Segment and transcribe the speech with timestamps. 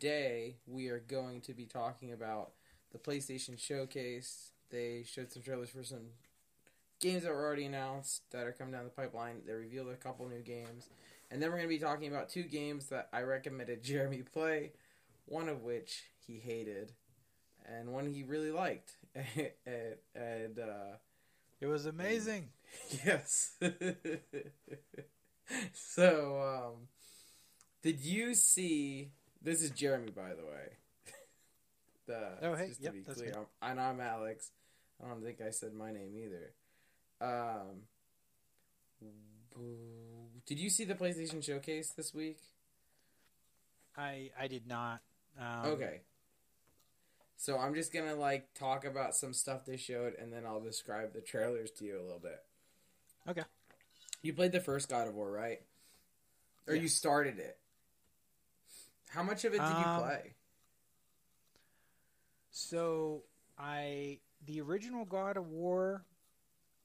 [0.00, 2.52] Today we are going to be talking about
[2.90, 4.52] the PlayStation Showcase.
[4.70, 6.12] They showed some trailers for some
[7.00, 9.42] games that were already announced that are coming down the pipeline.
[9.46, 10.88] They revealed a couple new games.
[11.30, 14.72] And then we're going to be talking about two games that I recommended Jeremy play,
[15.26, 16.92] one of which he hated,
[17.66, 18.92] and one he really liked.
[19.14, 19.52] and,
[20.14, 20.96] and uh,
[21.60, 22.48] It was amazing.
[23.04, 23.56] Yes.
[25.74, 26.88] so, um,
[27.82, 29.10] did you see?
[29.42, 30.76] This is Jeremy, by the way.
[32.06, 33.34] the, Oh, hey, just yep, to be clear.
[33.62, 34.50] I'm, and I'm Alex.
[35.02, 36.52] I don't think I said my name either.
[37.22, 37.82] Um,
[40.46, 42.38] did you see the PlayStation Showcase this week?
[43.96, 45.00] I I did not.
[45.38, 46.00] Um, okay.
[47.36, 51.12] So I'm just gonna like talk about some stuff they showed, and then I'll describe
[51.12, 52.42] the trailers to you a little bit.
[53.28, 53.42] Okay.
[54.22, 55.60] You played the first God of War, right?
[56.66, 57.56] Or you started it.
[59.10, 60.34] How much of it did you Um, play?
[62.50, 63.24] So
[63.58, 66.04] I the original God of War.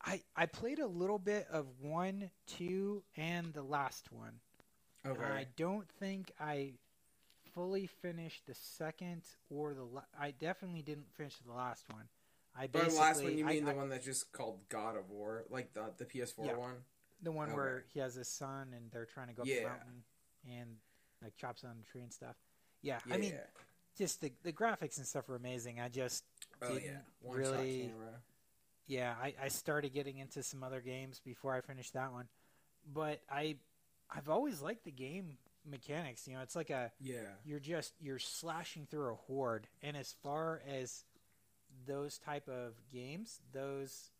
[0.02, 4.40] I I played a little bit of one, two, and the last one.
[5.06, 5.24] Okay.
[5.24, 6.74] I don't think I
[7.54, 9.84] fully finished the second or the.
[9.86, 12.08] La- I definitely didn't finish the last one.
[12.58, 15.10] I By the last one, you mean I- the one that's just called God of
[15.10, 16.56] War, like the the PS4 Yeah.
[16.58, 16.84] one?
[17.22, 17.56] the one Okay.
[17.56, 19.62] where he has his son and they're trying to go up Yeah.
[19.64, 20.04] the mountain
[20.48, 20.78] and
[21.26, 22.36] like chops on the tree and stuff.
[22.82, 23.16] Yeah, Yeah.
[23.16, 23.34] I mean,
[23.98, 25.80] just the the graphics and stuff are amazing.
[25.80, 26.24] I just
[26.62, 27.92] oh didn't one really-
[28.88, 32.28] yeah, I, I started getting into some other games before I finished that one,
[32.94, 33.58] but I
[34.10, 35.38] I've always liked the game
[35.68, 36.28] mechanics.
[36.28, 37.22] You know, it's like a Yeah.
[37.44, 41.04] you're just you're slashing through a horde, and as far as
[41.88, 44.12] those type of games, those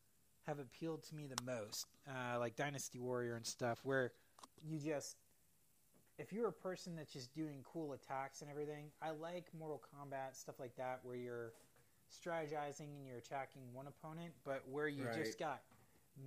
[0.48, 4.12] have appealed to me the most, uh, like Dynasty Warrior and stuff, where
[4.64, 5.16] you just
[6.18, 10.36] if you're a person that's just doing cool attacks and everything, I like Mortal Kombat
[10.36, 11.54] stuff like that, where you're
[12.12, 15.16] strategizing and you're attacking one opponent, but where you Right.
[15.16, 15.62] just got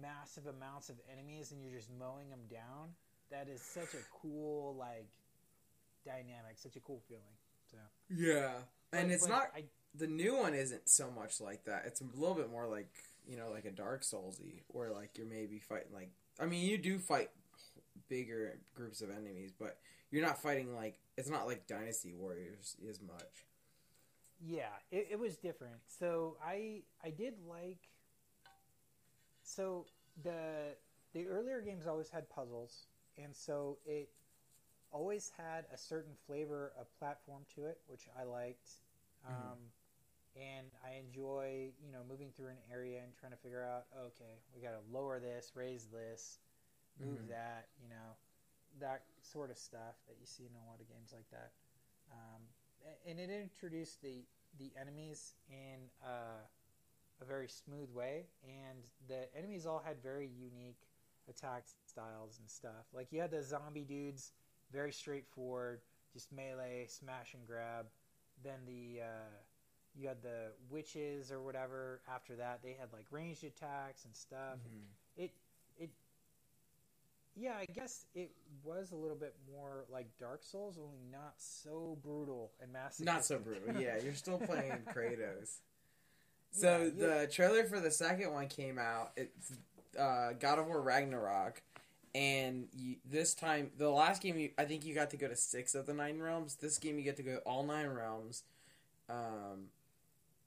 [0.00, 2.94] massive amounts of enemies and you're just mowing them down.
[3.30, 5.08] That is such a cool like
[6.04, 7.22] dynamic, such a cool feeling.
[7.70, 7.78] So,
[8.10, 8.62] Yeah.
[8.92, 11.84] And it's not I, the new one isn't so much like that.
[11.86, 12.88] It's a little bit more like
[13.26, 16.10] you know, like a Dark Soulsy, where like you're maybe fighting like
[16.40, 17.30] I mean, you do fight
[18.08, 19.78] bigger groups of enemies, but
[20.10, 23.46] you're not fighting like it's not like Dynasty Warriors as much.
[24.40, 25.80] yeah, it, it was different.
[25.86, 27.88] So I I did like.
[29.42, 29.86] So
[30.22, 30.76] the
[31.12, 32.86] the earlier games always had puzzles,
[33.16, 34.10] and so it
[34.90, 38.70] always had a certain flavor of platform to it, which I liked.
[39.28, 39.52] Mhm.
[39.52, 39.58] Um,
[40.36, 44.40] and I enjoy, you know, moving through an area and trying to figure out, okay,
[44.54, 46.38] we got to lower this, raise this,
[47.00, 47.28] move Mhm.
[47.28, 48.16] that, you know,
[48.80, 51.52] that sort of stuff that you see in a lot of games like that.
[52.12, 52.42] Um,
[53.06, 54.24] and it introduced the
[54.58, 56.42] the enemies in uh,
[57.20, 58.78] a very smooth way, and
[59.08, 60.78] the enemies all had very unique
[61.28, 62.86] attack styles and stuff.
[62.92, 64.32] Like you had the zombie dudes,
[64.72, 65.80] very straightforward,
[66.12, 67.86] just melee, smash and grab.
[68.42, 69.36] Then the uh,
[69.94, 72.00] you had the witches or whatever.
[72.08, 74.58] After that, they had like ranged attacks and stuff.
[74.58, 74.64] Mhm.
[74.64, 75.07] It it
[77.38, 78.30] yeah, I guess it
[78.64, 83.06] was a little bit more like Dark Souls, only not so brutal and massive.
[83.06, 83.80] Not so brutal.
[83.80, 85.58] Yeah, you're still playing Kratos.
[86.50, 89.12] So Yeah, you- the trailer for the second one came out.
[89.16, 89.52] It's
[89.98, 91.62] uh, God of War Ragnarok,
[92.14, 95.36] and you, this time the last game you, I think you got to go to
[95.36, 96.56] six of the nine realms.
[96.56, 98.42] This game you get to go all nine realms.
[99.08, 99.66] Um,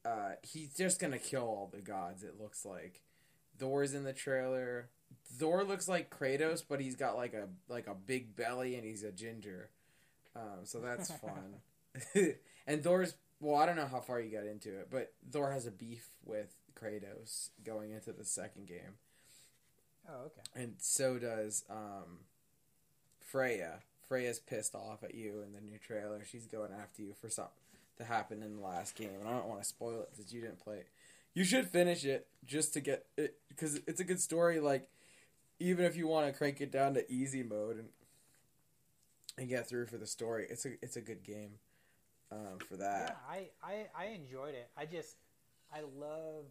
[0.06, 2.23] uh, he's just gonna kill all the gods.
[2.23, 3.02] It looks like
[3.59, 4.90] Thor's in the trailer.
[5.37, 9.03] Thor looks like Kratos, but he's got like a like a big belly and he's
[9.03, 9.69] a ginger.
[10.35, 11.11] Um, so that's
[12.16, 12.35] fun.
[12.67, 15.66] and Thor's well, I don't know how far you got into it, but Thor has
[15.66, 18.97] a beef with Kratos going into the second game,
[20.08, 20.63] Oh, okay.
[20.63, 22.19] and so does um,
[23.19, 23.79] Freya.
[24.08, 26.22] Freya's pissed off at you in the new trailer.
[26.29, 27.53] She's going after you for something
[27.97, 30.41] to happen in the last game, and I don't want to spoil it since you
[30.41, 30.87] didn't play it.
[31.34, 34.59] You should finish it just to get it because it's a good story.
[34.59, 34.87] Like
[35.61, 37.90] even if you want to crank it down to easy mode and
[39.37, 41.53] and get through for the story, it's a it's a good game
[42.31, 42.99] um, for that.
[42.99, 44.69] Yeah, I, I I enjoyed it.
[44.75, 45.16] I just
[45.73, 46.46] I love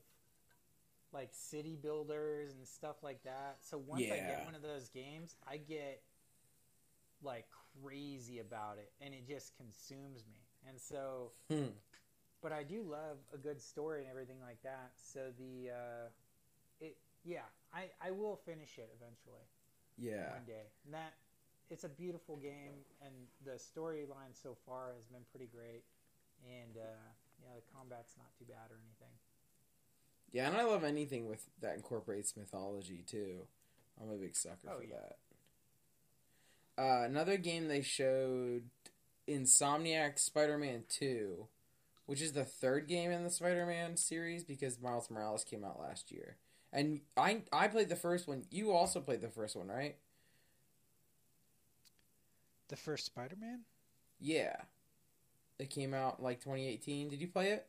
[1.12, 3.58] like city builders and stuff like that.
[3.62, 6.02] So once I get one of those games, I get
[7.22, 7.46] like
[7.82, 10.40] crazy about it and it just consumes me.
[10.68, 11.72] And so Hmm.
[12.42, 14.92] but I do love a good story and everything like that.
[14.96, 16.08] So the uh
[16.80, 17.40] it yeah,
[17.74, 19.44] I I will finish it eventually.
[19.98, 20.32] Yeah.
[20.32, 20.66] one day.
[20.84, 21.14] And that
[21.68, 23.14] it's a beautiful game, and
[23.44, 25.84] the storyline so far has been pretty great.
[26.44, 26.80] And uh,
[27.42, 29.14] yeah, the combat's not too bad or anything.
[30.32, 33.46] Yeah, and I love anything with that incorporates mythology too.
[34.00, 34.94] I'm a big sucker Oh, for yeah.
[36.76, 36.82] that.
[36.82, 38.62] Uh, another game they showed,
[39.28, 41.46] Insomniac Spider-Man Two,
[42.06, 46.10] which is the third game in the Spider-Man series because Miles Morales came out last
[46.10, 46.36] year,
[46.72, 48.44] and I I played the first one.
[48.50, 49.96] You also played the first one, right?
[52.68, 53.64] The first Spider-Man?
[54.20, 54.56] Yeah,
[55.58, 57.08] it came out like 2018.
[57.08, 57.66] Did you play it?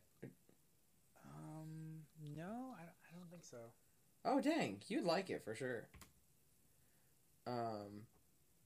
[1.25, 2.01] Um,
[2.35, 3.57] no, I don't, I don't think so.
[4.25, 5.87] Oh dang, you'd like it for sure.
[7.47, 8.05] Um,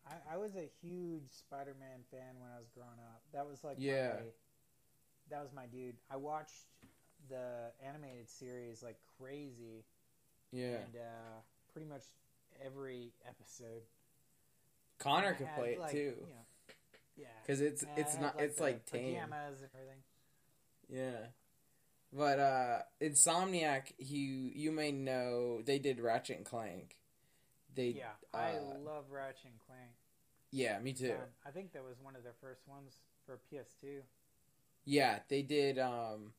[0.06, 3.22] I, I was a huge Spider-Man fan when I was growing up.
[3.34, 4.14] That was like Yeah.
[4.20, 4.26] my,
[5.30, 5.96] that was my dude.
[6.12, 6.66] I watched
[7.30, 9.86] the animated series like crazy,
[10.56, 11.40] yeah, and uh,
[11.74, 12.04] pretty much
[12.66, 13.82] every episode.
[15.00, 16.14] Connor I could had, play it like, too.
[16.22, 16.46] you know,
[17.18, 19.14] yeah, Because it's I it's not it's the like tame.
[19.16, 20.02] pajamas and everything.
[20.90, 21.28] Yeah.
[22.14, 26.98] But uh Insomniac you you may know they did Ratchet and Clank.
[27.76, 29.92] They Yeah, I uh, love Ratchet and Clank.
[30.52, 31.12] Yeah, me too.
[31.12, 32.94] Um, I think that was one of their first ones
[33.26, 34.02] for PS2.
[34.86, 36.32] Yeah, they did um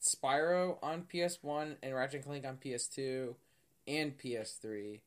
[0.00, 3.34] Spyro on PS1 and Ratchet and Clank on PS2
[3.86, 5.00] and PS3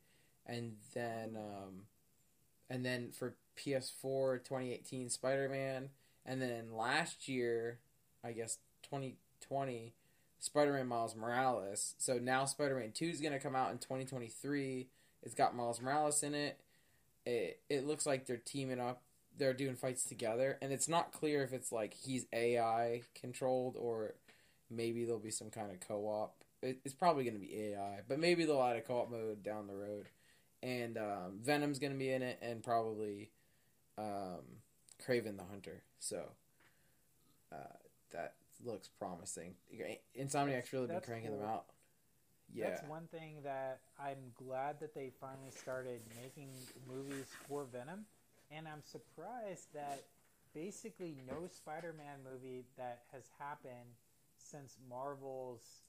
[0.45, 1.83] and then um
[2.69, 5.89] and then for PS4 2018 Spider-Man
[6.25, 7.79] and then last year
[8.23, 9.93] I guess 2020
[10.39, 11.95] Spider-Man Miles Morales.
[11.97, 14.87] So now Spider-Man 2 is to come out in 2023.
[15.23, 16.59] It's got Miles Morales in it.
[17.25, 19.01] It it looks like they're teaming up.
[19.37, 24.15] They're doing fights together and it's not clear if it's like he's AI controlled or
[24.69, 26.33] maybe there'll be some kind of co-op.
[26.61, 29.67] It, it's probably going to be AI, but maybe they'll add a co-op mode down
[29.67, 30.07] the road.
[30.63, 33.29] And um, Venom's going to be in it and probably
[33.97, 34.41] um,
[35.05, 35.83] Kraven the Hunter.
[35.99, 36.23] So
[37.51, 37.77] uh,
[38.11, 38.33] that
[38.65, 39.53] looks promising.
[40.19, 41.65] Insomniac's really been cranking them out.
[42.53, 42.69] Yeah.
[42.69, 46.49] That's one thing that I'm glad that they finally started making
[46.87, 48.05] movies for Venom,
[48.51, 50.03] and I'm surprised that
[50.53, 53.99] basically no Spider-Man movie that has happened
[54.37, 55.81] since Marvel's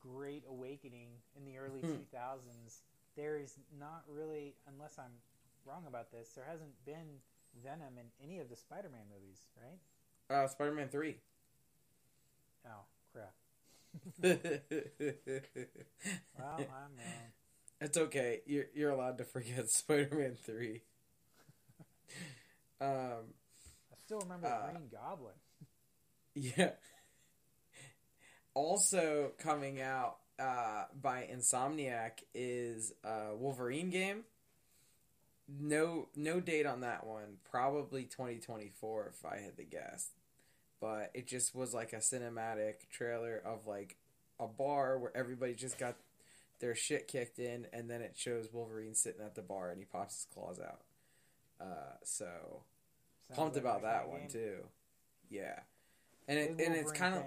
[0.00, 1.92] Great Awakening in the early Hmm.
[1.92, 2.82] 2000s.
[3.16, 5.20] There is not really, unless I'm
[5.64, 7.20] wrong about this, there hasn't been
[7.62, 9.78] Venom in any of the Spider-Man movies, right?
[10.28, 11.16] Uh, Spider-Man 3.
[12.66, 13.34] Oh crap!
[16.36, 17.32] Well, I'm wrong.
[17.80, 18.40] It's okay.
[18.46, 20.82] You're, you're allowed to forget Spider-Man 3.
[22.80, 22.88] um,
[23.92, 25.34] I still remember Uh, Green Goblin.
[26.34, 26.72] Yeah.
[28.54, 34.24] Also coming out uh, by Insomniac is a Wolverine game.
[35.48, 37.36] No, no date on that one.
[37.50, 40.10] Probably 2024 if I had to guess.
[40.80, 43.96] But it just was like a cinematic trailer of like
[44.40, 45.96] a bar where everybody just got
[46.60, 49.84] their shit kicked in, and then it shows Wolverine sitting at the bar and he
[49.84, 50.80] pops his claws out.
[51.60, 52.26] Uh, so
[53.28, 54.28] Sounds pumped like about that one game.
[54.28, 54.56] too.
[55.30, 55.58] Yeah,
[56.28, 57.22] and it and it's kind of.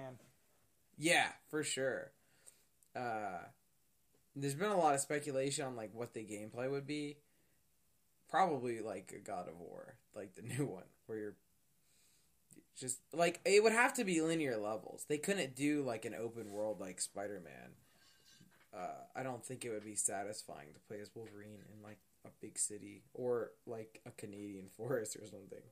[0.98, 2.12] Yeah for sure.
[2.96, 3.40] Uh,
[4.36, 7.18] there's been a lot of speculation on like what the gameplay would be.
[8.30, 11.36] Probably like a God of War, like the new one, where you're
[12.80, 15.06] just like it would have to be linear levels.
[15.08, 17.72] They couldn't do like an open world like Spider Man.
[18.74, 22.30] Uh, I don't think it would be satisfying to play as Wolverine in like a
[22.42, 25.64] big city or like a Canadian forest or something.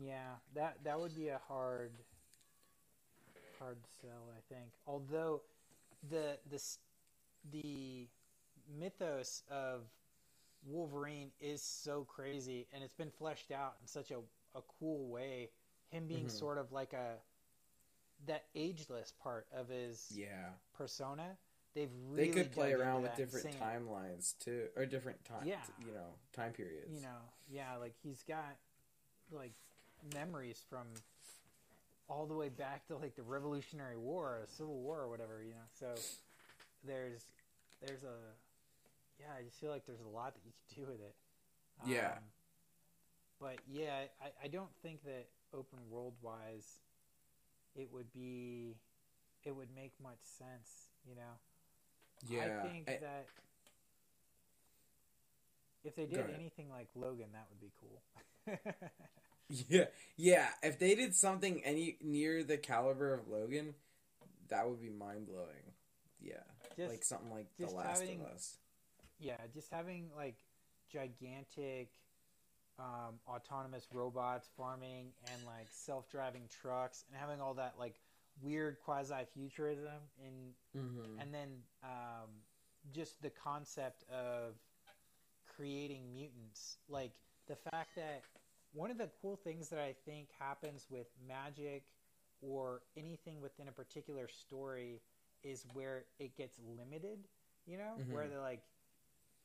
[0.00, 1.92] Yeah, that that would be a hard
[3.58, 4.70] hard sell, I think.
[4.86, 5.42] Although
[6.10, 6.60] the the
[7.52, 8.08] the
[8.78, 9.82] mythos of
[10.64, 14.18] Wolverine is so crazy and it's been fleshed out in such a,
[14.54, 15.50] a cool way.
[15.90, 16.30] Him being Mhm.
[16.30, 17.16] sort of like a
[18.26, 20.50] that ageless part of his Yeah.
[20.72, 21.36] persona.
[21.74, 25.62] They've really they could play around with different insane- timelines too, or different time, Yeah.
[25.78, 26.90] you know, time periods.
[26.94, 28.56] you know, yeah, like he's got
[29.30, 29.52] like
[30.14, 30.86] memories from
[32.08, 35.50] all the way back to like the Revolutionary War, or Civil War, or whatever, you
[35.50, 35.66] know.
[35.78, 35.94] So
[36.84, 37.24] there's
[37.84, 38.16] there's a
[39.18, 41.14] yeah, I just feel like there's a lot that you can do with it.
[41.86, 42.12] Yeah.
[42.12, 42.18] Um,
[43.40, 46.66] but yeah, I, I don't think that open world wise,
[47.74, 48.76] it would be,
[49.44, 51.38] it would make much sense, you know.
[52.28, 53.26] yeah, I think I- that
[55.84, 58.02] if they did anything like Logan, that would be cool.
[59.48, 59.84] yeah,
[60.16, 60.48] yeah.
[60.62, 63.74] If they did something any near the caliber of Logan,
[64.48, 65.72] that would be mind blowing.
[66.20, 66.34] Yeah,
[66.76, 68.56] just like something like The Last having- of Us.
[69.18, 70.36] yeah, just having like
[70.92, 71.90] gigantic
[72.78, 77.94] um, autonomous robots farming and like self-driving trucks and having all that like
[78.42, 79.92] weird quasi-futurism
[80.24, 81.20] and Mm-hmm.
[81.20, 81.48] and then
[81.82, 82.28] um,
[82.92, 84.54] just the concept of
[85.56, 87.12] creating mutants like
[87.48, 88.22] the fact that
[88.76, 91.82] one of the cool things that i think happens with magic
[92.42, 95.00] or anything within a particular story
[95.42, 97.18] is where it gets limited
[97.66, 98.12] you know Mhm.
[98.12, 98.60] where they're like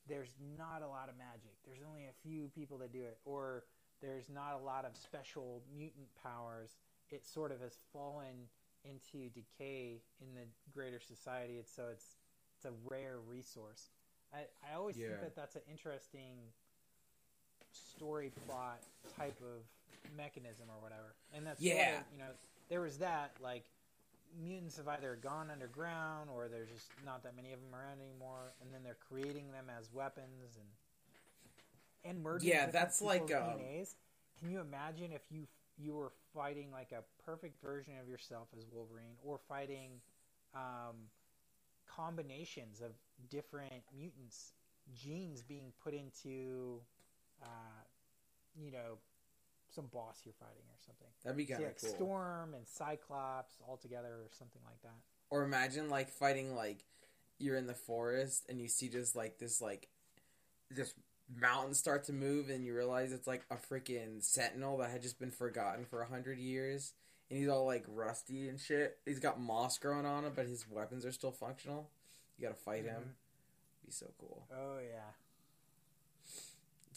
[0.06, 3.64] there's not a lot of magic there's only a few people that do it or
[4.02, 6.78] there's not a lot of special mutant powers
[7.12, 8.50] it sort of has fallen
[8.84, 11.58] into decay in the greater society.
[11.58, 12.16] It's so it's
[12.56, 13.92] it's a rare resource.
[14.34, 15.08] I, I always Yeah.
[15.08, 16.54] think that that's an interesting
[17.72, 18.80] story plot
[19.18, 19.64] type of
[20.16, 21.16] mechanism or whatever.
[21.34, 22.04] And that's Yeah.
[22.12, 22.32] you know
[22.70, 23.66] there was that like
[24.42, 28.54] mutants have either gone underground or there's just not that many of them around anymore,
[28.62, 30.68] and then they're creating them as weapons and
[32.04, 32.50] and merging.
[32.50, 33.96] Yeah, that's like, um, DNAs.
[34.40, 35.48] Can you imagine if you
[35.78, 40.02] you were fighting like a perfect version of yourself as Wolverine, or fighting
[40.56, 40.96] um,
[41.88, 42.92] combinations of
[43.30, 44.54] different mutants,
[44.96, 46.82] genes being put into,
[47.42, 47.46] uh,
[48.56, 48.98] you know,
[49.74, 51.08] some boss you're fighting or something.
[51.24, 51.90] That'd be kind of like cool.
[51.90, 54.98] Storm and Cyclops all together or something like that.
[55.30, 56.84] Or imagine like fighting like
[57.40, 59.88] you're in the forest and you see just like this like
[60.70, 60.94] this
[61.34, 65.20] mountain start to move and you realize it's like a freaking sentinel that had just
[65.20, 66.94] been forgotten for a hundred years
[67.30, 68.98] and he's all like rusty and shit.
[69.06, 71.90] He's got moss growing on him, but his weapons are still functional.
[72.38, 73.02] You gotta fight him.
[73.02, 73.86] Mhm.
[73.86, 74.46] Be so cool.
[74.54, 75.12] Oh yeah.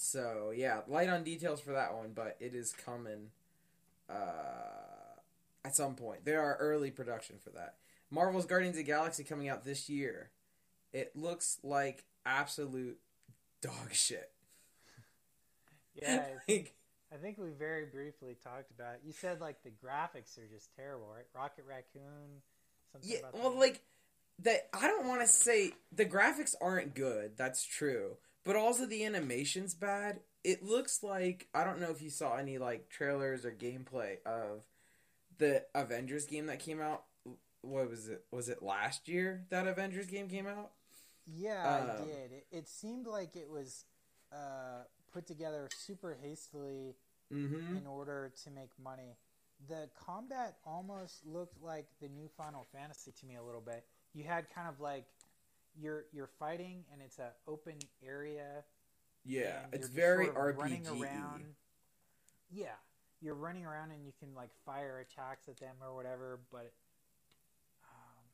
[0.05, 3.31] So yeah, light on details for that one, but it is coming
[4.11, 5.17] uh,
[5.65, 6.27] at some point.
[6.27, 7.77] There are early production for that.
[8.11, 10.31] Marvel's Guardians of the Galaxy coming out this year.
[10.93, 12.99] It looks like absolute
[13.63, 14.31] dog shit.
[16.03, 16.75] Yeah, I think, like,
[17.13, 18.95] I think we very briefly talked about.
[18.95, 19.03] It.
[19.07, 21.25] You said like the graphics are just terrible, right?
[21.33, 22.43] Rocket Raccoon,
[22.91, 23.59] something yeah, well, that.
[23.59, 23.81] like
[24.41, 24.69] that.
[24.75, 27.37] I don't want to say the graphics aren't good.
[27.37, 30.21] That's true, but also the animation's bad.
[30.43, 34.65] It looks like I don't know if you saw any like trailers or gameplay of
[35.39, 37.05] the Avengers game that came out.
[37.63, 38.25] What was it?
[38.31, 40.73] Was it last year that Avengers game came out?
[41.27, 42.33] Yeah, I Um, did.
[42.33, 43.85] It, it seemed like it was
[44.33, 46.97] uh, put together super hastily
[47.33, 47.79] Mm-hmm.
[47.79, 49.17] in order to make money.
[49.67, 53.83] The combat almost looked like the new Final Fantasy to me a little bit.
[54.13, 55.07] You had kind of like
[55.81, 58.65] you're you're fighting and it's an open area.
[59.25, 61.01] Yeah, it's very sort of running RPG.
[61.01, 61.45] around.
[62.51, 62.77] Yeah,
[63.21, 66.41] you're running around and you can like fire attacks at them or whatever.
[66.53, 66.73] But
[67.85, 68.25] um,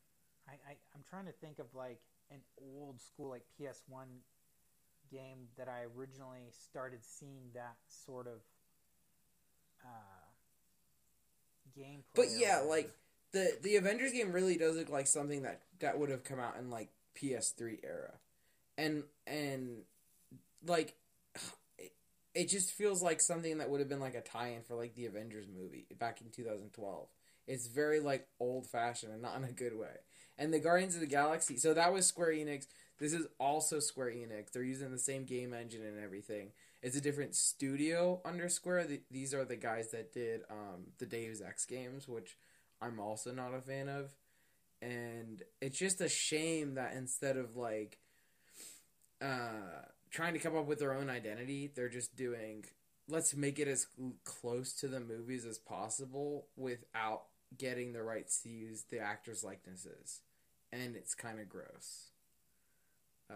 [0.49, 4.07] I, I I'm trying to think of like an old school like PS1
[5.11, 8.41] game that I originally started seeing that sort of
[9.85, 10.21] uh,
[11.79, 12.15] gameplay.
[12.15, 12.91] But yeah, like
[13.33, 16.57] the the Avengers game really does look like something that that would have come out
[16.59, 18.15] in like PS3 era,
[18.77, 19.83] and and
[20.67, 20.95] like
[21.79, 21.93] it,
[22.35, 25.07] it just feels like something that would have been like a tie-in for like the
[25.07, 27.09] Avengers movie back in 2012.
[27.47, 29.89] It's very like old fashioned and not in a good way.
[30.39, 32.67] And the Guardians of the Galaxy, so that was Square Enix.
[32.99, 34.53] This is also Square Enix.
[34.53, 36.53] They're using the same game engine and everything.
[36.83, 38.87] It's a different studio under Square.
[38.87, 42.37] The, these are the guys that did um, the Deus Ex games, which
[42.81, 44.13] I'm also not a fan of.
[44.83, 47.99] And it's just a shame that instead of like
[49.21, 52.65] uh, trying to come up with their own identity, they're just doing
[53.09, 53.87] let's make it as
[54.25, 57.23] close to the movies as possible without
[57.59, 60.21] getting the rights to use the actors' likenesses.
[60.73, 62.11] And it's kind of gross.
[63.29, 63.35] Uh,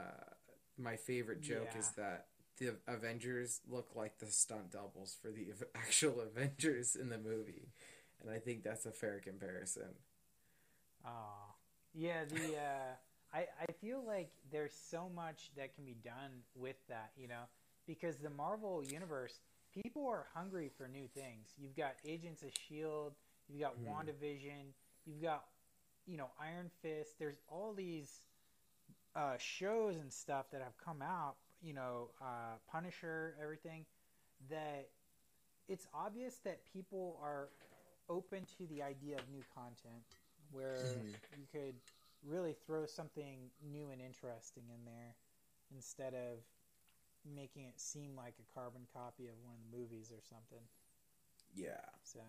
[0.79, 1.79] my favorite joke Yeah.
[1.81, 2.27] is that
[2.59, 7.73] the Avengers look like the stunt doubles for the actual Avengers in the movie.
[8.21, 9.97] And I think that's a fair comparison.
[11.05, 11.55] Oh,
[11.95, 12.25] yeah.
[12.25, 12.95] The uh,
[13.33, 17.45] I I feel like there's so much that can be done with that, you know,
[17.87, 19.41] because the Marvel universe,
[19.73, 21.55] people are hungry for new things.
[21.59, 23.15] You've got Agents of Shield,
[23.49, 23.87] you've got Mhm.
[23.87, 24.73] WandaVision,
[25.07, 25.45] you've got
[26.07, 27.19] you know Iron Fist.
[27.19, 28.27] There's all these
[29.15, 33.87] uh, shows and stuff that have come out, you know, uh, Punisher, everything.
[34.51, 34.91] That
[35.69, 37.49] it's obvious that people are
[38.09, 40.05] open to the idea of new content
[40.55, 41.21] where Mhm.
[41.37, 41.75] you could
[42.25, 45.17] really throw something new and interesting in there
[45.75, 46.39] instead of
[47.25, 50.65] making it seem like a carbon copy of one of the movies or something.
[51.55, 51.81] Yeah.
[52.05, 52.21] So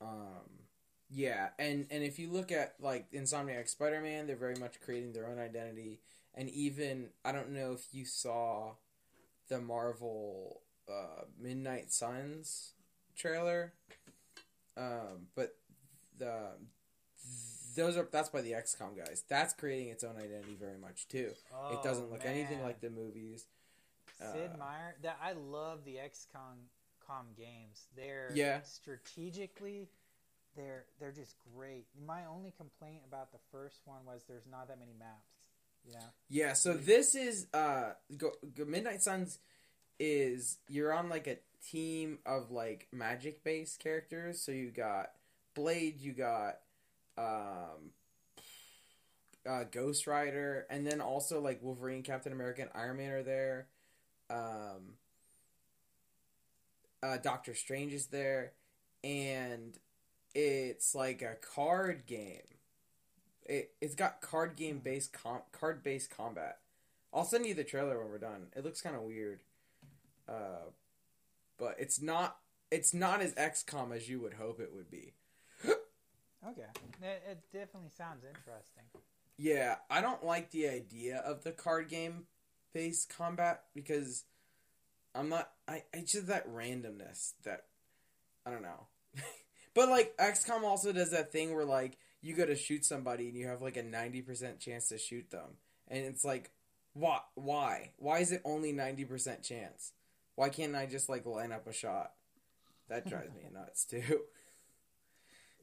[0.00, 0.68] Um,
[1.10, 5.12] Yeah, and and if you look at like Insomniac Spider Man, they're very much creating
[5.12, 6.00] their own identity,
[6.34, 8.72] and even I don't know if you saw
[9.48, 12.72] the Marvel uh, Midnight Suns
[13.16, 13.74] trailer,
[14.76, 15.54] um, but
[16.18, 16.52] the
[17.74, 19.24] those are that's by the XCOM guys.
[19.28, 21.32] That's creating its own identity very much too.
[21.54, 23.46] Oh, it doesn't look anything like the movies.
[24.18, 24.94] Sid uh, Meier.
[25.02, 26.68] That I love the XCOM
[27.06, 27.86] com games.
[27.96, 28.62] They're Yeah.
[28.62, 29.88] strategically,
[30.56, 31.86] they're they're just great.
[32.06, 35.26] My only complaint about the first one was there's not that many maps.
[35.92, 35.98] Know.
[36.28, 39.40] Yeah, so this is uh go, go, Midnight Suns
[39.98, 41.38] is you're on like a
[41.70, 44.40] team of like magic based characters.
[44.40, 45.10] So you got
[45.54, 46.58] Blade, you got
[47.18, 47.90] um
[49.46, 53.66] uh Ghost Rider, and then also like Wolverine, Captain America, and Iron Man are there.
[54.30, 54.94] Um
[57.02, 58.52] uh Doctor Strange is there
[59.04, 59.78] and
[60.34, 62.38] it's like a card game
[63.44, 66.58] it it's got card game based com- card based combat.
[67.12, 68.46] I'll send you the trailer when we're done.
[68.56, 69.40] It looks kind of weird,
[70.28, 70.70] uh,
[71.58, 72.38] but it's not
[72.70, 75.12] it's not as XCOM as you would hope it would be.
[76.48, 76.66] Okay.
[77.02, 78.84] It, it definitely sounds interesting.
[79.38, 82.26] Yeah, I don't like the idea of the card game
[82.72, 84.24] based combat because
[85.14, 85.50] I'm not.
[85.68, 87.64] I it's just that randomness that
[88.46, 88.86] I don't know.
[89.74, 93.36] but like XCOM also does that thing where like you go to shoot somebody and
[93.36, 95.56] you have like a ninety percent chance to shoot them,
[95.88, 96.50] and it's like,
[96.92, 97.24] what?
[97.34, 97.90] Why?
[97.98, 99.92] Why is it only ninety percent chance?
[100.34, 102.12] Why can't I just like line up a shot?
[102.88, 104.22] That drives me nuts too.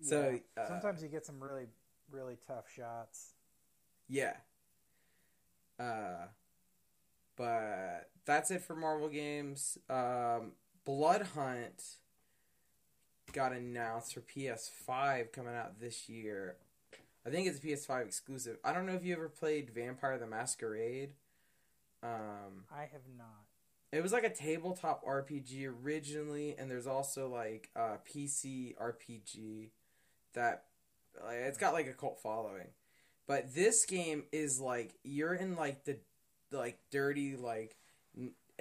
[0.01, 0.63] So, Yeah.
[0.63, 1.67] uh, sometimes you get some really
[2.11, 3.33] really tough shots.
[4.07, 4.35] Yeah.
[5.79, 6.27] Uh,
[7.35, 9.77] but that's it for Marvel games.
[9.89, 10.53] Um,
[10.85, 11.97] Blood Hunt
[13.31, 16.57] got announced for PS5 coming out this year.
[17.25, 18.57] I think it's a PS5 exclusive.
[18.63, 21.13] I don't know if you ever played Vampire the Masquerade.
[22.01, 23.45] Um, I have not.
[23.91, 29.69] it was like a tabletop RPG originally, and there's also like a PC RPG
[30.33, 30.65] that
[31.23, 32.67] like, it's got like a cult following.
[33.27, 35.97] But this game is like you're in like the
[36.51, 37.75] like dirty like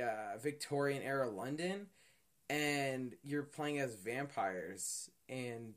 [0.00, 1.86] uh, Victorian era London,
[2.50, 5.74] and you're playing as vampires, and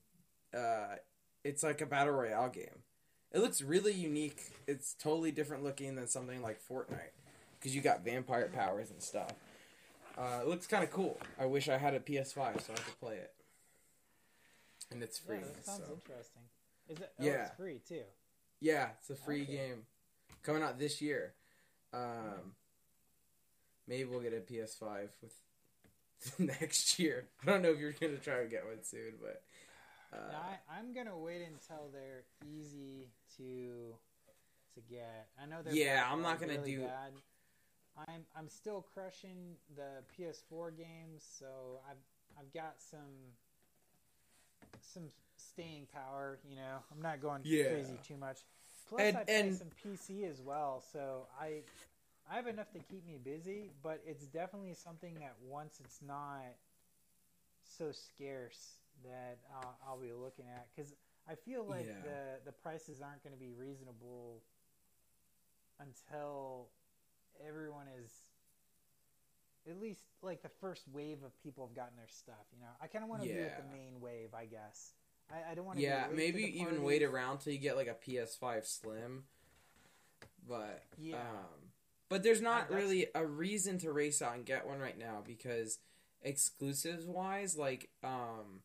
[0.54, 0.96] uh,
[1.44, 2.84] it's like a battle royale game.
[3.32, 4.42] It looks really unique.
[4.68, 7.16] It's totally different looking than something like Fortnite
[7.58, 9.32] because you got vampire powers and stuff.
[10.18, 11.18] Uh, it looks kind of cool.
[11.40, 13.32] I wish I had a PS5 so I could play it.
[14.92, 15.38] And it's free.
[15.38, 15.94] Yeah, that sounds so.
[15.94, 16.42] interesting.
[16.90, 17.12] Is it?
[17.20, 17.46] Oh, Yeah.
[17.46, 18.04] it's free too.
[18.60, 19.54] Yeah, it's a free Okay.
[19.56, 19.86] game
[20.44, 21.34] coming out this year.
[21.94, 22.56] Um,
[23.88, 25.36] maybe we'll get a PS5 with
[26.40, 27.26] next year.
[27.42, 29.42] I don't know if you're gonna try to get one soon, but
[30.14, 33.96] uh, I, I'm gonna wait until they're easy to
[34.76, 35.30] to get.
[35.42, 37.14] I know they're Yeah, bad- I'm not gonna really do- Bad.
[38.08, 41.98] I'm I'm still crushing the PS4 games, so I've
[42.40, 43.36] I've got some
[44.82, 45.04] some
[45.38, 46.39] staying power.
[46.47, 47.69] You know, I'm not going Yeah.
[47.69, 48.39] crazy too much.
[48.88, 51.63] Plus, And- I play and- some PC as well, so I
[52.30, 53.71] I have enough to keep me busy.
[53.82, 56.45] But it's definitely something that once it's not
[57.63, 60.93] so scarce that I'll, I'll be looking at because
[61.28, 62.02] I feel like Yeah.
[62.02, 64.41] the the prices aren't going to be reasonable
[65.80, 66.69] until
[67.45, 68.12] everyone is
[69.69, 72.45] at least like the first wave of people have gotten their stuff.
[72.54, 74.93] You know, I kind of want to be with the main wave, I guess.
[75.32, 75.84] I, I don't want to.
[75.84, 79.24] yeah, be maybe to even wait around till you get like a PS5 Slim.
[80.47, 81.17] But Yeah.
[81.17, 81.71] um,
[82.10, 85.78] but there's not really a reason to race out and get one right now because
[86.21, 88.62] exclusives wise, like um,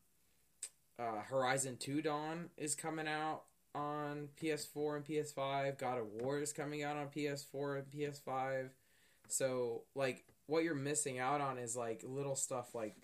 [0.99, 5.77] uh, Horizon Two Dawn is coming out on PS4 and PS5.
[5.77, 8.69] God of War is coming out on PS4 and PS5.
[9.29, 12.95] So like what you're missing out on is like little stuff like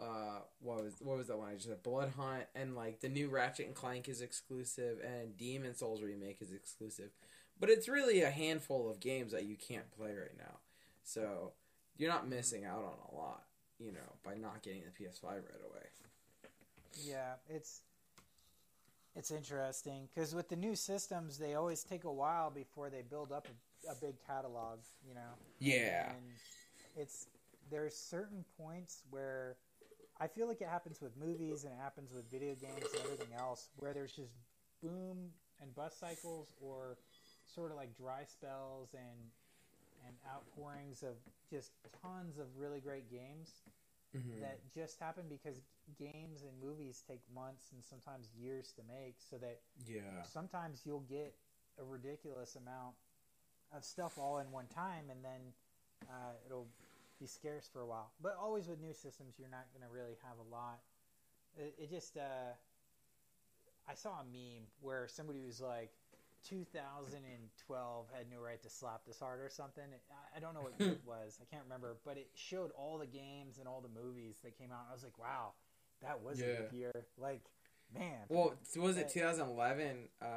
[0.00, 3.08] uh what was what was that one I just said Blood Hunt and like the
[3.08, 7.10] new Ratchet and Clank is exclusive and Demon Souls remake is exclusive.
[7.58, 10.60] But it's really a handful of games that you can't play right now.
[11.02, 11.52] So
[11.98, 13.42] you're not missing out on a lot,
[13.78, 15.86] you know, by not getting the PS5 right away.
[17.04, 17.82] Yeah, it's
[19.16, 23.32] it's interesting because with the new systems, they always take a while before they build
[23.32, 23.50] up a,
[23.88, 24.80] a big catalog.
[25.06, 25.38] You know.
[25.58, 26.12] Yeah.
[26.12, 26.24] And
[26.96, 27.26] it's
[27.70, 29.56] there's certain points where
[30.20, 33.32] I feel like it happens with movies and it happens with video games and everything
[33.38, 34.32] else where there's just
[34.82, 36.98] boom and bust cycles or
[37.46, 39.18] sort of like dry spells and
[40.06, 41.16] and outpourings of
[41.50, 43.62] just tons of really great games.
[44.14, 44.40] Mhm.
[44.40, 45.62] that just happen because
[45.96, 50.22] games and movies take months and sometimes years to make so that Yeah.
[50.22, 51.34] sometimes you'll get
[51.78, 52.96] a ridiculous amount
[53.76, 55.40] of stuff all in one time and then
[56.08, 56.68] uh, it'll
[57.18, 58.10] be scarce for a while.
[58.22, 60.80] But always with new systems you're not going to really have a lot.
[61.56, 62.54] It, it just uh,
[63.88, 65.90] i saw a meme where somebody was like
[66.48, 69.84] 2012 had no right to slap this hard or something.
[70.10, 71.38] I, I don't know what it was.
[71.40, 71.96] I can't remember.
[72.04, 75.02] But it showed all the games and all the movies that came out i was
[75.02, 75.52] like wow
[76.02, 76.92] that was a good year.
[77.18, 77.42] Like
[77.94, 78.20] man.
[78.28, 80.08] Well, was it Uh, 2011?
[80.22, 80.28] Um,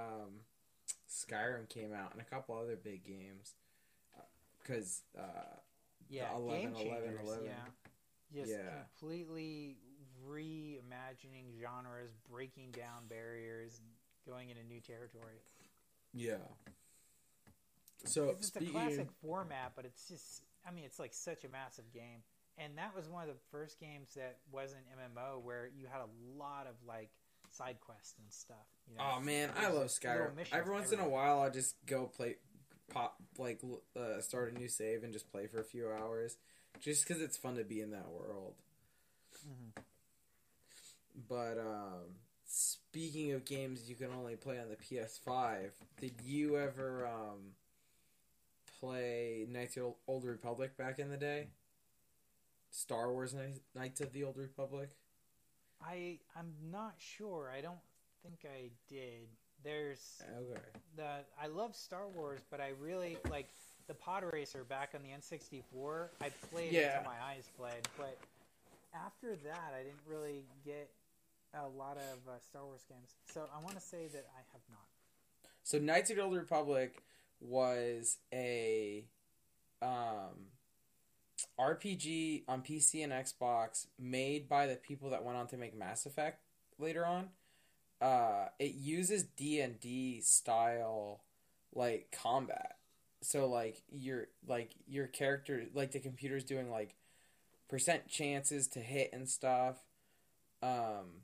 [1.14, 3.54] Skyrim came out and a couple other big games.
[4.62, 5.58] Because uh,
[6.10, 7.28] yeah, 11, game 11, changers.
[7.28, 7.46] 11.
[7.46, 7.54] Yeah,
[8.42, 8.70] just Yeah.
[8.98, 9.78] completely
[10.28, 13.82] reimagining genres, breaking down barriers,
[14.26, 15.42] going into new territory.
[16.14, 16.38] yeah.
[18.06, 21.50] So it's just a classic format, but it's just, I mean, it's like such a
[21.50, 22.20] massive game.
[22.58, 26.10] And that was one of the first games that wasn't MMO where you had a
[26.38, 27.12] lot of like
[27.54, 28.58] side quests and stuff.
[28.90, 29.04] You know?
[29.16, 30.32] oh man, I love Skyrim.
[30.52, 32.38] Every once in a while, I just go play,
[32.92, 33.62] pop like
[33.96, 36.38] uh, start a new save and just play for a few hours,
[36.80, 38.56] just because it's fun to be in that world.
[39.48, 39.84] Mhm.
[41.30, 47.08] But um, speaking of games you can only play on the PS5, did you ever
[47.08, 47.54] um,
[48.80, 51.48] play Knights of the Old Republic back in the day?
[52.72, 53.36] Star Wars
[53.76, 54.90] Knights of the Old Republic?
[55.86, 57.52] I I'm not sure.
[57.56, 57.80] I don't
[58.22, 59.28] think I did.
[59.64, 60.62] There's Okay.
[60.96, 63.48] the I love Star Wars, but I really like
[63.88, 66.10] the Pod Racer back on the N64.
[66.22, 66.98] I played Yeah.
[66.98, 68.18] until my eyes bled, but
[68.94, 70.90] after that, I didn't really get
[71.54, 73.16] a lot of uh, Star Wars games.
[73.34, 74.88] So I want to say that I have not.
[75.64, 77.04] So Knights of the Old Republic
[77.40, 79.06] was a
[79.82, 80.48] um,
[81.60, 86.06] RPG on PC and Xbox made by the people that went on to make Mass
[86.06, 86.42] Effect
[86.80, 87.30] later on.
[88.02, 91.22] Uh, it uses D and D style
[91.74, 92.78] like combat.
[93.22, 96.96] So like your like your character like the computer's doing like
[97.70, 99.78] percent chances to hit and stuff.
[100.62, 101.24] Um,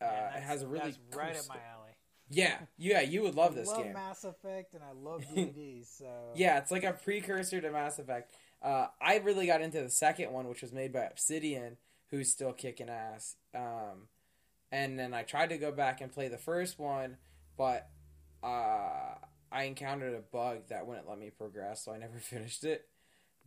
[0.00, 1.79] uh, Man, it has a really that's cool right up my alley.
[2.30, 3.92] Yeah, yeah, you would love I this love game.
[3.92, 8.34] Mass Effect and I love D&D, so Yeah, it's like a precursor to Mass Effect.
[8.62, 11.76] Uh, I really got into the second one, which was made by Obsidian,
[12.10, 13.36] who's still kicking ass.
[13.54, 14.08] Um,
[14.70, 17.16] and then I tried to go back and play the first one,
[17.56, 17.88] but
[18.42, 19.14] uh,
[19.50, 22.86] I encountered a bug that wouldn't let me progress, so I never finished it.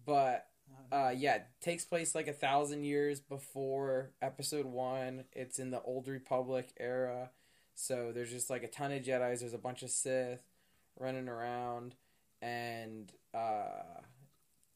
[0.06, 0.46] But
[0.92, 5.26] uh, yeah, it takes place like a thousand years before Episode One.
[5.32, 7.30] It's in the Old Republic era,
[7.76, 9.42] so there's just like a ton of Jedi's.
[9.42, 10.42] There's a bunch of Sith
[11.00, 11.96] running around,
[12.42, 14.02] and uh,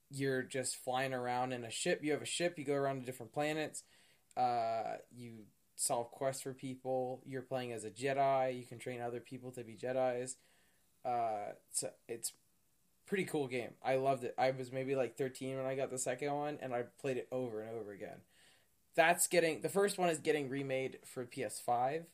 [0.09, 2.03] you're just flying around in a ship.
[2.03, 2.57] You have a ship.
[2.57, 3.83] You go around to different planets.
[4.35, 7.21] Uh, you solve quests for people.
[7.25, 8.57] You're playing as a Jedi.
[8.57, 10.37] You can train other people to be Jedi's.
[11.05, 12.33] Uh, so it's
[13.05, 13.71] pretty cool game.
[13.83, 14.35] I loved it.
[14.37, 17.27] I was maybe like 13 when I got the second one, and I played it
[17.31, 18.21] over and over again.
[18.95, 22.05] That's getting the first one is getting remade for PS5.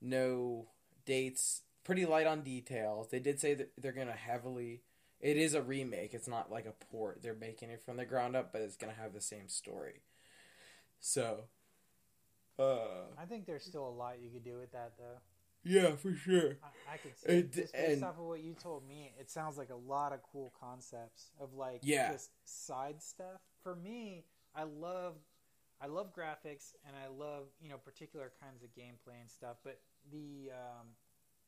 [0.00, 0.68] No
[1.04, 3.08] dates, pretty light on details.
[3.10, 4.82] They did say that they're gonna heavily.
[5.20, 6.14] It is a remake.
[6.14, 7.20] It's not like a port.
[7.22, 10.02] They're making it from the ground up, but it's gonna have the same story.
[11.00, 11.44] So,
[12.58, 15.18] uh, I think there's still a lot you could do with that, though.
[15.62, 16.56] yeah, for sure.
[16.62, 19.30] I, I could see It- just based and- off of what you told me, it
[19.30, 22.12] sounds like a lot of cool concepts of like Yeah.
[22.12, 23.40] just side stuff.
[23.62, 25.16] For me, I love
[25.82, 29.80] I love graphics and I love you know particular kinds of gameplay and stuff, but
[30.10, 30.86] the um,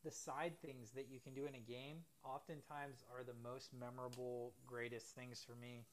[0.04, 4.52] the side things that you can do in a game oftentimes are the most memorable,
[4.66, 5.84] greatest things for me.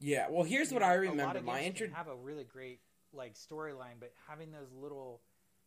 [0.00, 0.26] Yeah.
[0.28, 1.40] Well, here's You what know, I remember.
[1.40, 1.86] My intro.
[1.86, 2.80] can have a really great
[3.12, 5.20] like storyline, but having those little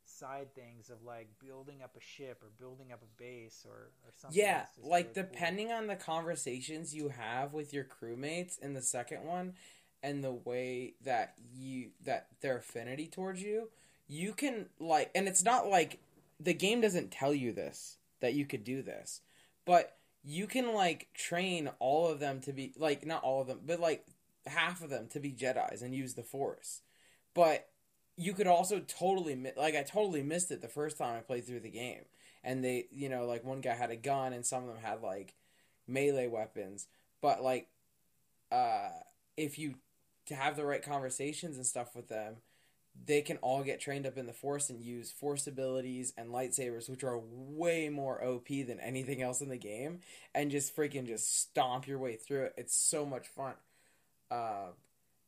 [0.03, 4.11] side things of like building up a ship or building up a base or, or
[4.15, 4.37] something.
[4.39, 5.23] Yeah, like really cool.
[5.23, 9.53] depending on the conversations you have with your crewmates in the second one
[10.03, 13.69] and the way that you that their affinity towards you,
[14.07, 15.99] you can like and it's not like
[16.39, 19.21] the game doesn't tell you this that you could do this.
[19.65, 23.61] But you can like train all of them to be like not all of them,
[23.65, 24.05] but like
[24.45, 26.81] half of them to be Jedi's and use the Force.
[27.33, 27.67] But
[28.15, 31.61] you could also totally like I totally missed it the first time I played through
[31.61, 32.05] the game.
[32.43, 35.01] And they, you know, like one guy had a gun and some of them had
[35.01, 35.35] like
[35.87, 36.87] melee weapons.
[37.21, 37.67] But like
[38.51, 38.89] uh
[39.35, 39.75] if you
[40.29, 42.37] have the right conversations and stuff with them,
[43.05, 46.89] they can all get trained up in the force and use force abilities and lightsabers
[46.89, 49.99] which are way more OP than anything else in the game
[50.33, 52.53] and just freaking just stomp your way through it.
[52.57, 53.53] It's so much fun.
[54.31, 54.69] Uh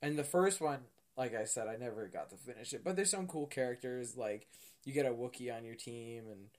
[0.02, 0.82] And the first one,
[1.18, 4.18] like I said, I never got to finish it, but there's some cool characters.
[4.18, 4.48] Like
[4.86, 6.50] you get a Wookiee on your team, and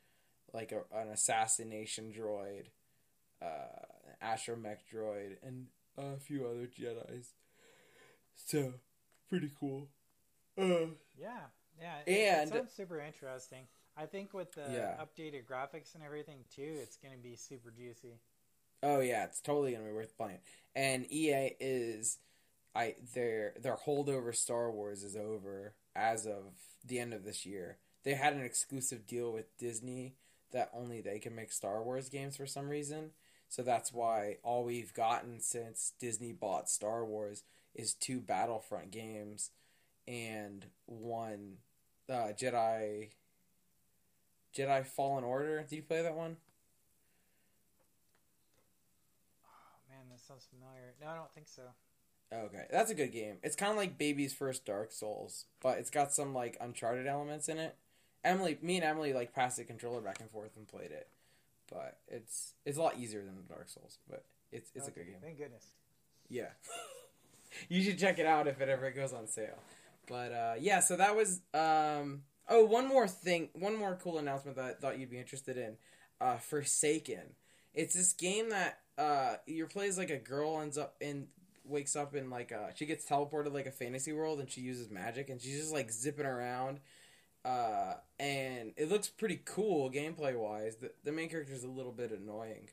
[0.55, 2.67] like a, an assassination droid,
[3.43, 3.87] uh,
[4.25, 5.67] astromech droid, and
[5.99, 7.35] a few other Jedi's.
[8.35, 8.75] So
[9.29, 9.89] pretty cool.
[10.61, 10.87] Uh,
[11.19, 11.41] Yeah,
[11.81, 11.99] yeah.
[12.07, 13.67] It, it sounds super interesting.
[13.97, 14.95] I think with the Yeah.
[15.05, 18.21] updated graphics and everything too, it's going to be super juicy.
[18.83, 20.39] Oh yeah, it's totally gonna be worth playing.
[20.75, 22.19] And EA is,
[22.75, 26.55] I their their holdover Star Wars is over as of
[26.87, 27.79] the end of this year.
[28.05, 30.15] They had an exclusive deal with Disney
[30.53, 33.11] that only they can make Star Wars games for some reason.
[33.51, 37.43] So that's why all we've gotten since Disney bought Star Wars
[37.75, 39.51] is two Battlefront games
[40.07, 41.57] and one
[42.09, 43.09] uh, Jedi
[44.57, 45.63] Jedi Fallen Order.
[45.69, 46.37] Did you play that one?
[49.45, 50.95] Oh man, that sounds familiar.
[51.01, 51.63] No, I don't think so.
[52.33, 53.37] Okay, that's a good game.
[53.43, 57.49] It's kind of like Baby's first Dark Souls, but it's got some like Uncharted elements
[57.49, 57.77] in it.
[58.25, 61.09] Emily, me and Emily like passed the controller back and forth and played it,
[61.71, 63.99] but it's it's a lot easier than Dark Souls.
[64.09, 65.17] But it's it's a good game.
[65.21, 65.67] Thank goodness.
[66.29, 66.51] Yeah,
[67.69, 69.59] you should check it out if it ever goes on sale.
[70.11, 72.23] But uh, yeah, so that was um.
[72.53, 75.77] Oh, one more thing, one more cool announcement that I thought you'd be interested in.
[76.21, 77.35] Uh, Forspoken.
[77.73, 81.29] It's this game that uh, your play as like a girl ends up in
[81.65, 84.91] wakes up in like uh she gets teleported like a fantasy world and she uses
[84.91, 86.81] magic and she's just like zipping around
[87.45, 91.93] uh and it looks pretty cool gameplay wise the, the main character is a little
[91.93, 92.69] bit annoying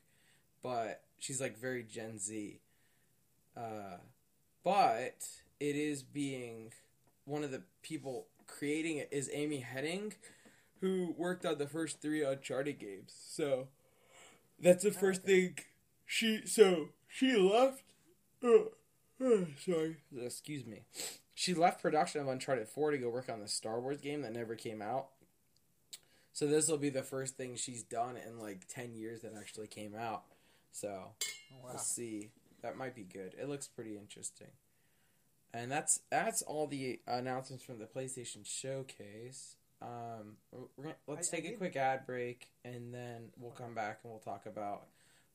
[0.64, 2.58] but she's like very gen z
[3.56, 3.98] uh
[4.64, 5.28] but
[5.60, 6.72] it is being
[7.28, 10.14] one of the people creating it is amy Hennig,
[10.80, 13.14] who worked on the first three uncharted games.
[13.28, 13.68] So
[14.58, 15.32] that's the first okay.
[15.32, 15.58] thing
[16.06, 17.82] she so she left
[18.42, 20.82] uh, uh, sorry excuse me.
[21.34, 24.32] She left production of uncharted 4 to go work on the star wars game that
[24.32, 25.08] never came out.
[26.32, 29.68] So this will be the first thing she's done in like 10 years that actually
[29.68, 30.22] came out.
[30.72, 31.70] So Oh, wow.
[31.70, 32.30] we'll see.
[32.62, 33.34] That might be good.
[33.40, 34.48] It looks pretty interesting
[35.54, 40.36] and that's that's all the announcements from the playstation showcase um,
[40.76, 44.00] we're gonna, let's I- I take a quick ad break and then we'll come back
[44.02, 44.86] and we'll talk about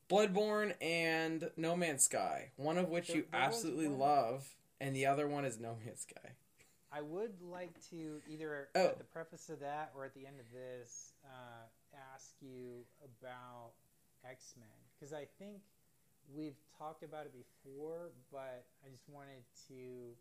[0.10, 2.52] Bloodborne and No Man's Sky.
[2.58, 4.45] One of which you absolutely love,
[4.82, 6.32] and the other one is No Man's Sky.
[6.91, 8.88] I would like to either Oh.
[8.88, 11.65] at the preface of that or at the end of this uh,
[12.13, 13.71] ask you about
[14.30, 14.67] X Men
[14.99, 15.62] because I think
[16.31, 20.15] we've talked about it before, but I just wanted to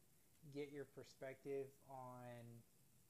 [0.54, 2.42] get your perspective on.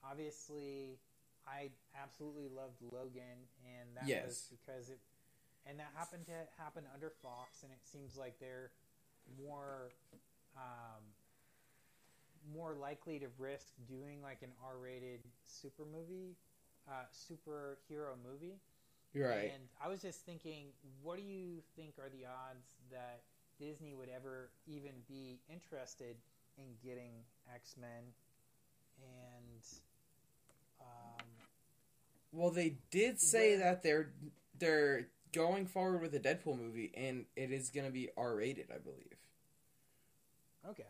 [0.04, 0.98] Obviously,
[1.46, 4.98] I absolutely loved Logan, and that was because it,
[5.66, 8.72] and that happened to happen under Fox, and it seems like they're
[9.38, 9.92] more.
[10.56, 11.02] Um,
[12.52, 16.34] more likely to risk doing like an R-rated super movie,
[16.88, 18.58] uh, superhero movie.
[19.14, 19.52] Right.
[19.54, 20.68] And I was just thinking,
[21.02, 23.22] what do you think are the odds that
[23.58, 26.16] Disney would ever even be interested
[26.56, 27.12] in getting
[27.54, 28.14] X Men?
[29.02, 29.62] And
[30.80, 31.26] um,
[32.32, 34.12] Well, they did say that they're
[34.58, 38.70] they're going forward with a Deadpool movie, and it is going to be R rated,
[38.74, 39.16] I believe.
[40.68, 40.88] okay,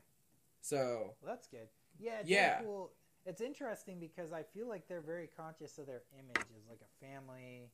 [0.60, 1.68] So well that's good.
[1.98, 2.60] Yeah, Yeah.
[2.60, 2.90] Deadpool.
[3.24, 7.04] It's interesting because I feel like they're very conscious of their image as like a
[7.04, 7.70] family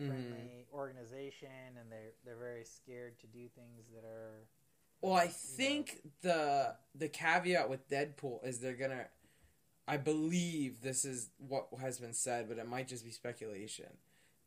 [0.00, 0.08] mhm.
[0.08, 1.48] friendly organization,
[1.80, 4.46] and they're they're very scared to do things that are.
[5.00, 9.06] Well, I you know, think the the caveat with Deadpool is they're gonna.
[9.86, 13.98] I believe this is what has been said, but it might just be speculation.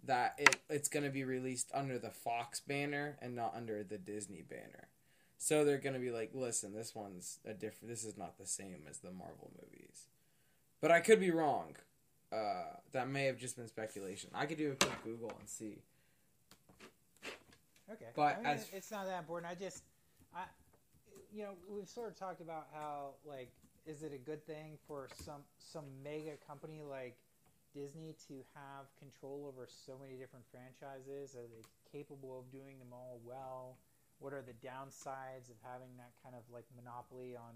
[0.04, 4.42] That it it's gonna be released under the Fox banner and not under the Disney
[4.42, 4.90] banner.
[5.38, 7.90] So they're gonna be like, listen, this one's a different.
[7.90, 10.08] This is not the same as the Marvel movies,
[10.82, 11.76] but I could be wrong.
[12.32, 14.30] Uh, that may have just been speculation.
[14.34, 15.78] I could do a quick Google and see.
[17.90, 19.50] Okay, But I mean, as- it's not that important.
[19.50, 19.84] I just,
[20.36, 20.44] I,
[21.34, 23.50] you know, we've sort of talked about how like,
[23.86, 27.16] is it a good thing for some some mega company like
[27.74, 31.34] Disney to have control over so many different franchises?
[31.36, 31.64] Are they
[31.98, 33.78] capable of doing them all well?
[34.20, 37.56] What are the downsides of having that kind of like monopoly on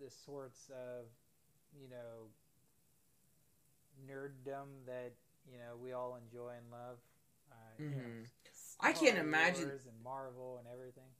[0.00, 1.06] the sorts of,
[1.80, 2.26] you know,
[4.06, 5.12] nerddom that
[5.50, 6.98] you know we all enjoy and love?
[7.50, 8.28] Uh, you know, Mhm.
[8.80, 11.10] I can't imagine- and Marvel and everything.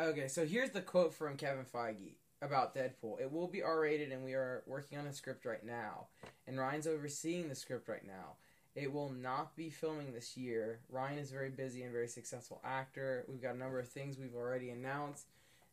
[0.00, 3.20] Okay, so here's the quote from Kevin Feige about Deadpool.
[3.20, 6.08] It will be R rated, and we are working on a script right now.
[6.46, 8.36] And Ryan's overseeing the script right now.
[8.74, 10.80] It will not be filming this year.
[10.88, 13.24] Ryan is a very busy and very successful actor.
[13.26, 15.26] We've got a number of things we've already announced.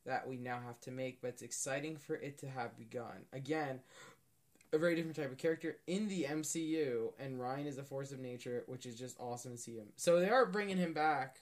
[0.06, 3.26] that we now have to make, but it's exciting for it to have begun.
[3.34, 3.82] Again,
[4.76, 8.20] a very different type of character in the MCU, and Ryan is a force of
[8.20, 9.88] nature, which is just awesome to see him.
[9.96, 11.38] So they are bringing him back.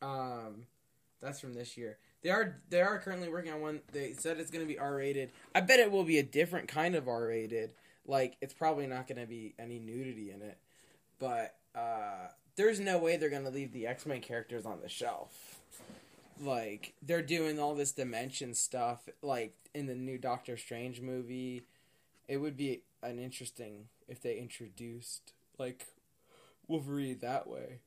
[0.00, 0.66] Um,
[1.20, 1.98] that's from this year.
[2.22, 3.80] They are they are currently working on one.
[3.92, 5.30] They said it's going to be R rated.
[5.54, 7.72] I bet it will be a different kind of R rated.
[8.06, 10.58] Like it's probably not going to be any nudity in it,
[11.18, 14.88] but uh, there's no way they're going to leave the X Men characters on the
[14.88, 15.60] shelf.
[16.40, 21.62] Like they're doing all this dimension stuff, like in the new Doctor Strange movie.
[22.32, 25.86] It would be an interesting if they introduced like
[26.68, 27.80] Wolverine that way.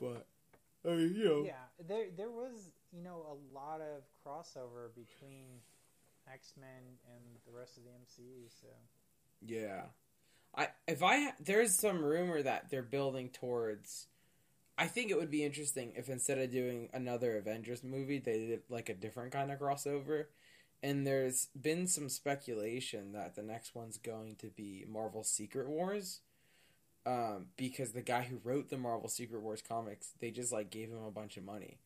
[0.00, 0.26] But
[0.84, 5.60] I mean, you know, Yeah, there there was you know a lot of crossover between
[6.32, 8.48] X Men and the rest of the MCU.
[8.48, 8.68] So
[9.40, 9.82] Yeah.
[10.56, 14.08] I if I there's some rumor that they're building towards
[14.78, 18.62] I think it would be interesting if instead of doing another Avengers movie they did
[18.70, 20.26] like a different kind of crossover.
[20.82, 26.20] And there's been some speculation that the next one's going to be Marvel Secret Wars.
[27.04, 30.88] Um, because the guy who wrote the Marvel Secret Wars comics, they just like gave
[30.88, 31.78] him a bunch of money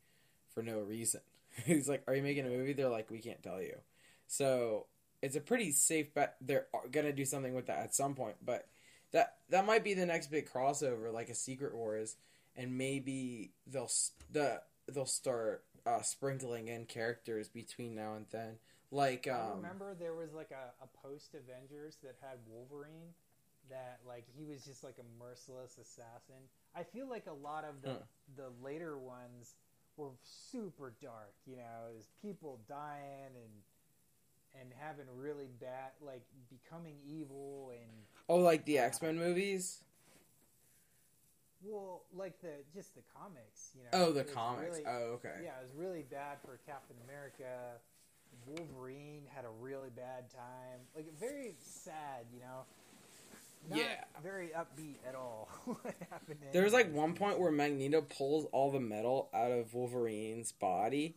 [0.52, 1.22] for no reason.
[1.64, 3.78] He's like, "Are you making a movie?" They're like, "We can't tell you."
[4.26, 4.86] So
[5.22, 8.36] it's a pretty safe bet they're gonna do something with that at some point.
[8.44, 8.66] But
[9.12, 12.16] that that might be the next big crossover, like a Secret Wars,
[12.54, 13.90] and maybe they'll
[14.30, 18.56] the they'll start uh, sprinkling in characters between now and then.
[18.90, 23.14] Like I um, remember there was like a, a post Avengers that had Wolverine.
[23.68, 26.38] That like he was just like a merciless assassin.
[26.76, 27.98] I feel like a lot of the Huh.
[28.36, 29.54] the later ones
[29.96, 31.34] were super dark.
[31.46, 37.90] You know, it was people dying and and having really bad like becoming evil and
[38.28, 39.80] oh, like the X Men movies.
[41.62, 43.72] well like the just the comics.
[43.74, 44.06] You know.
[44.06, 44.76] Oh, the comics.
[44.76, 45.40] really- oh, okay.
[45.42, 47.80] Yeah, it was really bad for Captain America.
[48.46, 50.80] Wolverine had a really bad time.
[50.94, 52.64] Like very sad, you know.
[53.68, 54.04] Not Yeah.
[54.22, 55.48] very upbeat at all.
[55.64, 56.38] what happened?
[56.42, 61.16] in There's like one point where Magneto pulls all the metal out of Wolverine's body,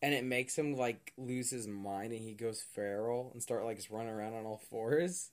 [0.00, 3.80] and it makes him like lose his mind, and he goes feral and start like
[3.90, 5.30] running around on all fours.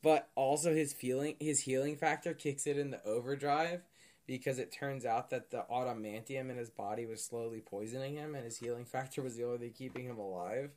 [0.00, 3.80] But also his feeling, his healing factor kicks it into overdrive
[4.28, 8.44] because it turns out that the adamantium in his body was slowly poisoning him, and
[8.44, 10.70] his healing factor was the only thing keeping him alive.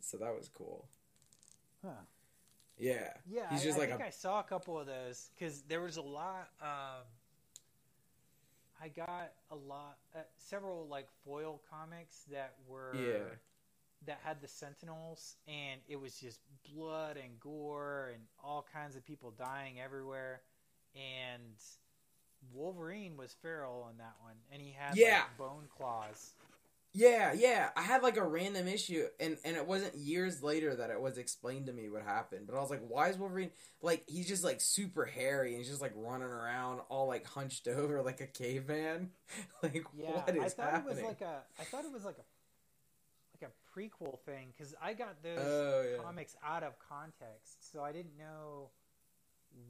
[0.00, 0.86] So that was cool.
[1.84, 1.90] Huh.
[2.78, 5.30] Yeah, Yeah, He's I, just I like think a- I saw a couple of those
[5.34, 6.50] because there was a lot.
[6.60, 7.04] Um,
[8.80, 13.34] I got a lot, uh, several like foil comics that were Yeah.
[14.04, 16.40] that had the Sentinels, and it was just
[16.74, 20.42] blood and gore and all kinds of people dying everywhere.
[20.94, 21.54] And
[22.52, 25.20] Wolverine was feral in that one, and he had Yeah.
[25.22, 26.32] like, bone claws.
[26.92, 27.68] Yeah, yeah.
[27.76, 31.18] I had like a random issue, and and it wasn't years later that it was
[31.18, 32.46] explained to me what happened.
[32.46, 33.50] But I was like, why is Wolverine
[33.82, 37.68] like he's just like super hairy and he's just like running around all like hunched
[37.68, 39.10] over like a caveman?
[39.62, 40.96] like Yeah, what is I thought happening?
[40.98, 41.42] it was like a.
[41.60, 42.24] I thought it was like a
[43.42, 46.02] like a prequel thing because I got those Oh, yeah.
[46.02, 48.70] comics out of context, so I didn't know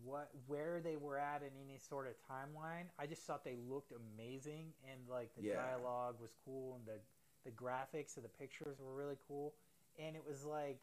[0.04, 2.86] what where they were at in any sort of timeline.
[2.98, 5.56] I just thought they looked amazing and like the Yeah.
[5.56, 7.00] dialogue was cool and the
[7.44, 9.54] the graphics of the pictures were really cool,
[9.98, 10.80] and it was like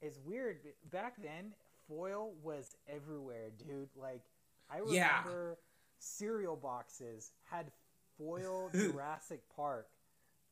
[0.00, 0.58] it's weird
[0.90, 1.52] back then.
[1.88, 3.88] Foil was everywhere, dude.
[3.96, 4.22] Like
[4.70, 5.18] I Yeah.
[5.18, 5.58] remember
[5.98, 7.70] cereal boxes had
[8.16, 9.88] foil Jurassic Park,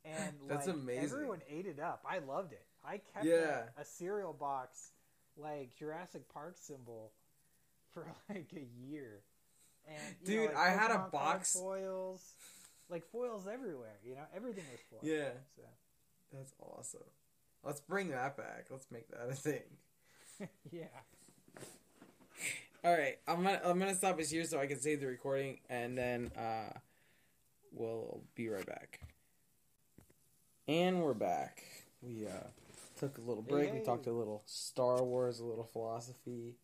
[0.05, 1.05] and That's like, amazing.
[1.05, 2.05] Everyone ate it up.
[2.09, 2.67] I loved it.
[2.85, 3.69] I kept Yeah.
[3.77, 4.91] a, a cereal box
[5.37, 7.13] like Jurassic Park symbol
[7.93, 9.21] for like a year.
[9.87, 12.23] And you know, Dude, like, I had a box- foils,
[12.89, 13.99] like foils everywhere.
[14.05, 15.01] You know, everything was foil.
[15.03, 15.31] Yeah.
[15.57, 15.63] So
[16.33, 17.01] That's awesome.
[17.65, 18.67] Let's bring that back.
[18.71, 19.63] Let's make that a thing.
[20.71, 20.85] yeah.
[22.85, 25.61] All right, I'm gonna I'm gonna stop us here so I can save the recording,
[25.71, 26.77] and then uh,
[27.71, 28.99] we'll be right back.
[30.67, 31.63] And we're back.
[32.01, 32.49] We uh,
[33.03, 33.73] took a little break.
[33.73, 33.85] We Hey.
[33.85, 36.55] talked a little Star Wars, a little philosophy,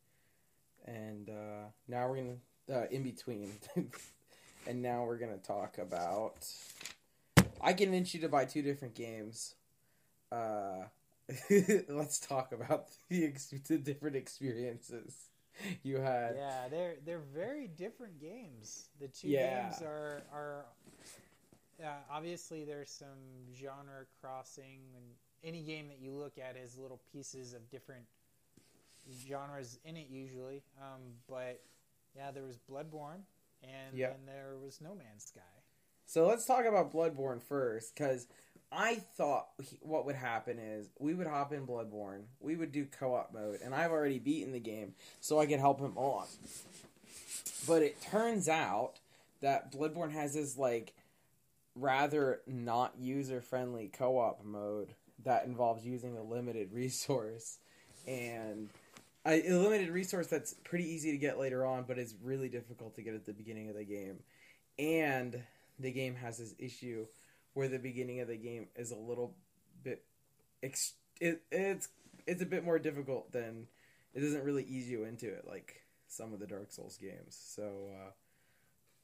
[0.85, 2.37] and uh, now we're gonna
[2.73, 3.51] uh, in between,
[4.69, 6.49] and now we're gonna talk about.
[7.61, 9.57] I convinced you to buy two different games.
[10.31, 10.85] Uh,
[11.89, 15.17] let's talk about the, ex- the different experiences
[15.83, 16.37] you had.
[16.37, 18.91] Yeah, they're they're very different games.
[19.01, 19.65] The two Yeah.
[19.71, 20.67] games are are
[21.83, 23.19] uh, obviously there's some
[23.57, 25.05] genre crossing, and
[25.45, 28.05] any game that you look at has little pieces of different
[29.27, 30.63] genres in it usually.
[30.81, 31.61] Um, but
[32.17, 33.23] yeah, there was Bloodborne,
[33.63, 34.17] and Yep.
[34.17, 35.41] then there was No Man's Sky.
[36.07, 38.27] So let's talk about Bloodborne first, because
[38.73, 39.49] I thought
[39.81, 43.75] what would happen is we would hop in Bloodborne, we would do co-op mode, and
[43.75, 46.27] I've already beaten the game, so I could help him on.
[47.67, 48.95] But it turns out
[49.41, 50.93] that Bloodborne has this like
[51.75, 57.59] rather not user-friendly co-op mode that involves using a limited resource,
[58.07, 58.69] and
[59.27, 63.03] a, limited resource that's pretty easy to get later on, but it's really difficult to
[63.03, 64.21] get at the beginning of the game.
[64.79, 65.43] And
[65.79, 67.07] the game has this issue
[67.55, 69.35] where the beginning of the game is a little
[69.83, 70.05] bit
[70.63, 71.89] ex- it, it's
[72.27, 73.67] it's a bit more difficult than
[74.15, 77.37] it doesn't really ease you into it like some of the Dark Souls games.
[77.37, 78.11] So uh,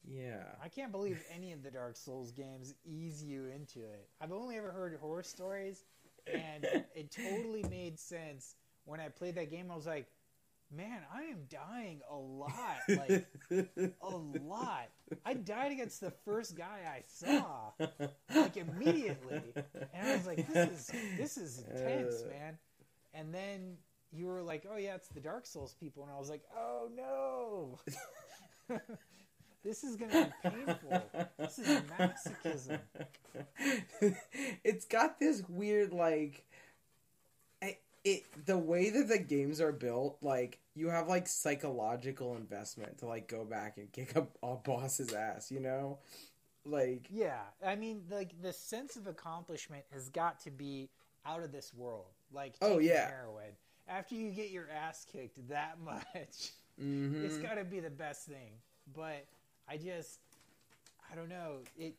[0.07, 0.43] yeah.
[0.63, 4.07] I can't believe any of the Dark Souls games ease you into it.
[4.21, 5.83] I've only ever heard horror stories,
[6.31, 6.65] and
[6.95, 8.55] it totally made sense
[8.85, 9.71] when I played that game.
[9.71, 10.07] I was like,
[10.75, 12.79] man, I am dying a lot.
[12.89, 13.27] Like,
[14.01, 14.89] a lot.
[15.25, 17.71] I died against the first guy I saw,
[18.33, 19.41] like, immediately.
[19.93, 22.29] And I was like, this is, this is intense, Uh.
[22.29, 22.57] man.
[23.13, 23.77] And then
[24.11, 26.03] you were like, oh, yeah, it's the Dark Souls people.
[26.03, 27.79] And I was like, oh, no.
[29.65, 31.03] this is going to be painful.
[31.39, 32.79] This is masochism.
[34.63, 36.45] it's got this weird like
[37.61, 42.99] I- it the way that the games are built like you have like psychological investment
[42.99, 45.97] to like go back and kick a, a boss's ass you know
[46.67, 50.89] like Yeah, I mean, like the sense of accomplishment has got to be
[51.23, 52.07] out of this world.
[52.33, 53.07] Like, Oh, yeah.
[53.07, 53.51] heroin
[53.87, 57.23] after you get your ass kicked that much, mhm.
[57.23, 58.53] it's got to be the best thing.
[58.95, 59.25] But
[59.67, 60.19] I just,
[61.11, 61.59] I don't know.
[61.77, 61.95] It,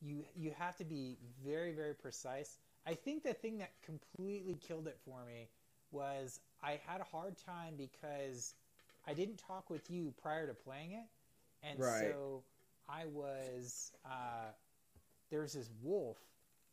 [0.00, 2.58] you you have to be very very precise.
[2.86, 5.48] I think the thing that completely killed it for me
[5.92, 8.54] was I had a hard time because
[9.06, 11.06] I didn't talk with you prior to playing it,
[11.62, 12.16] and Right.
[12.16, 12.42] so
[12.88, 14.50] I was uh,
[15.30, 16.18] there was this wolf,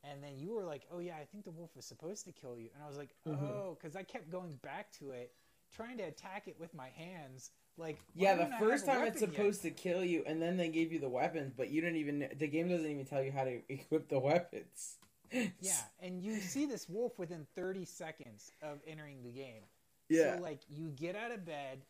[0.04, 2.58] and then you were like, "Oh yeah, I think the wolf was supposed to kill
[2.58, 3.64] you," and I was like, Mhm.
[3.66, 5.34] "Oh," because I kept going back to it,
[5.72, 7.52] trying to attack it with my hands.
[7.80, 9.38] Like, yeah the first time it's weapon yet?
[9.38, 12.28] supposed to kill you and then they gave you the weapons but you didn't even
[12.38, 14.98] the game doesn't even tell you how to equip the weapons
[15.62, 19.62] Yeah, and you see this wolf within 30 seconds of entering the game.
[20.10, 21.84] yeah So, like, you get out of bed,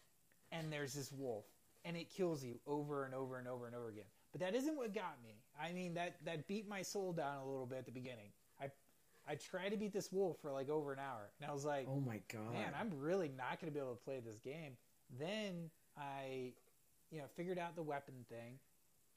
[0.52, 1.46] and there's this wolf,
[1.86, 4.04] and it kills you over and over and over and over again.
[4.34, 5.42] But that isn't what got me.
[5.62, 8.32] I mean, that that beat my soul down a little bit at the beginning.
[8.62, 8.70] I
[9.28, 11.88] I tried to beat this wolf for like over an hour, and I was like,
[11.90, 14.74] oh my god man, I'm really not going to be able to play this game.
[15.18, 16.54] Then I,
[17.12, 18.60] you know, figured out the weapon thing.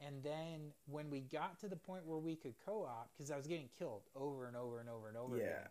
[0.01, 3.47] And then when we got to the point where we could co-op, because I was
[3.47, 5.69] getting killed over and over and over and over yeah again,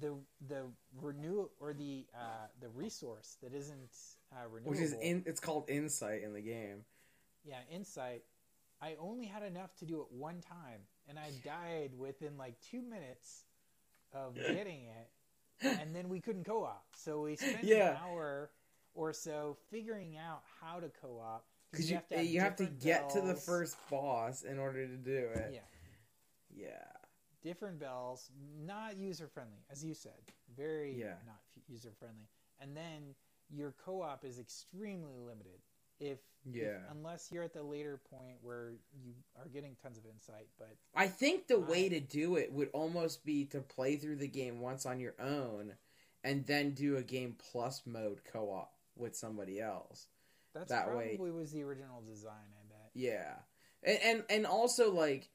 [0.00, 0.14] the
[0.48, 0.64] the
[1.00, 3.90] renew or the uh, the resource that isn't
[4.32, 6.84] uh, renewable, which is in it's called insight in the game
[7.44, 8.22] yeah, insight.
[8.80, 12.82] I only had enough to do it one time, and I died within like two
[12.82, 13.44] minutes
[14.12, 15.10] of getting it,
[15.80, 16.84] and then we couldn't co-op.
[16.94, 17.90] So we spent Yeah.
[17.90, 18.50] an hour
[18.94, 23.20] or so figuring out how to co-op because you have you have to get to
[23.20, 25.52] the first boss in order to do it.
[25.52, 25.60] Yeah,
[26.54, 26.92] Yeah.
[27.42, 28.30] different bells,
[28.64, 30.20] not user friendly, as you said,
[30.56, 31.16] very Yeah.
[31.26, 32.28] not user friendly.
[32.60, 33.14] And then
[33.50, 35.60] your co-op is extremely limited.
[36.00, 36.84] If if- Yeah.
[36.90, 41.08] unless you're at the later point where you are getting tons of insight, but I
[41.08, 44.84] think the way to do it would almost be to play through the game once
[44.84, 45.78] on your own
[46.22, 50.08] and then do a game plus mode co-op with somebody else.
[50.54, 52.52] That's That probably way- was the original design.
[52.58, 52.90] I bet.
[52.94, 53.34] Yeah.
[53.82, 55.28] And and, and also like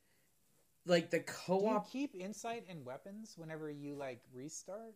[0.86, 4.96] like the Do you co-op you keep insight and weapons whenever you like restart,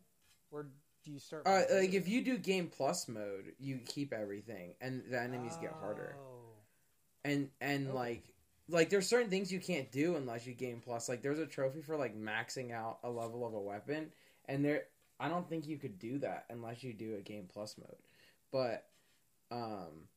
[0.51, 0.67] or
[1.03, 1.45] do you start?
[1.45, 5.71] uh, like if you do game plus mode, you keep everything and the enemies get
[5.73, 6.15] harder.
[6.17, 6.55] Oh.
[7.25, 7.95] and and Okay.
[7.97, 8.23] like
[8.69, 11.81] like there's certain things you can't do unless you game plus like there's a trophy
[11.81, 14.09] for like maxing out a level of a weapon
[14.45, 14.83] and there
[15.19, 17.97] i don't think you could do that unless you do a game plus mode
[18.53, 18.87] but
[19.51, 20.07] um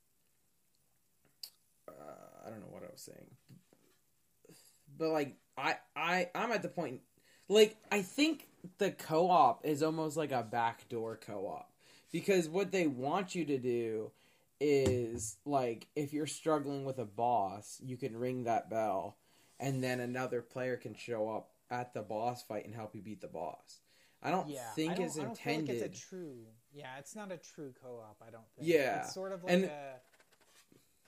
[1.89, 1.93] uh,
[2.47, 3.26] i don't know what i was saying
[4.99, 7.01] but like i i i'm at the point
[7.49, 11.70] like i think the co-op is almost like a backdoor co-op
[12.12, 14.11] because what they want you to do
[14.61, 19.18] is like if you're struggling with a boss, you can ring that bell,
[19.61, 23.20] and then another player can show up at the boss fight and help you beat
[23.20, 23.80] the boss.
[24.22, 25.68] I don't Yeah, think I don't, it's I don't feel intended.
[25.68, 26.47] like it's a true.
[26.77, 28.22] Yeah, it's not a true co-op.
[28.27, 28.68] I don't think.
[28.68, 29.95] Yeah, it's sort of like and- a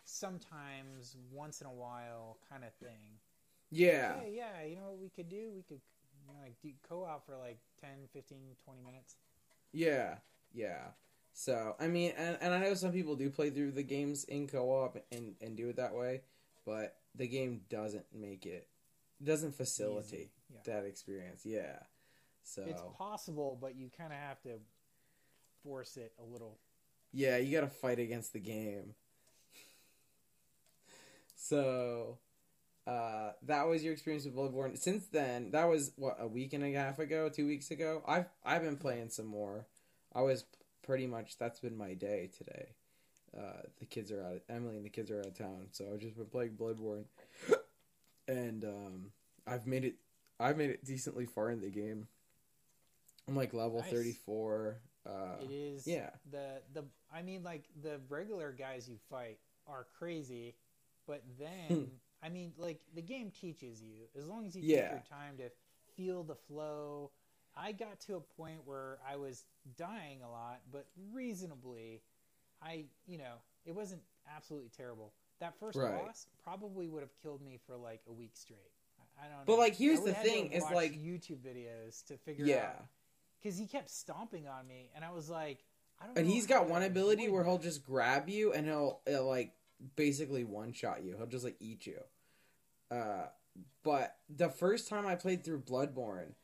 [0.05, 3.21] sometimes once in a while kind of thing.
[3.71, 5.53] yeah, Hey, yeah, you know what we could do?
[5.55, 5.81] We could
[6.27, 9.17] you know, like do co-op for like 10, 15, 20 minutes.
[9.73, 10.17] yeah,
[10.53, 10.89] yeah.
[11.35, 14.49] So I mean, and, and I know some people do play through the games in
[14.49, 16.23] co-op and and do it that way,
[16.65, 18.69] but the game doesn't make it
[19.23, 20.61] doesn't facilitate Yeah.
[20.65, 21.45] that experience.
[21.45, 21.79] Yeah.
[22.43, 24.59] So It's possible, but you kind of have to
[25.63, 26.59] force it a little.
[27.13, 28.95] yeah, you got to fight against the game.
[31.37, 32.19] so
[32.87, 34.79] uh, that was your experience with Bloodborne.
[34.79, 38.03] Since then, that was what a week and a half ago, two weeks ago.
[38.07, 39.67] I've I've been playing some more.
[40.15, 40.45] I was
[40.83, 42.69] pretty much that's been my day today.
[43.37, 44.41] Uh, the kids are out.
[44.49, 47.05] Emily and the kids are out of town, so I've just been playing Bloodborne,
[48.29, 49.13] and um,
[49.47, 49.97] I've made it.
[50.41, 52.07] I've made it decently far in the game.
[53.29, 53.91] I'm like level Nice.
[53.91, 54.79] thirty four.
[55.09, 55.87] Uh, It is.
[55.87, 56.11] yeah.
[56.31, 60.55] The the I mean, like the regular guys you fight are crazy,
[61.07, 61.91] but then
[62.23, 65.51] I mean, like the game teaches you as long as you take your time to
[65.97, 67.11] feel the flow.
[67.57, 69.45] I got to a point where I was
[69.77, 72.03] dying a lot, but reasonably,
[72.63, 73.35] I you know
[73.65, 74.03] it wasn't
[74.37, 75.13] absolutely terrible.
[75.41, 76.05] That first Right.
[76.07, 78.59] boss probably would have killed me for like a week straight.
[79.21, 79.45] I, don't know.
[79.47, 82.67] But, like, here's the have had to thing, is, like- YouTube videos to figure yeah.
[82.67, 82.85] out
[83.43, 85.65] because he kept stomping on me, and I was like,
[86.01, 86.19] I don't.
[86.19, 89.53] And he's got one ability where he'll just grab you and he'll, he'll like
[89.97, 91.17] basically one shot you.
[91.17, 91.99] He'll just like eat you.
[92.91, 93.27] Uh,
[93.83, 96.35] but the first time I played through Bloodborne,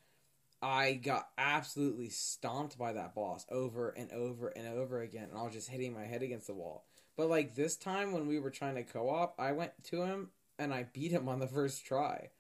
[0.61, 5.43] I got absolutely stomped by that boss over and over and over again, and I
[5.43, 6.85] was just hitting my head against the wall.
[7.17, 10.73] But like this time when we were trying to co-op, I went to him and
[10.73, 12.31] I beat him on the first try,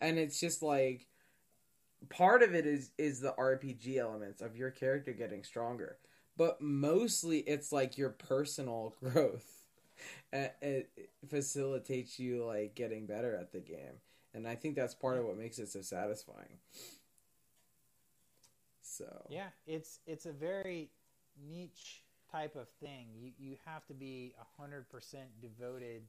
[0.00, 1.06] and it's just like
[2.08, 5.98] part of it is is the RPG elements of your character getting stronger
[6.36, 9.46] but mostly it's like your personal growth.
[10.32, 10.90] It
[11.28, 14.00] facilitates you like getting better at the game
[14.34, 16.58] and i think that's part of what makes it so satisfying.
[18.82, 19.26] So.
[19.28, 20.90] Yeah, it's it's a very
[21.48, 23.06] niche type of thing.
[23.16, 26.02] You you have to be hundred percent devoted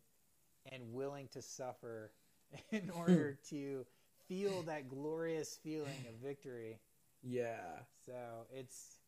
[0.72, 2.12] and willing to suffer
[2.72, 3.86] in order to
[4.28, 6.80] feel that glorious feeling of victory.
[7.24, 8.14] yeah So
[8.54, 9.00] it's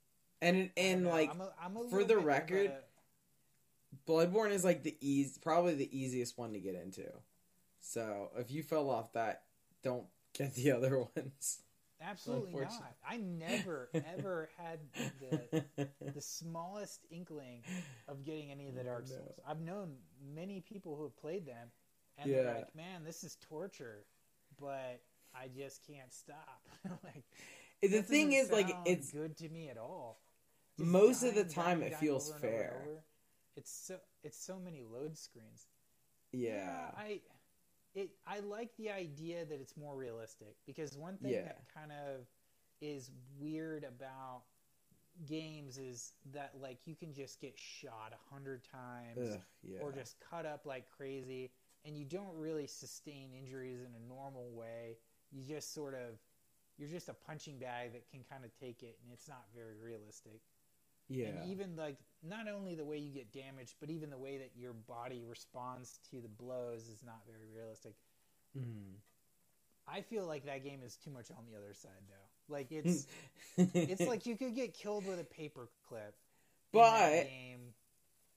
[0.41, 4.11] and it, I don't and know, like I'm a, I'm a for the record, a-
[4.11, 7.05] bloodborne is like the easy probably the easiest one to get into
[7.79, 9.43] so if you fell off that
[9.83, 10.05] don't
[10.37, 11.59] get the other ones
[12.01, 12.95] absolutely not.
[13.07, 14.79] I never ever had
[15.19, 17.63] the the smallest inkling
[18.07, 19.15] of getting any of the Oh, Dark no.
[19.15, 19.39] Souls.
[19.47, 19.95] I've known
[20.35, 21.69] many people who have played them,
[22.17, 22.43] and Yeah.
[22.43, 24.05] they're like, "Man, this is torture,"
[24.59, 25.01] but
[25.35, 26.61] I just can't stop.
[27.03, 27.23] like
[27.81, 30.19] the thing is like it's good to me at all.
[30.77, 33.03] Just most of the time dying, it dying feels over fair over.
[33.55, 35.67] It's so it's so many load screens.
[36.31, 37.21] yeah I
[37.95, 41.43] it I like the idea that it's more realistic because one thing Yeah.
[41.43, 42.27] that kind of
[42.81, 44.43] is weird about
[45.25, 49.91] games is that like you can just get shot a hundred times Ugh, yeah or
[49.91, 51.49] just cut up like crazy
[51.85, 54.97] and you don't really sustain injuries in a normal way
[55.31, 56.19] you just sort of
[56.77, 59.77] you're just a punching bag that can kind of take it and it's not very
[59.81, 60.41] realistic
[61.09, 64.37] yeah and even like not only the way you get damaged, but even the way
[64.37, 67.93] that your body responds to the blows is not very realistic.
[68.57, 68.95] Mm.
[69.87, 72.53] I feel like that game is too much on the other side though.
[72.53, 73.07] Like it's
[73.57, 76.15] it's like you could get killed with a paper clip.
[76.73, 77.66] but game,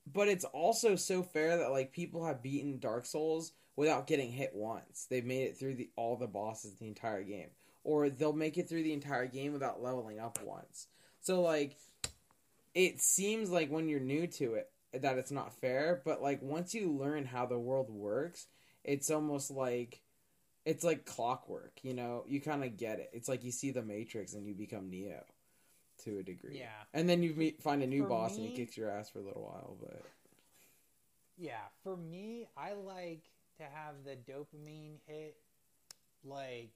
[0.05, 4.51] but it's also so fair that like people have beaten Dark Souls without getting hit
[4.53, 5.07] once.
[5.09, 7.49] They've made it through the all the bosses the entire game,
[7.83, 10.87] or they'll make it through the entire game without leveling up once.
[11.21, 11.77] So like,
[12.73, 16.73] it seems like when you're new to it that it's not fair, but like once
[16.73, 18.47] you learn how the world works,
[18.83, 20.01] it's almost like
[20.65, 21.79] it's like clockwork.
[21.83, 23.09] You know, you kind of get it.
[23.13, 25.23] It's like you see the Matrix and you become Neo
[26.03, 26.57] to a degree.
[26.59, 26.69] Yeah.
[26.93, 29.09] and then you meet, find a new For boss and me- he kicks your ass
[29.09, 30.01] for a little while, but.
[31.37, 35.37] yeah, for me, I like to have the dopamine hit
[36.23, 36.71] like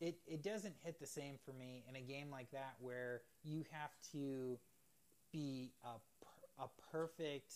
[0.00, 3.64] it it doesn't hit the same for me in a game like that where you
[3.70, 4.58] have to
[5.32, 7.52] be a a perfect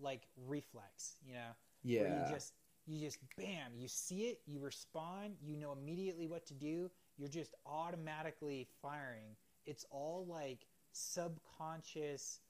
[0.00, 1.50] like reflex, you know,
[1.82, 2.00] Yeah.
[2.02, 2.54] where you just
[2.86, 7.28] you just bam, you see it, you respond, you know immediately what to do, you're
[7.28, 9.36] just automatically firing.
[9.66, 12.40] It's all like subconscious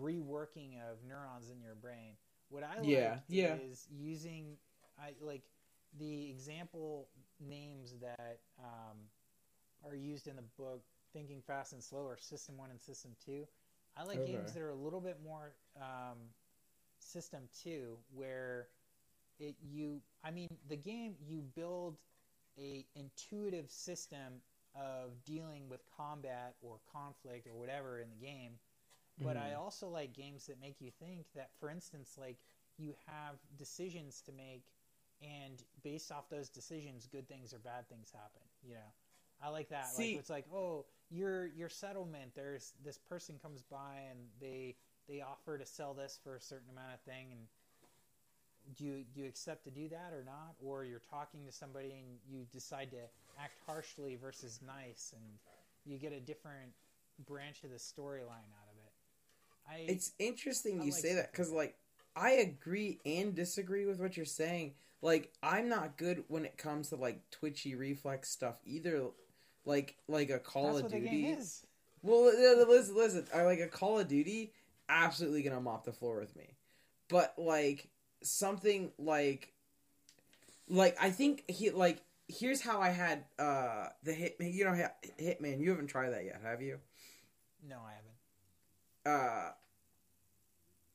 [0.00, 2.16] reworking of neurons in your brain.
[2.48, 3.56] What I like Yeah, yeah.
[3.56, 4.56] is using
[4.98, 5.42] I like
[5.98, 7.08] the example
[7.40, 8.96] names that um,
[9.84, 13.46] are used in the book Thinking Fast and Slow are System 1 and System 2.
[13.96, 14.24] I like Okay.
[14.24, 16.18] games that are a little bit more um,
[16.98, 18.68] System 2 where
[19.38, 21.96] it you I mean the game you build
[22.58, 24.42] a intuitive system
[24.74, 28.58] of dealing with combat or conflict or whatever in the game
[29.22, 29.56] but I Mhm.
[29.56, 32.38] also like games that make you think that for instance like
[32.78, 34.64] you have decisions to make,
[35.20, 38.40] and based off those decisions, good things or bad things happen.
[38.62, 38.92] You know,
[39.40, 39.94] I like that.
[39.94, 42.34] See- like it's like, oh, your your settlement.
[42.34, 44.76] There's this person comes by and they
[45.08, 47.46] they offer to sell this for a certain amount of thing, and
[48.76, 50.54] do you do you accept to do that or not?
[50.64, 52.98] Or you're talking to somebody and you decide to
[53.38, 55.24] act harshly versus nice, and
[55.84, 56.72] you get a different
[57.26, 58.92] branch of the storyline out of it.
[59.68, 61.76] I It's interesting I you like say that because, like,
[62.16, 64.74] I agree and disagree with what you're saying.
[65.00, 69.06] Like, I'm not good when it comes to like twitchy reflex stuff either.
[69.64, 71.36] Like, like a Call that's of Duty.
[72.02, 73.26] Well, li- li- listen, listen.
[73.34, 74.52] I like a Call of Duty.
[74.88, 76.56] Absolutely gonna mop the floor with me,
[77.08, 77.88] but like
[78.22, 79.52] something like,
[80.68, 84.52] like I think he like here's how I had uh the Hitman.
[84.54, 85.60] You know, Hit- Hitman.
[85.60, 86.78] You haven't tried that yet, have you?
[87.68, 87.92] No, I
[89.04, 89.52] haven't.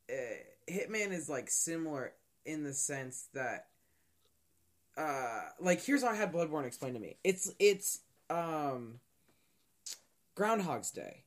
[0.10, 2.14] uh, uh Hitman is like similar
[2.46, 3.68] in the sense that
[4.98, 7.18] uh like here's how I had Bloodborne explained to me.
[7.24, 8.00] It's it's
[8.30, 9.00] um
[10.36, 11.24] Groundhog's Day.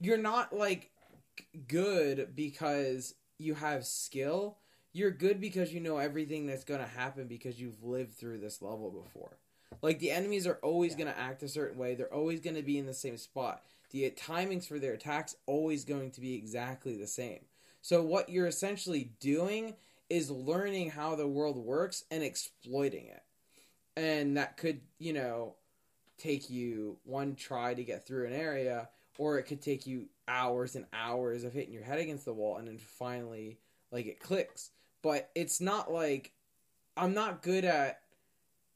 [0.00, 0.90] You're not like
[1.68, 4.58] good because you have skill.
[4.96, 8.62] You're good because you know everything that's going to happen because you've lived through this
[8.62, 9.36] level before.
[9.82, 11.04] Like the enemies are always Yeah.
[11.04, 11.94] going to act a certain way.
[11.94, 13.62] They're always going to be in the same spot.
[13.90, 17.40] The timings for their attacks always going to be exactly the same.
[17.82, 19.74] So what you're essentially doing
[20.08, 23.22] is learning how the world works and exploiting it.
[23.98, 25.56] And that could, you know,
[26.16, 28.88] take you one try to get through an area
[29.18, 32.56] or it could take you hours and hours of hitting your head against the wall
[32.56, 33.58] and then finally
[33.92, 34.70] like it clicks.
[35.06, 36.32] But it's not like
[36.96, 38.00] I'm not good at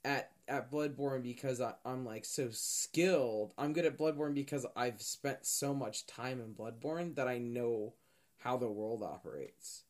[0.05, 3.53] at at Bloodborne because I, I'm like so skilled.
[3.59, 7.95] I'm good at Bloodborne because I've spent so much time in Bloodborne that I know
[8.39, 9.83] how the world operates.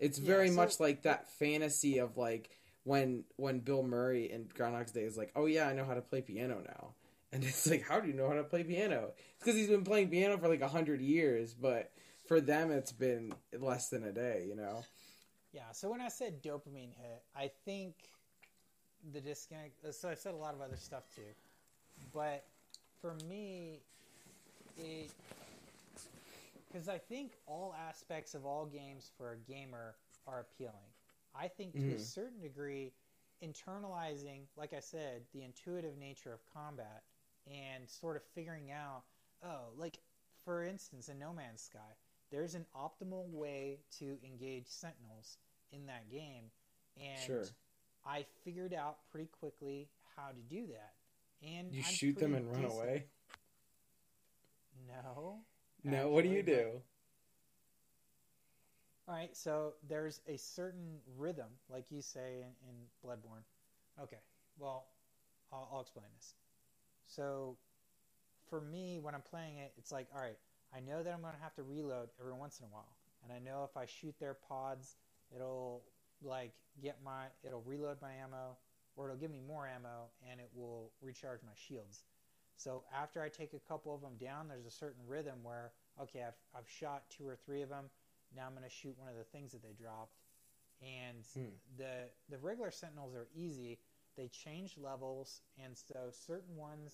[0.00, 2.50] It's Yeah, very so- much like that fantasy of like
[2.82, 6.02] when when Bill Murray in Groundhog's Day is like, "Oh yeah, I know how to
[6.02, 6.94] play piano now,"
[7.30, 9.84] and it's like, "How do you know how to play piano?" It's because he's been
[9.84, 11.92] playing piano for like a hundred years, but
[12.26, 14.44] for them, it's been less than a day.
[14.48, 14.84] You know?
[15.54, 17.94] Yeah, so when I said dopamine hit, I think
[19.12, 19.94] the disconnect.
[19.94, 21.22] So I've said a lot of other stuff too,
[22.12, 22.44] but
[23.00, 23.82] for me,
[24.76, 25.12] it
[26.72, 29.94] because I think all aspects of all games for a gamer
[30.26, 30.90] are appealing.
[31.34, 32.00] I think to a Mhm.
[32.00, 32.92] certain degree,
[33.42, 37.02] internalizing, like I said, the intuitive nature of combat
[37.46, 39.04] and sort of figuring out,
[39.44, 39.98] oh, like
[40.44, 41.94] for instance, in No Man's Sky,
[42.34, 45.38] there's an optimal way to engage sentinels
[45.70, 46.50] in that game,
[47.00, 47.44] and Sure.
[48.04, 50.94] I figured out pretty quickly how to do that.
[51.46, 53.04] And You I'm shoot them and run away.
[54.88, 55.44] No.
[55.84, 56.82] No, what do you but- do?
[59.06, 62.74] All right, so there's a certain rhythm, like you say in, in
[63.04, 63.42] Bloodborne.
[64.02, 64.20] Okay,
[64.58, 64.86] well,
[65.52, 66.34] I'll, I'll explain this.
[67.06, 67.58] So,
[68.48, 70.38] for me, when I'm playing it, it's like, all right,
[70.74, 73.32] I know that I'm going to have to reload every once in a while, and
[73.32, 74.96] I know if I shoot their pods,
[75.34, 75.82] it'll
[76.22, 76.52] like
[76.82, 78.56] get my, it'll reload my ammo,
[78.96, 82.02] or it'll give me more ammo, and it will recharge my shields.
[82.56, 86.22] So after I take a couple of them down, there's a certain rhythm where, okay,
[86.22, 87.84] I've, I've shot two or three of them.
[88.34, 90.16] Now I'm going to shoot one of the things that they dropped.
[90.82, 91.54] And Hmm.
[91.78, 93.78] the the regular sentinels are easy.
[94.16, 96.92] They change levels, and so certain ones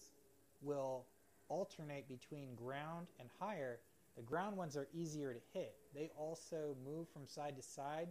[0.62, 1.06] will
[1.50, 3.80] alternate between ground and higher.
[4.16, 5.74] The ground ones are easier to hit.
[5.94, 8.08] They also move from side to side,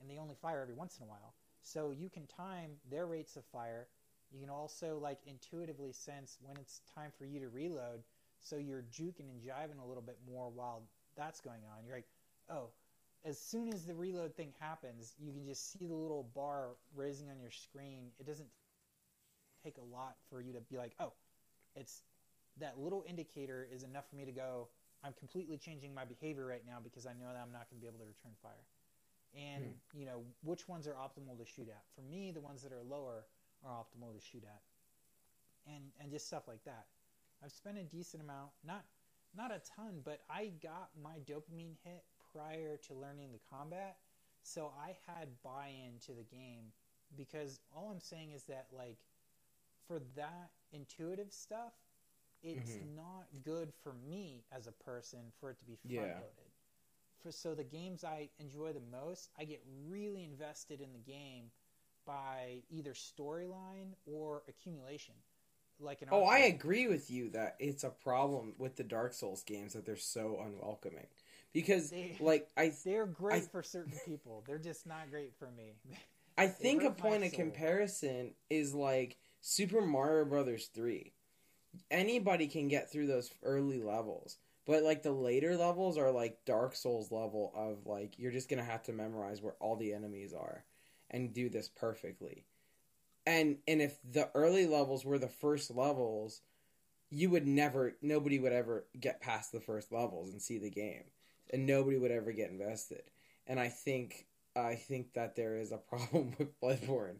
[0.00, 1.34] and they only fire every once in a while.
[1.62, 3.86] So you can time their rates of fire.
[4.32, 8.02] You can also like intuitively sense when it's time for you to reload,
[8.40, 10.82] so you're juking and jiving a little bit more while
[11.16, 11.84] that's going on.
[11.86, 12.08] You're like,
[12.50, 12.70] oh,
[13.24, 17.30] as soon as the reload thing happens, you can just see the little bar raising
[17.30, 18.10] on your screen.
[18.18, 18.48] It doesn't
[19.64, 21.12] take a lot for you to be like, oh,
[21.74, 22.02] it's
[22.60, 24.68] that little indicator is enough for me to go.
[25.02, 27.80] I'm completely changing my behavior right now because I know that I'm not going to
[27.80, 28.64] be able to return fire.
[29.36, 30.00] And hmm.
[30.00, 31.82] you know which ones are optimal to shoot at.
[31.94, 33.26] For me, the ones that are lower
[33.64, 34.62] are optimal to shoot at,
[35.72, 36.86] and and just stuff like that.
[37.44, 38.84] I've spent a decent amount, not
[39.36, 43.96] not a ton, but I got my dopamine hit prior to learning the combat,
[44.42, 46.72] so I had buy-in to the game
[47.16, 48.98] because all I'm saying is that like
[49.86, 51.72] for that intuitive stuff,
[52.42, 52.94] it's Mhm.
[52.96, 56.52] not good for me as a person for it to be front loaded.
[57.22, 61.50] For so the games I enjoy the most, I get really invested in the game
[62.06, 65.14] by either storyline or accumulation.
[65.80, 69.42] Like an Oh, I agree with you that it's a problem with the Dark Souls
[69.42, 71.06] games that they're so unwelcoming
[71.52, 74.42] because They- like I They're great I- for certain people.
[74.46, 75.74] They're just not great for me.
[76.36, 79.16] I think a point of comparison is like
[79.46, 81.12] Super Mario Brothers 3.
[81.90, 86.74] Anybody can get through those early levels, but like the later levels are like Dark
[86.74, 90.32] Souls level of like you're just going to have to memorize where all the enemies
[90.32, 90.64] are
[91.10, 92.46] and do this perfectly.
[93.26, 96.40] And and if the early levels were the first levels,
[97.10, 101.04] you would never nobody would ever get past the first levels and see the game.
[101.52, 103.02] And nobody would ever get invested.
[103.46, 104.24] And I think
[104.56, 107.16] I think that there is a problem with Bloodborne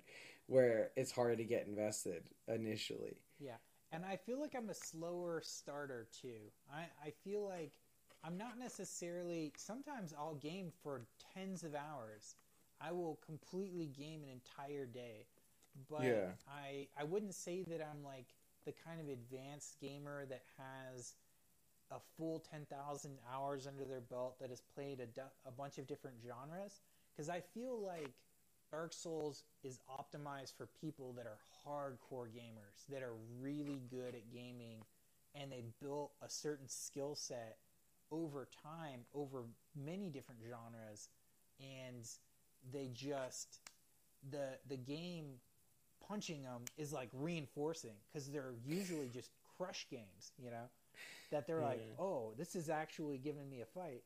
[0.46, 3.16] where it's hard to get invested initially.
[3.38, 3.56] Yeah.
[3.92, 6.50] And I feel like I'm a slower starter too.
[6.72, 7.72] I, I feel like
[8.24, 9.52] I'm not necessarily.
[9.56, 11.02] Sometimes I'll game for
[11.34, 12.34] tens of hours.
[12.80, 15.26] I will completely game an entire day.
[15.88, 16.32] But Yeah.
[16.48, 18.26] I I wouldn't say that I'm like
[18.64, 21.14] the kind of advanced gamer that has
[21.90, 25.86] a full 10,000 hours under their belt that has played a, du- a bunch of
[25.86, 26.80] different genres
[27.12, 28.14] because I feel like
[28.70, 34.32] Dark Souls is optimized for people that are hardcore gamers that are really good at
[34.32, 34.82] gaming
[35.34, 37.58] and they built a certain skill set
[38.10, 39.44] over time over
[39.74, 41.08] many different genres
[41.60, 42.06] and
[42.72, 43.60] they just
[44.30, 45.26] the the game
[46.06, 50.68] punching them is like reinforcing because they're usually just crush games you know?
[51.30, 54.02] That they're like oh this is actually giving me a fight.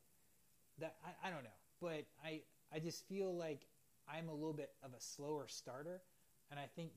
[0.78, 1.50] That I, I don't know
[1.80, 2.40] but i
[2.74, 3.66] i just feel like
[4.12, 6.02] i'm a little bit of a slower starter.
[6.50, 6.92] And i think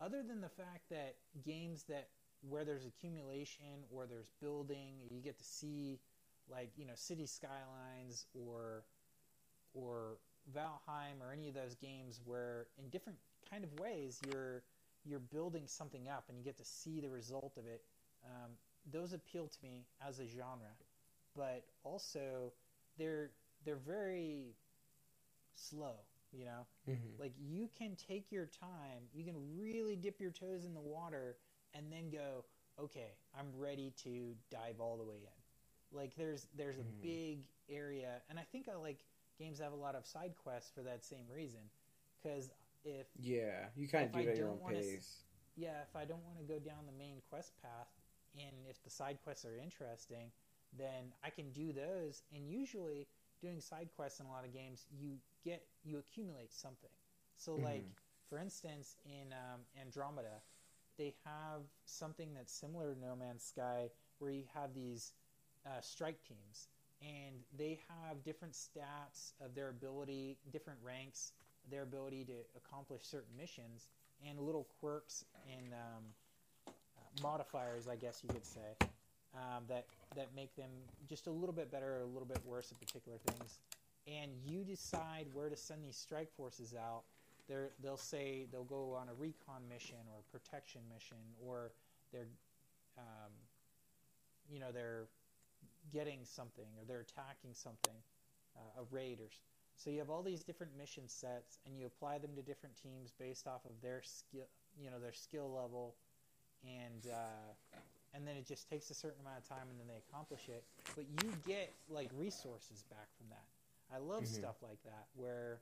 [0.00, 2.08] other than the fact that games that
[2.48, 6.00] where there's accumulation or there's building you get to see
[6.50, 8.84] like you know city skylines or
[9.74, 10.18] or
[10.54, 13.18] valheim or any of those games where in different
[13.50, 14.62] kind of ways you're
[15.04, 17.82] you're building something up and you get to see the result of it
[18.24, 18.50] um,
[18.90, 20.74] those appeal to me as a genre.
[21.36, 22.52] But also
[22.98, 23.30] they're
[23.64, 24.56] they're very
[25.54, 25.94] slow
[26.32, 27.16] you know Mm-hmm.
[27.18, 31.36] like you can take your time, you can really dip your toes in the water
[31.74, 32.44] and then go,
[32.78, 35.96] okay, I'm ready to dive all the way in.
[35.96, 37.00] Like there's there's a Mhm.
[37.02, 39.04] big area and I think I like
[39.38, 41.60] games have a lot of side quests for that same reason
[42.22, 42.50] cuz
[42.84, 45.24] if Yeah, you kind of do I it at your own wanna pace.
[45.56, 47.88] yeah, if I don't want to go down the main quest path
[48.34, 50.30] and if the side quests are interesting,
[50.72, 53.08] then I can do those and usually
[53.40, 56.90] doing side quests in a lot of games, you get you accumulate something.
[57.36, 57.94] So like Mhm.
[58.28, 60.42] for instance in um, Andromeda,
[60.98, 65.12] they have something that's similar to No Man's Sky where you have these
[65.66, 66.68] uh, strike teams
[67.02, 71.32] and they have different stats of their ability, different ranks,
[71.70, 73.88] their ability to accomplish certain missions,
[74.28, 76.04] and little quirks and um,
[76.68, 76.70] uh,
[77.22, 78.76] modifiers, I guess you could say,
[79.34, 79.86] um, that
[80.16, 80.68] that make them
[81.08, 83.58] just a little bit better or a little bit worse at particular things.
[84.06, 87.02] And you decide where to send these strike forces out.
[87.48, 91.72] They're, they'll say they'll go on a recon mission or a protection mission, or
[92.12, 92.28] they're,
[92.96, 93.32] um,
[94.52, 95.04] you know, they're
[95.92, 97.94] getting something or they're attacking something,
[98.56, 99.28] uh, a raid or
[99.80, 103.12] so you have all these different mission sets and you apply them to different teams
[103.18, 104.44] based off of their skill,
[104.78, 105.94] you know, their skill level,
[106.62, 107.78] and uh,
[108.12, 110.64] and then it just takes a certain amount of time and then they accomplish it.
[110.94, 113.59] But you get like resources back from that.
[113.92, 114.26] I love Mhm.
[114.26, 115.60] stuff like that where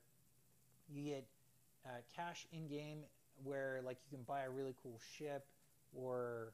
[0.88, 1.26] you get
[1.84, 3.04] uh, cash in game
[3.44, 5.46] where like you can buy a really cool ship
[5.94, 6.52] or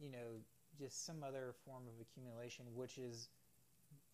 [0.00, 0.40] you know
[0.78, 3.28] just some other form of accumulation, which is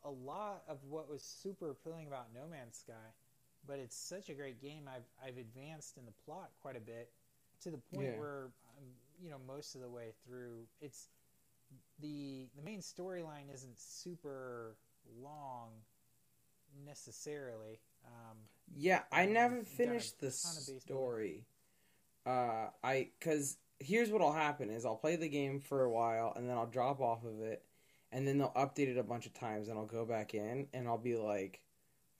[0.04, 3.14] a lot of what was super appealing about No Man's Sky.
[3.66, 4.88] But it's such a great game.
[4.88, 7.10] I've I've advanced in the plot quite a bit
[7.62, 8.14] to the point Yeah.
[8.14, 8.84] where I'm
[9.22, 10.66] you know most of the way through.
[10.80, 11.08] It's
[12.00, 14.76] the the main storyline isn't super
[15.20, 15.70] long
[16.86, 17.80] necessarily.
[18.04, 18.36] Um,
[18.76, 21.46] Yeah, I never finished the ton of base story.
[22.26, 26.48] Uh, I because here's what'll happen is I'll play the game for a while and
[26.48, 27.64] then I'll drop off of it,
[28.12, 30.86] and then they'll update it a bunch of times and I'll go back in and
[30.88, 31.60] I'll be like,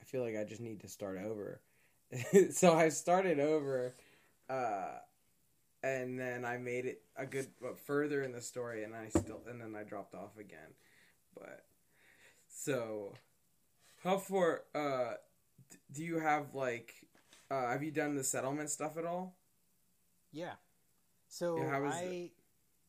[0.01, 1.61] I feel like I just need to start over.
[2.51, 3.95] so I started over,
[4.49, 4.97] uh,
[5.83, 9.41] and then I made it a good but further in the story and I still
[9.47, 10.73] and then I dropped off again,
[11.35, 11.65] but
[12.47, 13.13] so
[14.03, 15.13] how far uh
[15.91, 16.93] do you have like
[17.51, 19.35] uh have you done the settlement stuff at all
[20.31, 20.53] Yeah.
[21.27, 22.31] So Yeah, I it?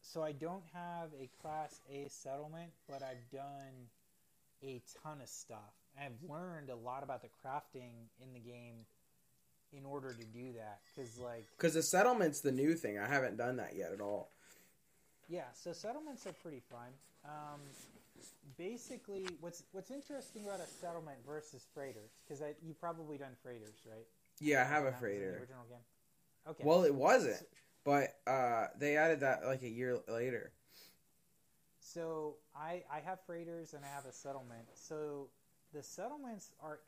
[0.02, 3.88] so I don't have a class A settlement, but I've done
[4.62, 5.74] a ton of stuff.
[5.98, 8.86] I've learned a lot about the crafting in the game
[9.72, 13.36] in order to do that cuz like because the settlement's the new thing i haven't
[13.36, 14.30] done that yet at all
[15.30, 16.90] yeah, so settlements are pretty fun.
[17.24, 17.60] Um
[18.56, 24.06] basically, what's what's interesting about a settlement versus freighters, because you've probably done freighters, right?
[24.40, 25.38] Yeah, I have a freighter.
[25.38, 25.78] original game.
[26.48, 26.64] Okay.
[26.64, 27.42] Well, it wasn't,
[27.84, 30.52] but uh, they added that like a year later.
[31.80, 34.66] So I I have freighters and I have a settlement.
[34.74, 35.28] So
[35.72, 36.80] the settlements are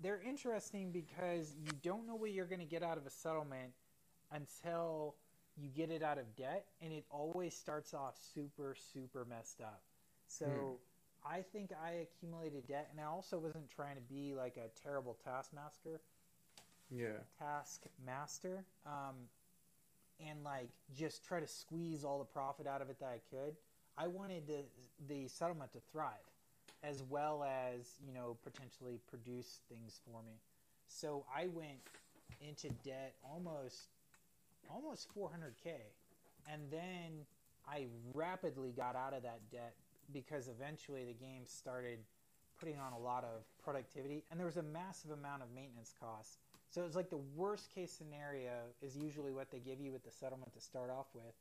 [0.00, 3.72] they're interesting because you don't know what you're going to get out of a settlement
[4.30, 5.16] until
[5.56, 9.82] you get it out of debt, and it always starts off super super messed up.
[10.28, 10.46] So.
[10.46, 10.84] Hmm.
[11.26, 15.18] I think I accumulated debt, and I also wasn't trying to be like a terrible
[15.24, 16.00] taskmaster.
[16.90, 17.18] Yeah.
[17.38, 19.14] taskmaster um,
[20.26, 23.56] and like just try to squeeze all the profit out of it that I could.
[23.96, 24.64] I wanted the
[25.08, 26.12] the settlement to thrive,
[26.82, 30.34] as well as you know potentially produce things for me.
[30.88, 31.78] So I went
[32.40, 33.88] into debt almost
[34.70, 35.74] almost 400k,
[36.50, 37.26] and then
[37.68, 39.74] I rapidly got out of that debt
[40.12, 41.98] because eventually the game started
[42.58, 46.38] putting on a lot of productivity, and there was a massive amount of maintenance costs.
[46.70, 50.10] So it's like the worst case scenario is usually what they give you with the
[50.10, 51.34] settlement to start off with,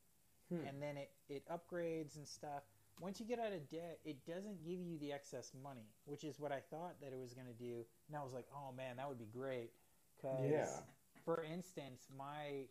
[0.49, 0.65] Hmm.
[0.65, 2.63] and then it, it upgrades and stuff.
[3.01, 6.39] Once you get out of debt, it doesn't give you the excess money, which is
[6.39, 7.86] what I thought that it was going to do.
[8.07, 9.72] And I was like, oh man, that would be great.
[10.22, 10.80] Cause Yeah.
[11.26, 12.68] for instance, my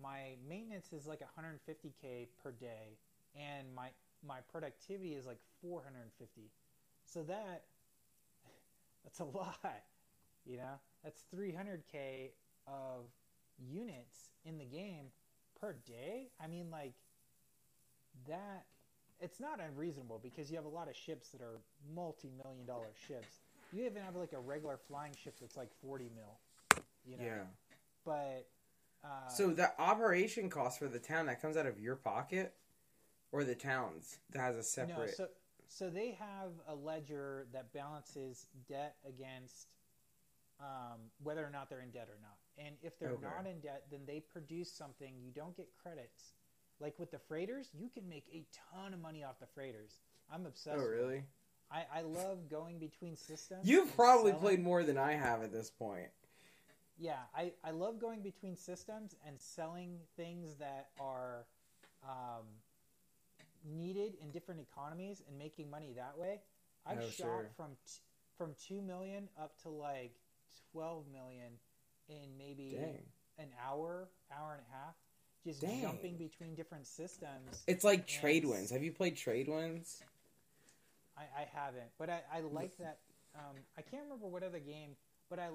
[0.00, 2.98] my maintenance is like 150k per day,
[3.34, 3.90] and my
[4.26, 6.50] my productivity is like 450.
[7.04, 7.64] So that
[9.04, 9.82] that's a lot,
[10.44, 10.78] you know.
[11.02, 12.30] That's 300k
[12.66, 13.04] of
[13.58, 15.06] units in the game
[15.60, 16.28] per day.
[16.42, 16.94] I mean, like
[18.28, 18.66] that.
[19.22, 21.60] It's not unreasonable because you have a lot of ships that are
[21.94, 23.40] multi-million dollar ships.
[23.70, 27.24] You even have like a regular flying ship that's like 40 mil, you know.
[27.24, 27.42] Yeah.
[28.06, 28.48] But
[29.04, 32.54] uh, So the operation cost for the town that comes out of your pocket,
[33.32, 34.96] or the town's that has a separate.
[35.18, 35.28] No, so
[35.68, 39.68] so they have a ledger that balances debt against
[40.60, 42.36] um, whether or not they're in debt or not.
[42.58, 43.24] And if they're Okay.
[43.36, 45.14] not in debt, then they produce something.
[45.22, 46.34] You don't get credits.
[46.80, 50.00] Like with the freighters, you can make a ton of money off the freighters.
[50.32, 50.78] I'm obsessed.
[50.80, 51.24] oh really?
[51.70, 53.66] I, I love going between systems.
[53.68, 56.08] You've probably selling- played more than I have at this point.
[56.98, 61.46] Yeah, I, I love going between systems and selling things that are
[62.04, 62.44] um,
[63.64, 66.40] needed in different economies and making money that way.
[66.86, 67.50] I've Oh, shot sure.
[67.56, 68.00] from t-
[68.36, 70.14] from two million up to like
[70.72, 71.52] twelve million
[72.08, 73.02] in maybe Dang.
[73.38, 74.94] an hour, hour and a half,
[75.44, 75.82] just Dang.
[75.82, 77.62] jumping between different systems.
[77.66, 78.06] It's like.
[78.06, 78.70] Trade Winds.
[78.70, 80.02] Have you played Trade Winds?
[81.16, 82.98] I, I haven't, but I, I like that.
[83.34, 84.96] Um, I can't remember what other game,
[85.28, 85.48] but I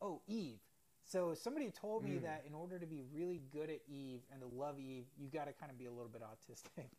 [0.00, 0.58] oh Eve.
[1.04, 2.22] So somebody told me Mm.
[2.22, 5.46] that in order to be really good at Eve and to love Eve, you got
[5.46, 6.86] to kind of be a little bit autistic.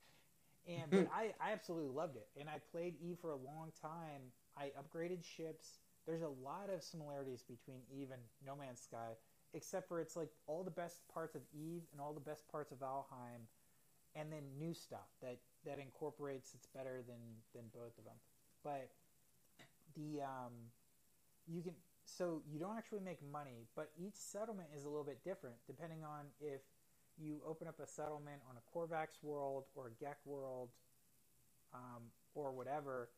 [0.67, 4.31] And but I, I absolutely loved it, and I played Eve for a long time.
[4.57, 5.79] I upgraded ships.
[6.07, 9.15] There's a lot of similarities between Eve and No Man's Sky,
[9.53, 12.71] except for it's like all the best parts of Eve and all the best parts
[12.71, 13.43] of Valheim,
[14.15, 17.19] and then new stuff that that incorporates it's better than
[17.53, 18.15] than both of them.
[18.63, 18.89] But
[19.95, 20.53] the um,
[21.47, 21.73] you can
[22.05, 26.03] so you don't actually make money, but each settlement is a little bit different depending
[26.03, 26.61] on if
[27.17, 30.69] you open up a settlement on a Korvax world or a Gek world,
[31.73, 33.09] um, or whatever,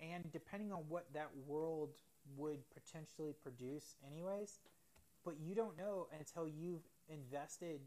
[0.00, 1.90] and depending on what that world
[2.36, 4.60] would potentially produce, anyways.
[5.24, 7.80] But you don't know until you've invested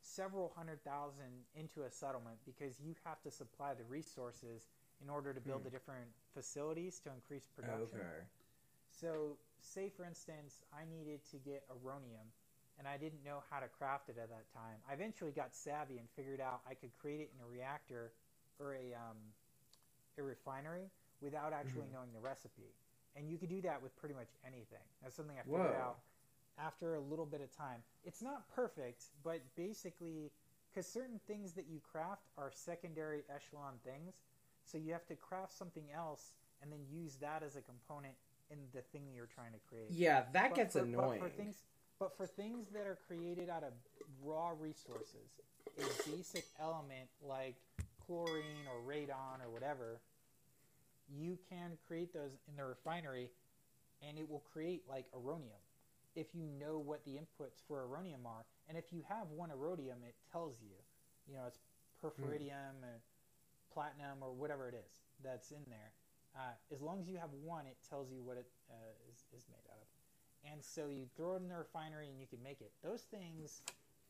[0.00, 4.68] several hundred thousand into a settlement because you have to supply the resources
[5.02, 5.64] in order to build Hmm.
[5.64, 8.00] the different facilities to increase production.
[8.00, 8.24] Okay.
[8.90, 12.30] So, say for instance, I needed to get aronium,
[12.78, 14.76] and I didn't know how to craft it at that time.
[14.88, 18.12] I eventually got savvy and figured out I could create it in a reactor
[18.58, 19.16] or a um,
[20.16, 21.92] a refinery without actually Mhm.
[21.92, 22.74] knowing the recipe.
[23.16, 24.82] And you could do that with pretty much anything.
[25.02, 25.80] That's something I figured Whoa.
[25.80, 26.00] out
[26.56, 27.82] after a little bit of time.
[28.04, 30.32] It's not perfect, but basically,
[30.68, 34.14] because certain things that you craft are secondary echelon things,
[34.64, 38.14] so you have to craft something else and then use that as a component
[38.50, 39.90] in the thing that you're trying to create.
[39.90, 41.20] Yeah, that But gets for- annoying.
[41.20, 41.62] For things,
[41.98, 43.72] but for things that are created out of
[44.22, 45.40] raw resources,
[45.78, 47.56] a basic element like
[48.06, 50.00] chlorine or radon or whatever,
[51.08, 53.30] you can create those in the refinery,
[54.06, 55.62] and it will create like aronium
[56.14, 58.44] if you know what the inputs for aronium are.
[58.68, 60.74] And if you have one aronium, it tells you,
[61.28, 61.60] you know, it's
[62.02, 62.98] perferidium and
[63.72, 64.90] platinum or whatever it is
[65.22, 65.92] that's in there.
[66.36, 68.74] Uh, as long as you have one, it tells you what it uh,
[69.10, 69.97] is, is made out of.
[70.44, 72.72] And so you throw it in the refinery and you can make it.
[72.82, 73.62] Those things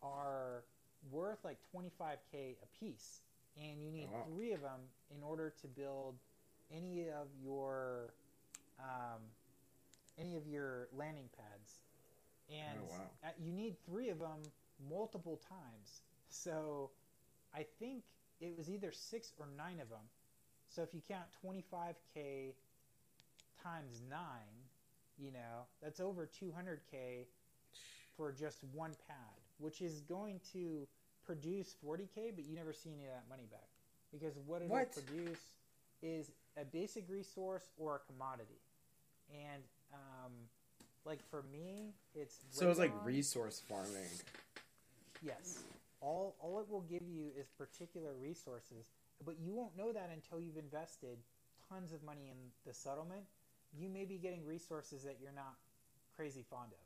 [0.03, 0.65] are
[1.11, 3.21] worth like 25k a piece,
[3.57, 4.25] and you need Wow.
[4.27, 4.81] three of them
[5.15, 6.17] in order to build
[6.71, 8.15] any of your
[8.79, 9.23] um,
[10.19, 11.81] any of your landing pads,
[12.51, 13.11] and Oh, wow.
[13.25, 14.39] uh, you need three of them
[14.91, 16.03] multiple times.
[16.29, 16.91] So
[17.55, 18.05] I think
[18.41, 20.07] it was either six or nine of them.
[20.69, 22.55] So if you count 25k
[23.63, 24.68] times nine,
[25.19, 27.27] you know that's over 200k
[28.17, 30.87] for just one pad, which is going to
[31.25, 33.69] produce 40k, but you never see any of that money back
[34.13, 34.93] because what it'll What?
[34.93, 35.41] produce
[36.03, 38.61] is a basic resource or a commodity,
[39.31, 39.63] and
[39.93, 40.33] um,
[41.05, 44.11] like for me, it's So it's like resource farming.
[45.23, 45.65] Yes.
[46.01, 48.87] All all it will give you is particular resources,
[49.25, 51.19] but you won't know that until you've invested
[51.69, 53.25] tons of money in the settlement.
[53.73, 55.57] You may be getting resources that you're not
[56.17, 56.79] crazy fond of.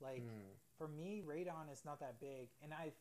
[0.00, 0.52] Like Hmm.
[0.76, 2.94] for me, radon is not that big, and I've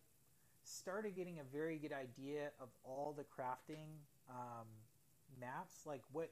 [0.63, 3.87] started getting a very good idea of all the crafting
[4.29, 4.67] um,
[5.39, 6.31] maps, like what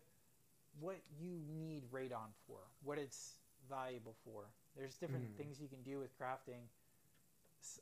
[0.80, 3.40] what you need radon for, what it's
[3.70, 4.50] valuable for.
[4.76, 5.38] There's different Mhm.
[5.38, 6.68] things you can do with crafting.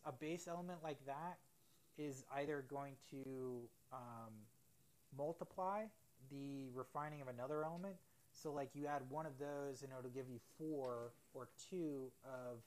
[0.05, 1.39] A base element like that
[1.97, 4.33] is either going to um,
[5.17, 5.85] multiply
[6.29, 7.95] the refining of another element.
[8.33, 12.59] So, like you add one of those, and it'll give you four or two of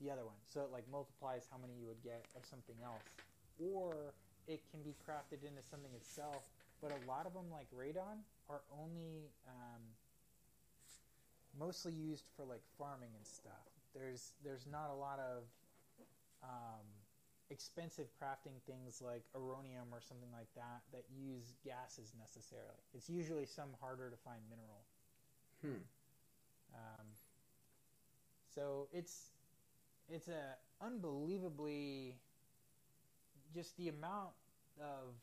[0.00, 0.38] the other one.
[0.46, 3.04] So it like multiplies how many you would get of something else.
[3.60, 4.14] Or
[4.48, 6.48] it can be crafted into something itself.
[6.80, 9.84] But a lot of them, like radon, are only um,
[11.58, 13.68] mostly used for like farming and stuff.
[13.94, 15.44] There's there's not a lot of
[16.42, 16.86] um,
[17.50, 22.80] expensive crafting things like aronium or something like that that use gases necessarily.
[22.94, 24.88] It's usually some harder to find mineral.
[25.62, 25.82] Hmm.
[26.74, 27.06] Um,
[28.54, 29.30] so it's
[30.08, 32.16] it's a unbelievably
[33.54, 34.30] just the amount
[34.80, 35.14] of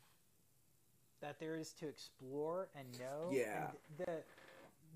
[1.21, 3.33] that there is to explore and know.
[3.33, 3.55] Yeah.
[3.55, 4.23] And the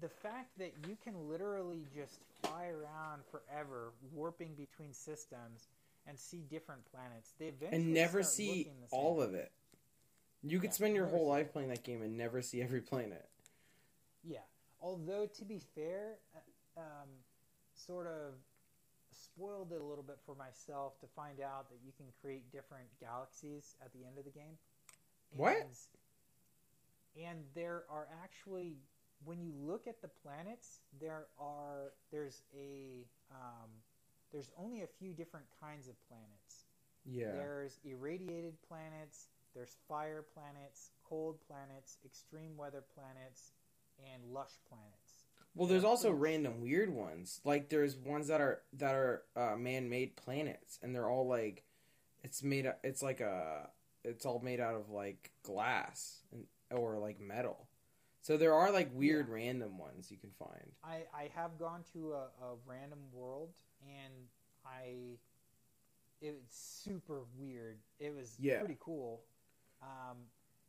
[0.02, 5.68] the fact that you can literally just fly around forever, warping between systems
[6.08, 7.34] and see different planets.
[7.38, 9.00] They eventually And never see looking the same.
[9.00, 9.52] all of it.
[10.44, 13.28] You could Yeah, spend your whole life playing that game and never see every planet.
[14.24, 14.42] Yeah.
[14.82, 17.10] Although to be fair, uh, um,
[17.74, 18.34] sort of
[19.12, 22.88] spoiled it a little bit for myself to find out that you can create different
[23.00, 24.58] galaxies at the end of the game.
[25.32, 25.58] What?
[27.16, 28.78] And, and there are actually,
[29.24, 33.70] when you look at the planets, there are there's a um,
[34.32, 36.66] there's only a few different kinds of planets.
[37.06, 37.32] Yeah.
[37.34, 43.52] There's irradiated planets, there's fire planets, cold planets, extreme weather planets,
[44.14, 45.26] and lush planets.
[45.54, 47.42] Well, there's also random weird ones.
[47.44, 51.64] Like there's ones that are that are uh, man-made planets, and they're all like,
[52.24, 52.72] it's made.
[52.84, 53.70] It's like a.
[54.04, 57.68] It's all made out of like glass and or like metal.
[58.22, 60.72] So there are like weird random ones you can find.
[60.84, 64.14] I, I have gone to a, a random world and
[64.66, 65.18] I
[66.22, 67.80] It's super weird.
[68.00, 68.60] It was Yeah.
[68.60, 69.22] pretty cool.
[69.82, 70.18] Um,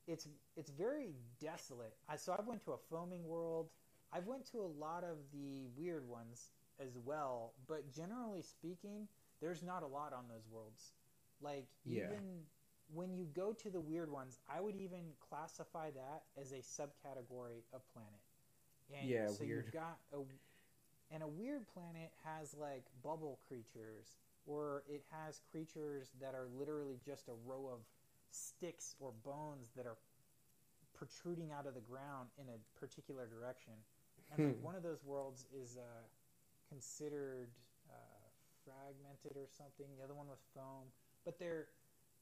[0.06, 1.94] it's it's very desolate.
[2.08, 3.70] I so I've went to a foaming world.
[4.12, 9.08] I've went to a lot of the weird ones as well, but generally speaking,
[9.40, 10.92] there's not a lot on those worlds.
[11.40, 12.08] Like Yeah.
[12.08, 12.46] even
[12.94, 17.62] when you go to the weird ones, I would even classify that as a subcategory
[17.72, 18.20] of planet.
[18.90, 19.64] And Yeah, so weird.
[19.64, 20.18] you've got a
[21.10, 26.98] and a weird planet has like bubble creatures or it has creatures that are literally
[27.04, 27.80] just a row of
[28.32, 29.98] sticks or bones that are
[30.92, 33.72] protruding out of the ground in a particular direction.
[34.32, 34.62] And like Hmm.
[34.62, 36.08] one of those worlds is uh,
[36.68, 37.48] considered
[37.90, 37.94] uh,
[38.64, 39.86] fragmented or something.
[39.98, 40.92] The other one was foam,
[41.24, 41.68] but they're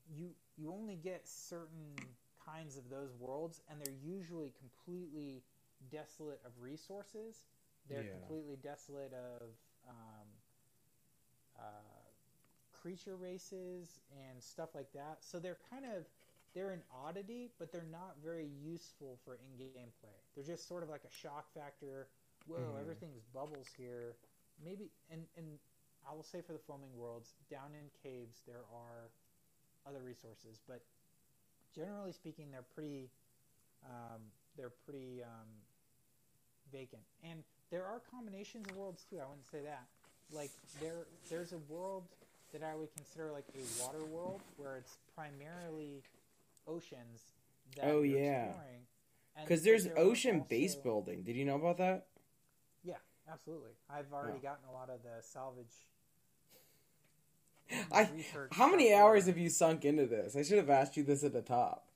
[0.09, 5.45] you you only get certain kinds of those worlds, and they're usually completely
[5.91, 7.47] desolate of resources.
[7.89, 8.13] They're Yeah.
[8.13, 9.57] completely desolate of
[9.89, 10.40] um,
[12.81, 15.19] creature races and stuff like that.
[15.21, 16.05] So they're kind of
[16.55, 20.11] they're an oddity, but they're not very useful for in-game play.
[20.35, 22.09] They're just sort of like a shock factor.
[22.47, 22.81] Whoa, Mhm.
[22.81, 24.17] everything's bubbles here.
[24.65, 25.59] Maybe and and
[26.09, 29.11] I will say for the foaming worlds, down in caves there are
[29.87, 30.83] other resources, but
[31.75, 33.11] generally speaking, they're pretty
[33.85, 34.21] um,
[34.57, 35.49] they're pretty um,
[36.73, 37.03] vacant.
[37.23, 39.19] And there are combinations of worlds too.
[39.21, 39.87] I wouldn't say that.
[40.33, 40.51] Like
[40.81, 42.05] there there's a world
[42.53, 46.03] that I would consider like a water world where it's primarily
[46.67, 47.21] oceans.
[47.77, 48.45] That Oh, you're yeah.
[48.47, 48.87] exploring.
[49.43, 51.23] Because there's there ocean base also- building.
[51.23, 52.07] Did you know about that?
[52.83, 52.97] Yeah,
[53.31, 53.71] absolutely.
[53.89, 54.43] I've already Oh.
[54.43, 55.87] gotten a lot of the salvage.
[57.93, 58.11] I.
[58.53, 60.35] How many hours have you sunk into this?
[60.35, 61.87] I should have asked you this at the top.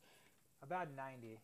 [0.62, 1.40] About ninety.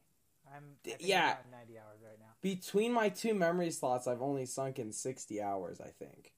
[0.54, 1.36] I'm yeah.
[1.44, 2.26] I'm 90 hours right now.
[2.40, 6.32] Between my two memory slots, I've only sunk in 60 hours, I think.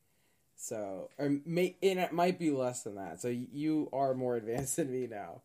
[0.63, 3.21] So, or may, and it might be less than that.
[3.21, 5.43] So you are more advanced than me now.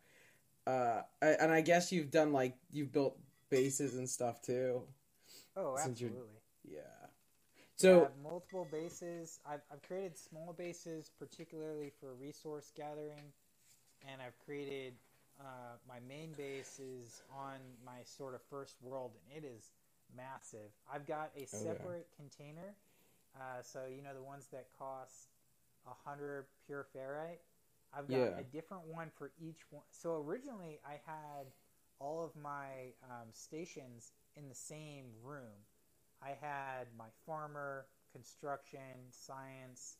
[0.68, 3.18] Uh, and I guess you've done like you've built
[3.50, 4.84] bases and stuff too.
[5.58, 6.42] Oh, absolutely.
[6.64, 7.08] Yeah.
[7.88, 9.40] I So have multiple bases.
[9.46, 13.32] I've, I've created small bases, particularly for resource gathering,
[14.08, 14.96] and I've created
[15.40, 19.72] uh, my main base is on my sort of first world, and it is
[20.16, 20.72] massive.
[20.92, 21.88] I've got a Oh, yeah.
[21.88, 22.76] separate container,
[23.40, 25.30] uh, so you know the ones that cost
[25.88, 27.40] a hundred pure ferrite.
[27.94, 28.40] I've got Yeah.
[28.40, 29.84] a different one for each one.
[29.92, 31.48] So originally, I had
[32.00, 35.66] all of my um, stations in the same room.
[36.22, 39.98] I had my farmer, construction, science,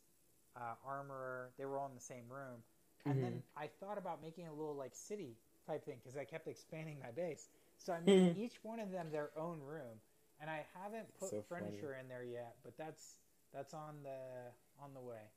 [0.56, 1.52] uh, armorer.
[1.58, 2.62] They were all in the same room.
[3.06, 3.38] And then Mm-hmm.
[3.56, 5.36] I thought about making a little like city
[5.66, 7.48] type thing because I kept expanding my base.
[7.78, 10.00] So I made each one of them their own room,
[10.40, 11.88] and I haven't put So funny.
[11.88, 12.56] furniture in there yet.
[12.62, 13.16] But that's
[13.52, 15.30] that's on the on the way.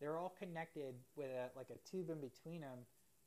[0.00, 2.78] They're all connected with a, like a tube in between them,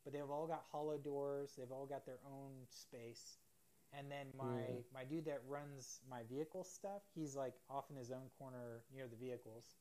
[0.03, 1.53] but they've all got hollow doors.
[1.57, 3.37] They've all got their own space.
[3.97, 4.75] And then my Yeah.
[4.93, 9.07] my dude that runs my vehicle stuff, he's like off in his own corner near
[9.07, 9.77] the vehicles.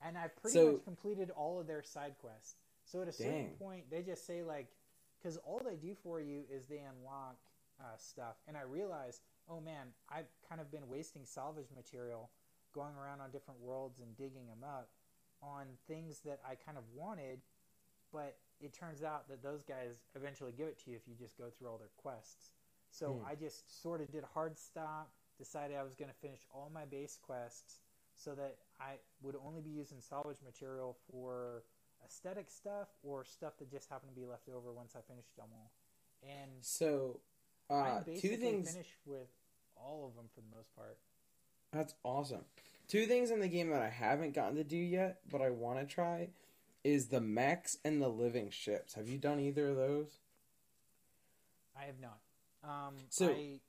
[0.00, 2.56] And I've pretty So- much completed all of their side quests.
[2.84, 3.56] So at a certain Dang.
[3.56, 4.66] point, they just say like,
[5.18, 7.36] because all they do for you is they unlock
[7.80, 8.36] uh, stuff.
[8.46, 12.30] And I realized, oh man, I've kind of been wasting salvage material
[12.72, 14.90] going around on different worlds and digging them up
[15.42, 17.40] on things that I kind of wanted,
[18.12, 21.36] but it turns out that those guys eventually give it to you if you just
[21.36, 22.52] go through all their quests.
[22.90, 23.26] So Hmm.
[23.26, 26.70] I just sort of did a hard stop, decided I was going to finish all
[26.72, 27.80] my base quests
[28.14, 31.64] so that I would only be using salvage material for
[32.04, 35.46] aesthetic stuff or stuff that just happened to be left over once I finished them
[35.52, 35.72] all.
[36.22, 37.20] And so
[37.70, 38.70] uh, I'm two things.
[38.70, 39.28] finished with
[39.76, 40.98] all of them for the most part.
[41.72, 42.44] That's awesome.
[42.88, 45.78] Two things in the game that I haven't gotten to do yet, but I want
[45.80, 46.28] to try,
[46.84, 48.94] is the mechs and the living ships.
[48.94, 50.18] Have you done either of those?
[51.76, 52.18] I have not.
[52.62, 53.60] Um, So- I,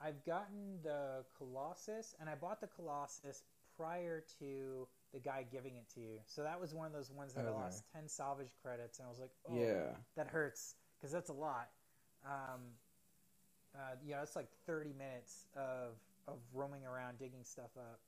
[0.00, 3.42] I've gotten the Colossus, and I bought the Colossus
[3.76, 6.18] prior to the guy giving it to you.
[6.26, 9.10] So that was one of those ones that I lost ten salvage credits, and I
[9.10, 9.96] was like, oh, Yeah.
[10.16, 11.68] that hurts because that's a lot.
[12.24, 12.60] Um,
[13.74, 15.94] uh, you know, it's like thirty minutes of
[16.28, 18.00] of roaming around digging stuff up.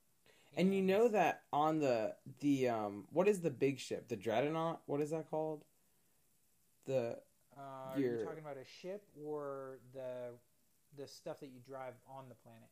[0.57, 4.07] And you know that on the the um what is the big ship?
[4.07, 4.81] The Dreadnought?
[4.87, 5.63] What is that called?
[6.85, 7.17] The
[7.57, 7.61] uh,
[7.93, 10.31] are you you're- talking about a ship or the
[10.97, 12.69] the stuff that you drive on the planet?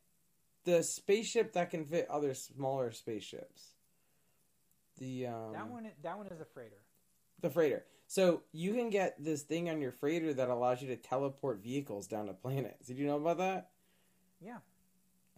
[0.64, 3.74] the spaceship that can fit other smaller spaceships.
[4.98, 6.82] The um that one, that one is a freighter.
[7.40, 7.84] the freighter.
[8.08, 12.06] So you can get this thing on your freighter that allows you to teleport vehicles
[12.06, 12.88] down to planets.
[12.88, 13.70] Did you know about that?
[14.40, 14.58] Yeah.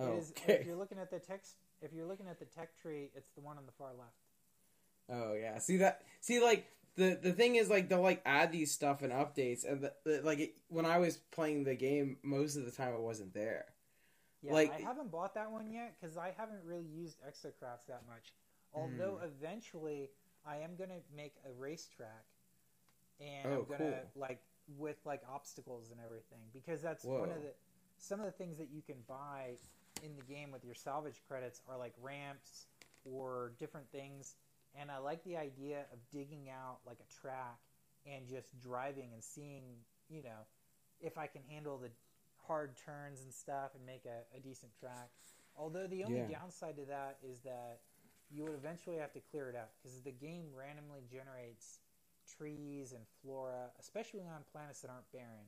[0.01, 0.55] Oh, It is, okay.
[0.55, 3.41] If you're looking at the text, if you're looking at the tech tree, it's the
[3.41, 4.15] one on the far left.
[5.09, 5.59] Oh yeah.
[5.59, 6.03] See that?
[6.21, 9.83] See like the the thing is like they'll like add these stuff and updates and
[9.83, 13.01] the, the, like it, when I was playing the game, most of the time it
[13.01, 13.67] wasn't there.
[14.43, 18.03] Yeah, Like- I haven't bought that one yet because I haven't really used Exocrafts that
[18.09, 18.33] much.
[18.73, 19.25] Although Hmm.
[19.27, 20.11] eventually
[20.47, 22.25] I am gonna make a racetrack,
[23.21, 24.23] and Oh, I'm gonna cool.
[24.23, 24.41] like
[24.79, 27.21] with like obstacles and everything because that's Whoa.
[27.21, 27.53] one of the
[27.99, 29.57] some of the things that you can buy
[30.03, 32.67] in the game with your salvage credits are like ramps
[33.05, 34.37] or different things.
[34.75, 37.59] And I like the idea of digging out like a track
[38.07, 39.63] and just driving and seeing,
[40.09, 40.47] you know,
[41.01, 41.91] if I can handle the
[42.47, 45.11] hard turns and stuff and make a, a decent track.
[45.57, 46.27] Although the only Yeah.
[46.27, 47.81] downside to that is that
[48.31, 51.81] you would eventually have to clear it out because the game randomly generates
[52.37, 55.47] trees and flora, especially on planets that aren't barren.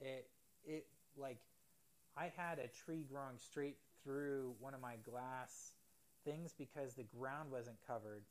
[0.00, 0.28] It
[0.64, 0.86] it
[1.16, 1.38] like
[2.16, 5.74] I had a tree growing straight through one of my glass
[6.24, 8.24] things because the ground wasn't covered,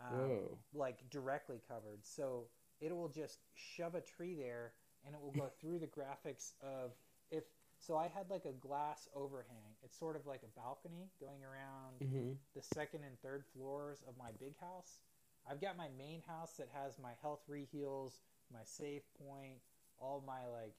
[0.00, 0.32] um,
[0.72, 2.04] like directly covered.
[2.04, 2.48] So
[2.80, 4.74] it will just shove a tree there,
[5.04, 6.92] and it will go through the graphics of
[7.30, 7.44] if.
[7.78, 9.76] So I had like a glass overhang.
[9.82, 12.32] It's sort of like a balcony going around Mm-hmm.
[12.54, 15.00] the second and third floors of my big house.
[15.48, 18.20] I've got my main house that has my health reheals,
[18.52, 19.58] my save point,
[19.98, 20.74] all my like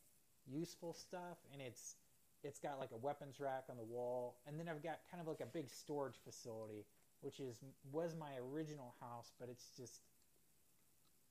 [0.46, 1.96] useful stuff, and it's
[2.44, 5.28] it's got like a weapons rack on the wall, and then I've got kind of
[5.28, 6.86] like a big storage facility,
[7.22, 10.02] which is was my original house, but it's just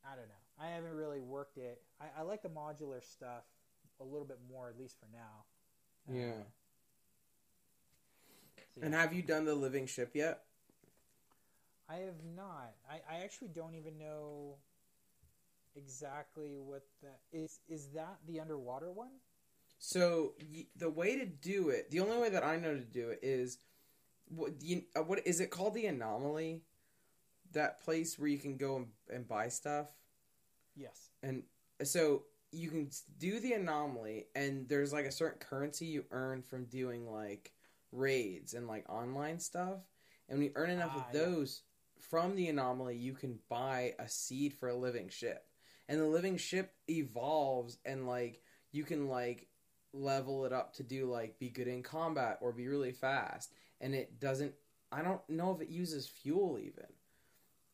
[0.05, 0.45] I don't know.
[0.59, 1.83] I haven't really worked it.
[2.01, 3.45] I, I like the modular stuff
[4.01, 5.45] a little bit more, at least for now.
[6.09, 6.33] Uh, Yeah.
[8.83, 10.43] And have you done the living ship yet?
[11.89, 12.74] I have not.
[12.91, 14.57] I, I actually don't even know
[15.77, 17.61] exactly what that is.
[17.69, 19.11] Is that the underwater one?
[19.78, 23.11] So y- the way to do it, the only way that I know to do
[23.11, 23.59] it is,
[24.28, 25.74] what you, uh, what is it called?
[25.74, 26.62] The anomaly,
[27.53, 29.89] that place where you can go and, and buy stuff,
[30.74, 31.11] Yes.
[31.23, 31.43] and
[31.82, 36.65] so you can do the anomaly, and there's like a certain currency you earn from
[36.66, 37.53] doing like
[37.93, 39.78] raids and like online stuff,
[40.28, 41.20] and when you earn enough Ah, of yeah.
[41.20, 41.62] those
[41.98, 45.47] from the anomaly, you can buy a seed for a living ship,
[45.89, 48.43] and the living ship evolves and like
[48.73, 49.48] you can like
[49.97, 53.94] level it up to do like be good in combat or be really fast and
[53.94, 54.55] it doesn't
[54.93, 56.86] i don't know if it uses fuel even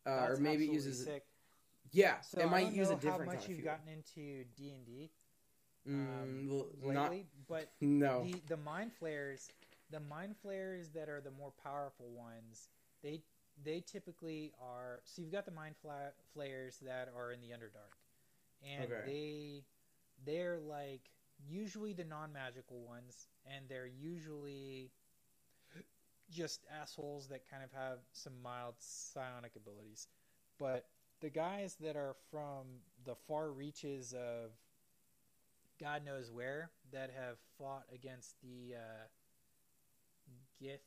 [0.06, 1.24] uh, or maybe it uses sick.
[1.92, 4.44] yeah So it I might don't use know a different how much you've gotten into
[4.56, 5.12] D and D
[5.88, 6.48] Mm,
[6.80, 7.14] lately, not
[7.48, 9.50] but no the the mind flayers,
[9.90, 12.68] the mind flayers that are the more powerful ones,
[13.02, 13.22] they
[13.62, 15.00] they typically are.
[15.04, 17.98] So you've got the mind fla- flayers that are in the Underdark,
[18.62, 19.02] and Okay.
[19.04, 19.64] they
[20.24, 21.10] they're like
[21.48, 24.90] usually the non magical ones, and they're usually
[26.30, 30.08] just assholes that kind of have some mild psionic abilities.
[30.58, 30.86] But
[31.20, 32.66] the guys that are from
[33.04, 34.50] the far reaches of
[35.80, 39.04] God knows where that have fought against the uh,
[40.60, 40.78] Gith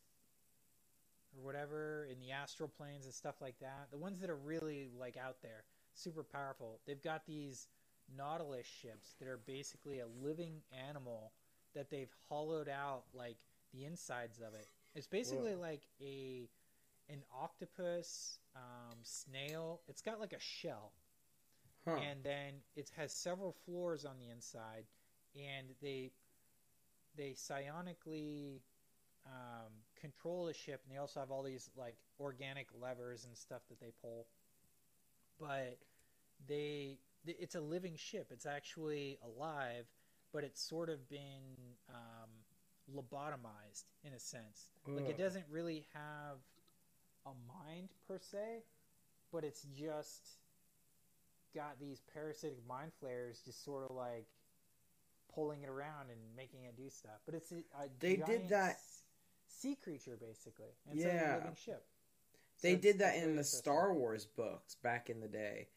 [1.37, 3.87] or whatever in the astral planes and stuff like that.
[3.91, 5.63] The ones that are really like out there,
[5.93, 6.79] super powerful.
[6.87, 7.67] They've got these
[8.15, 11.31] Nautilus ships that are basically a living animal
[11.73, 13.37] that they've hollowed out like
[13.73, 14.67] the insides of it.
[14.93, 15.61] It's basically Whoa.
[15.61, 16.49] like a
[17.09, 19.81] an octopus um, snail.
[19.87, 20.93] It's got like a shell
[21.85, 21.95] huh.
[22.09, 24.85] and then it has several floors on the inside,
[25.35, 26.11] and they
[27.17, 28.59] they psionically
[29.25, 33.61] um, control the ship, and they also have all these like organic levers and stuff
[33.69, 34.27] that they pull.
[35.39, 35.77] But
[36.47, 38.27] they th- it's a living ship.
[38.31, 39.85] It's actually alive,
[40.33, 41.55] but it's sort of been
[41.89, 42.29] um,
[42.95, 44.69] lobotomized in a sense.
[44.87, 46.37] Like it doesn't really have
[47.25, 48.63] a mind per se,
[49.31, 50.21] but it's just
[51.55, 54.27] got these parasitic mind flayers just sort of like
[55.33, 57.19] pulling it around and making it do stuff.
[57.25, 58.77] But it's a, a They did that-
[59.47, 60.69] sea creature basically.
[60.87, 61.35] And it's like Yeah.
[61.35, 61.85] a living ship.
[62.57, 63.43] So they did that in the.
[63.43, 65.67] Star Wars books back in the day,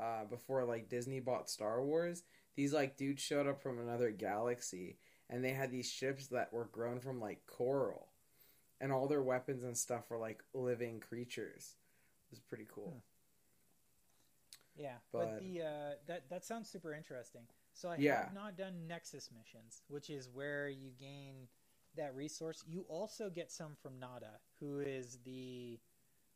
[0.00, 2.22] uh, before like Disney bought Star Wars.
[2.54, 4.98] These like dudes showed up from another galaxy,
[5.28, 8.08] and they had these ships that were grown from like coral,
[8.80, 11.74] and all their weapons and stuff were like living creatures.
[12.28, 12.90] It was pretty cool.
[14.76, 14.82] Hmm.
[14.82, 17.42] Yeah, but, But- the uh, that that sounds super interesting.
[17.72, 18.24] So I Yeah.
[18.24, 21.48] have not done Nexus missions, which is where you gain
[21.94, 22.64] that resource.
[22.66, 25.78] You also get some from Nada, who is the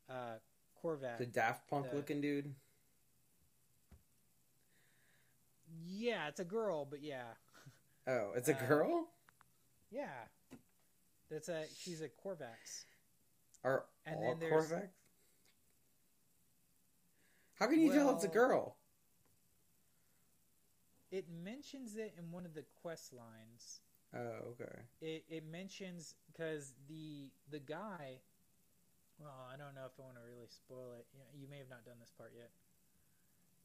[0.07, 0.35] uh,
[0.75, 1.17] Corvette.
[1.17, 2.53] The Daft Punk the- looking dude.
[5.85, 7.33] Yeah, it's a girl, but yeah,
[8.07, 9.07] Oh, it's a Uh, girl.
[9.91, 10.27] yeah.
[11.29, 12.85] That's a she's a Korvax.
[13.63, 14.89] Are and all then there's- Korvax?
[17.55, 18.75] How can you tell it's a girl?
[21.11, 23.81] It mentions it in one of the quest lines.
[24.13, 24.81] Oh, okay.
[24.99, 28.21] It it mentions because the the guy.
[29.19, 31.05] Well, I don't know if I want to really spoil it.
[31.13, 32.49] You, you may have not done this part yet.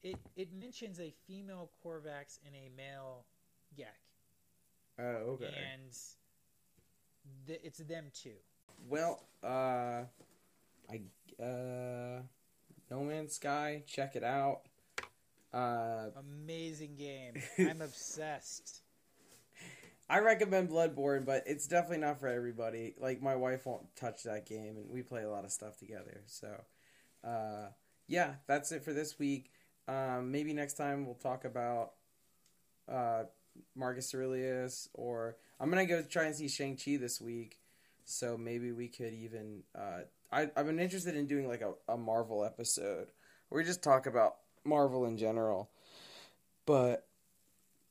[0.06, 3.24] It it mentions a female Korvax and a male
[3.76, 3.86] Gek,
[5.00, 5.46] Oh, okay.
[5.46, 5.90] and
[7.48, 8.36] th- it's them two.
[8.88, 10.04] Well, uh,
[10.88, 11.00] I
[11.42, 12.22] uh,
[12.88, 13.82] No Man's Sky.
[13.88, 14.60] Check it out.
[15.52, 17.42] Uh, Amazing game.
[17.58, 18.82] I'm obsessed.
[20.08, 22.94] I recommend Bloodborne, but it's definitely not for everybody.
[22.96, 26.20] Like my wife won't touch that game, and we play a lot of stuff together.
[26.26, 26.62] So,
[27.24, 27.70] uh,
[28.06, 29.50] yeah, that's it for this week.
[29.88, 31.92] Um, maybe next time we'll talk about
[32.88, 33.24] uh,
[33.74, 37.60] Marcus Aurelius, or I'm gonna go try and see Shang Chi this week.
[38.04, 39.62] So maybe we could even.
[39.74, 40.00] Uh,
[40.30, 43.08] I I've been interested in doing like a, a Marvel episode
[43.48, 45.70] where we just talk about Marvel in general,
[46.66, 47.06] but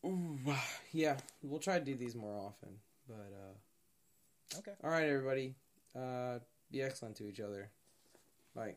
[0.06, 0.38] ooh,
[0.92, 2.78] yeah, we'll try to do these more often.
[3.08, 4.72] But uh, Okay.
[4.84, 5.56] all right, everybody,
[5.96, 6.40] uh,
[6.72, 7.70] be excellent to each other.
[8.56, 8.76] Bye.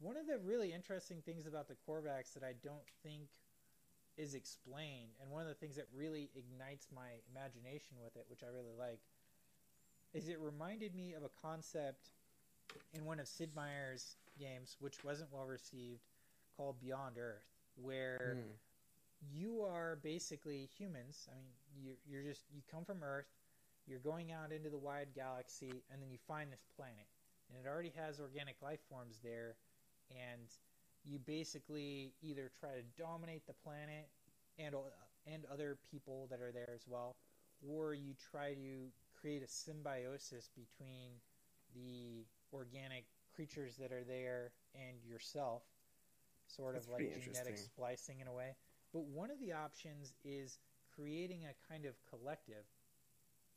[0.00, 3.28] One of the really interesting things about the Korvax that I don't think
[4.16, 8.42] is explained, and one of the things that really ignites my imagination with it, which
[8.44, 9.00] I really like,
[10.14, 12.10] is it reminded me of a concept
[12.92, 16.02] in one of Sid Meier's games, which wasn't well received,
[16.56, 17.46] called Beyond Earth,
[17.76, 18.50] where Hmm.
[19.32, 21.28] you are basically humans.
[21.30, 23.28] I mean, you're, you're just you come from Earth,
[23.86, 27.06] you're going out into the wide galaxy, and then you find this planet,
[27.48, 29.56] and it already has organic life forms there,
[30.10, 30.48] and
[31.04, 34.08] you basically either try to dominate the planet
[34.58, 34.74] and
[35.26, 37.16] and other people that are there as well,
[37.66, 38.88] or you try to
[39.20, 41.10] create a symbiosis between
[41.74, 43.04] the organic
[43.34, 45.62] creatures that are there and yourself,
[46.46, 48.56] sort That's of like genetic splicing in a way.
[48.92, 50.58] But one of the options is
[50.94, 52.64] creating a kind of collective.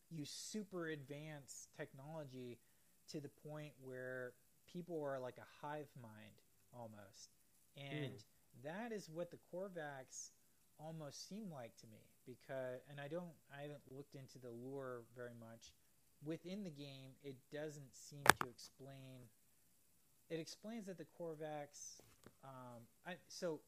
[0.10, 2.60] You super advance technology
[3.12, 4.34] to the point where
[4.72, 6.42] people are like a hive mind
[6.74, 7.32] almost.
[7.78, 8.68] And hmm.
[8.68, 10.32] that is what the Korvax
[10.80, 15.04] almost seem like to me because and I don't I haven't looked into the lore
[15.16, 15.74] very much.
[16.26, 19.28] Within the game it doesn't seem to explain
[20.30, 22.02] it explains that the Korvax.
[22.44, 23.60] um I so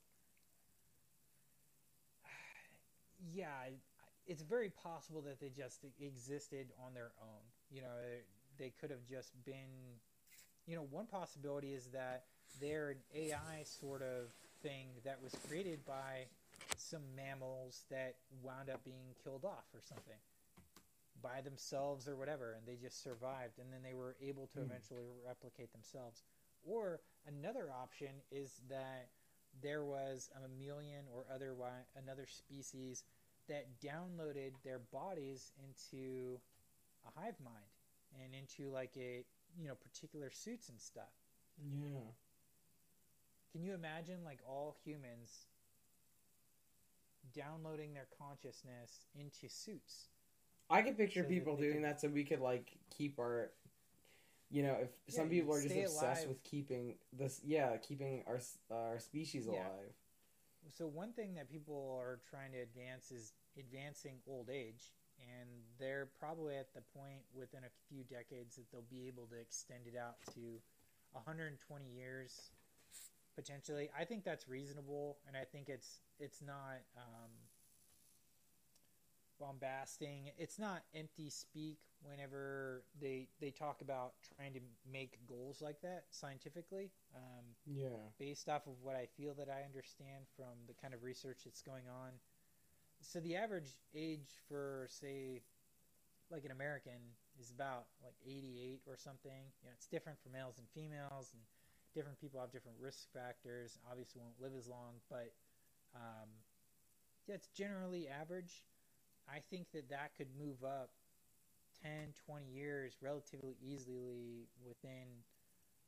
[3.34, 3.70] yeah,
[4.26, 7.42] it's very possible that they just existed on their own.
[7.70, 7.96] You know,
[8.58, 10.00] they could have just been.
[10.66, 12.24] You know, one possibility is that
[12.62, 14.32] they're an AI sort of
[14.62, 16.28] thing that was created by
[16.78, 20.16] some mammals that wound up being killed off or something
[21.24, 24.66] by themselves or whatever, and they just survived, and then they were able to Hmm.
[24.66, 26.24] eventually replicate themselves.
[26.64, 29.10] Or another option is that
[29.62, 33.06] there was a mammalian or otherwise another species
[33.48, 36.42] that downloaded their bodies into
[37.06, 37.72] a hive mind
[38.24, 39.26] and into like a
[39.58, 41.14] you know particular suits and stuff.
[41.58, 42.14] Yeah.
[43.52, 45.48] Can you imagine like all humans
[47.34, 50.13] downloading their consciousness into suits?
[50.74, 53.52] I could picture So people doing could- that so we could like keep our
[54.50, 56.28] you know, if some people are just obsessed alive.
[56.28, 58.40] with keeping this yeah, keeping our
[58.70, 59.54] uh, our species Yeah.
[59.54, 59.94] alive.
[60.70, 66.06] So one thing that people are trying to advance is advancing old age, and they're
[66.20, 69.98] probably at the point within a few decades that they'll be able to extend it
[69.98, 70.62] out to
[71.14, 72.52] 120 years
[73.36, 73.90] potentially.
[73.98, 77.32] I think that's reasonable, and I think it's it's not um,
[79.44, 80.32] bombasting.
[80.38, 84.60] It's not empty speak whenever they they talk about trying to
[84.90, 86.92] make goals like that scientifically.
[87.16, 88.12] Um, Yeah.
[88.20, 91.62] based off of what I feel that I understand from the kind of research that's
[91.62, 92.12] going on.
[93.02, 95.42] So the average age for say
[96.32, 97.00] like an American
[97.40, 99.52] is about like 88 or something.
[99.62, 101.42] You know, it's different for males and females and
[101.94, 103.78] different people have different risk factors.
[103.90, 105.34] Obviously won't live as long, but
[105.96, 106.30] um,
[107.28, 108.64] yeah, it's generally average.
[109.30, 110.92] I think that that could move up
[111.82, 115.24] 10, 20 years relatively easily within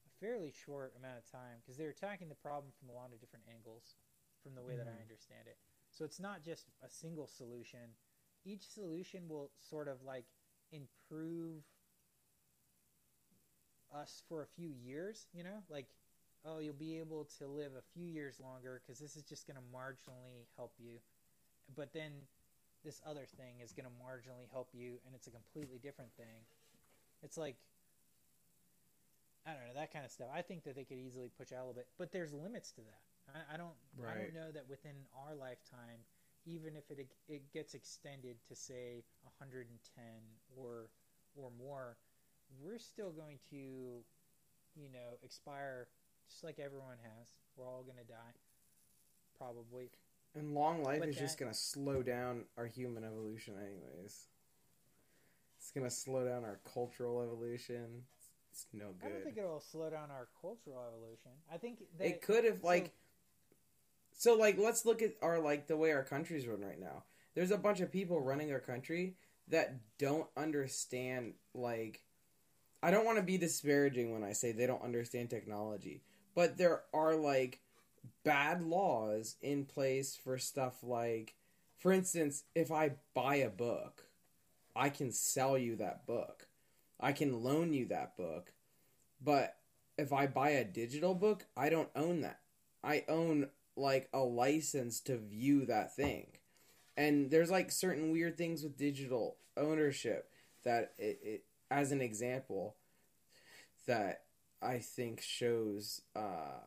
[0.06, 3.20] a fairly short amount of time because they're attacking the problem from a lot of
[3.20, 3.96] different angles
[4.44, 5.02] from the way that I Mhm.
[5.02, 5.58] understand it.
[5.92, 7.96] So it's not just a single solution.
[8.46, 10.26] Each solution will sort of like
[10.72, 11.64] improve
[13.94, 15.64] us for a few years, you know?
[15.70, 15.88] Like,
[16.46, 19.58] oh, you'll be able to live a few years longer because this is just going
[19.58, 21.00] to marginally help you.
[21.76, 22.12] But then
[22.86, 26.46] this other thing is going to marginally help you and it's a completely different thing.
[27.24, 27.58] It's like
[29.46, 30.28] I don't know that kind of stuff.
[30.34, 32.82] I think that they could easily push out a little bit, but there's limits to
[32.82, 33.02] that.
[33.30, 33.78] I, I don't.
[34.02, 36.02] I don't know that within our lifetime,
[36.46, 39.04] even if it it gets extended to say
[39.38, 39.70] 110
[40.56, 40.90] or
[41.36, 41.98] or more,
[42.62, 44.02] we're still going to,
[44.76, 45.88] you know, expire
[46.30, 47.34] just like everyone has.
[47.56, 48.36] We're all going to die,
[49.38, 49.92] probably.
[50.36, 54.28] And long life is just gonna slow down our human evolution anyways.
[55.58, 58.04] It's gonna slow down our cultural evolution.
[58.52, 59.08] It's no good.
[59.08, 61.32] I don't think it'll slow down our cultural evolution.
[61.52, 62.94] I think that it could have, so- like
[64.18, 67.04] so like let's look at our like the way our country's run right now
[67.34, 69.16] there's a bunch of people running our country
[69.50, 72.02] that don't understand like
[72.82, 76.02] i don't want to be disparaging when i say they don't understand technology
[76.34, 77.60] but there are like
[78.24, 81.36] bad laws in place for stuff like
[81.78, 84.04] for instance if i buy a book
[84.76, 86.48] i can sell you that book
[87.00, 88.52] i can loan you that book
[89.22, 89.58] but
[89.98, 92.40] if I buy a digital book, I don't own that.
[92.84, 96.28] I own like a license to view that thing.
[96.98, 100.30] And there's like certain weird things with digital ownership
[100.64, 102.76] that it, it as an example
[103.88, 104.24] that
[104.62, 106.62] I think shows uh,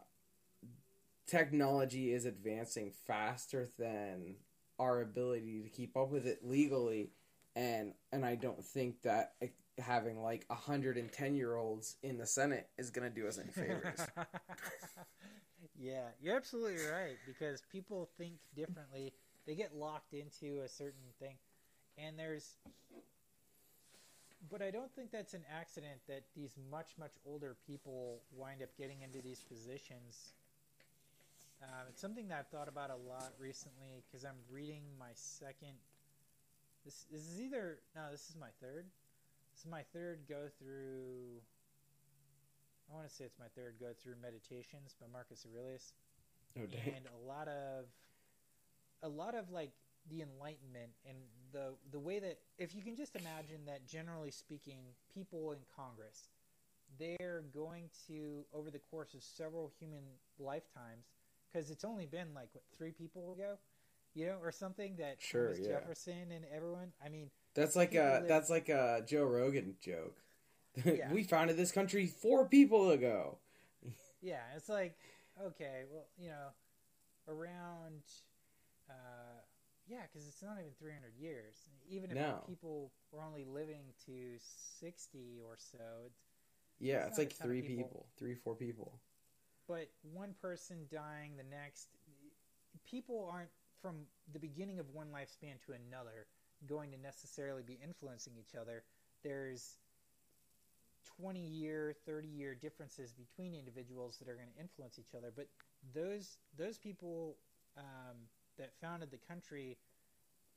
[1.28, 4.34] technology is advancing faster than
[4.80, 7.10] our ability to keep up with it legally
[7.58, 9.34] and and I don't think that
[9.78, 14.00] having like 110 year olds in the Senate is going to do us any favors.
[15.78, 19.12] yeah, you're absolutely right because people think differently.
[19.46, 21.36] they get locked into a certain thing,
[21.96, 22.56] and there's.
[24.50, 28.68] But I don't think that's an accident that these much much older people wind up
[28.78, 30.34] getting into these positions.
[31.62, 35.74] Um, it's something that I've thought about a lot recently because I'm reading my second.
[36.84, 38.86] This, this is either no, this is my third.
[39.52, 41.42] This is my third go through.
[42.90, 45.92] I want to say it's my third go through meditations by Marcus Aurelius
[46.56, 46.94] Oh dang.
[46.96, 47.84] and a lot of
[49.02, 49.72] a lot of like
[50.10, 51.16] the enlightenment and
[51.52, 54.78] the the way that if you can just imagine that generally speaking
[55.12, 56.30] people in congress
[56.98, 60.02] they're going to over the course of several human
[60.38, 61.04] lifetimes
[61.52, 63.56] because it's only been like what three people ago
[64.14, 65.68] you know or something that Sure, yeah.
[65.68, 70.16] jefferson and everyone i mean That's like a live- that's like a Joe Rogan joke.
[70.84, 71.12] Yeah.
[71.12, 73.38] we founded this country four people ago.
[74.20, 74.96] Yeah, it's like
[75.44, 76.48] okay, well, you know,
[77.28, 78.02] around,
[78.90, 79.40] uh,
[79.88, 81.54] yeah, because it's not even three hundred years.
[81.88, 82.42] Even if No.
[82.46, 84.38] people were only living to
[84.80, 86.20] sixty or so, it's,
[86.80, 87.84] Yeah, It's it's, like three people.
[87.84, 88.06] people.
[88.18, 89.00] three four people.
[89.68, 91.88] But one person dying, the next,
[92.88, 93.50] people aren't
[93.80, 93.96] from
[94.32, 96.26] the beginning of one lifespan to another
[96.66, 98.82] going to necessarily be influencing each other.
[99.22, 99.78] There's
[101.20, 105.32] 20 year, 30 year differences between individuals that are going to influence each other.
[105.34, 105.46] But
[105.94, 107.36] those those people
[107.76, 108.16] um,
[108.58, 109.76] that founded the country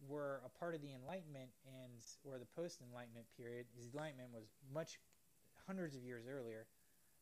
[0.08, 3.66] were a part of the Enlightenment and or the post Enlightenment period.
[3.78, 5.00] The Enlightenment was much
[5.68, 6.66] hundreds of years earlier.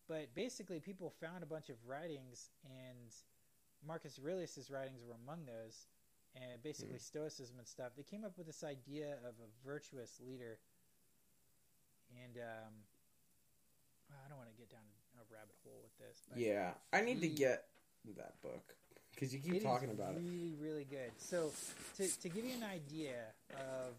[0.10, 3.14] But basically, people found a bunch of writings, and
[3.86, 5.86] Marcus Aurelius's writings were among those,
[6.36, 7.92] and basically Stoicism and stuff.
[7.96, 10.58] They came up with this idea of a virtuous leader,
[12.26, 12.74] and um,
[14.10, 14.82] I don't want to get down
[15.22, 16.26] a rabbit hole with this.
[16.28, 17.66] But Yeah, I need to get
[18.18, 18.66] that book
[19.14, 20.22] because you keep talking about it.
[20.26, 21.12] really, really good.
[21.18, 21.52] So,
[21.98, 23.94] to, to give you an idea of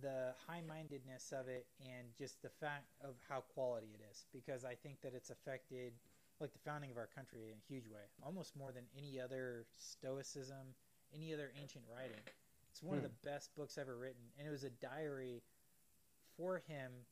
[0.00, 4.64] the high mindedness of it and just the fact of how quality it is, because
[4.64, 5.92] I think that it's affected
[6.40, 9.66] like the founding of our country in a huge way, almost more than any other
[9.78, 10.74] Stoicism,
[11.14, 12.20] any other ancient writing.
[12.70, 13.04] It's one Hmm.
[13.04, 15.42] of the best books ever written, and it was a diary
[16.36, 17.06] for him,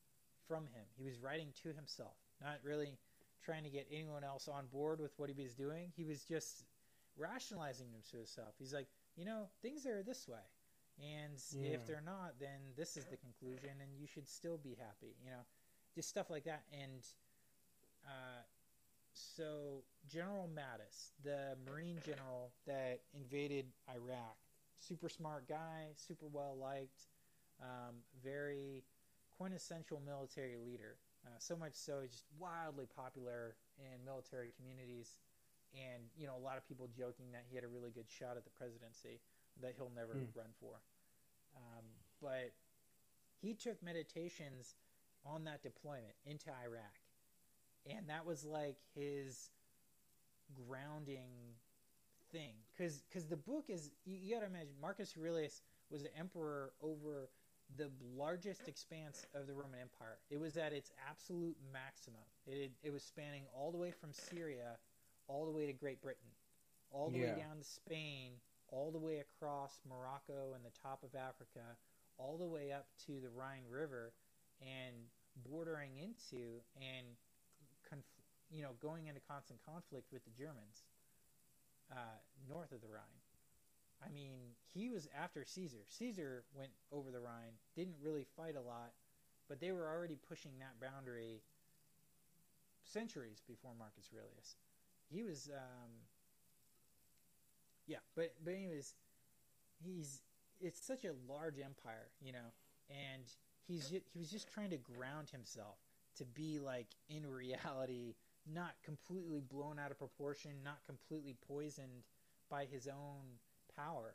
[0.48, 0.84] from him.
[0.96, 2.98] He was writing to himself, not really
[3.42, 5.92] trying to get anyone else on board with what he was doing.
[5.96, 6.64] He was just
[7.16, 8.54] rationalizing them to himself.
[8.59, 10.42] He's like, you know, things are this way.
[11.02, 11.74] And Yeah.
[11.74, 15.16] if they're not, then this is the conclusion, and you should still be happy.
[15.24, 15.44] You know,
[15.94, 16.64] just stuff like that.
[16.72, 17.04] And
[18.06, 18.42] uh,
[19.14, 24.36] so, General Mattis, the Marine general that invaded Iraq,
[24.78, 27.08] super smart guy, super well liked,
[27.60, 28.84] um, very
[29.30, 30.98] quintessential military leader.
[31.26, 35.20] Uh, so much so, he's just wildly popular in military communities
[35.74, 38.36] and you know a lot of people joking that he had a really good shot
[38.36, 39.20] at the presidency
[39.60, 40.30] that he'll never Hmm.
[40.34, 40.80] run for
[41.56, 41.84] um,
[42.20, 42.52] but
[43.40, 44.74] he took meditations
[45.24, 46.98] on that deployment into iraq.
[47.90, 49.50] And that was like his
[50.68, 51.54] grounding
[52.30, 52.54] thing.
[52.76, 57.28] Because the book is you, you gotta imagine marcus aurelius was the emperor over
[57.76, 60.18] the largest expanse of the roman empire.
[60.30, 62.20] It was at its absolute maximum.
[62.46, 64.76] It, it was spanning all the way from syria
[65.28, 66.28] all the way to Great Britain,
[66.90, 67.34] all the Yeah.
[67.34, 68.32] way down to Spain,
[68.72, 71.76] all the way across Morocco and the top of Africa,
[72.18, 74.12] all the way up to the Rhine River,
[74.60, 74.96] and
[75.48, 77.06] bordering into and
[77.88, 78.18] conf-
[78.50, 80.82] you know going into constant conflict with the Germans
[81.92, 82.18] uh,
[82.48, 83.20] north of the Rhine.
[84.04, 85.78] I mean, he was after Caesar.
[85.86, 88.90] Caesar went over the Rhine, didn't really fight a lot,
[89.48, 91.42] but they were already pushing that boundary
[92.82, 94.56] centuries before Marcus Aurelius
[95.12, 95.92] he was um
[97.86, 98.94] yeah but but anyways
[99.82, 100.22] he's
[100.60, 102.52] it's such a large empire you know
[102.90, 103.24] and
[103.66, 105.76] he's he was just trying to ground himself
[106.16, 108.14] to be like in reality
[108.52, 112.04] not completely blown out of proportion not completely poisoned
[112.50, 113.38] by his own
[113.76, 114.14] power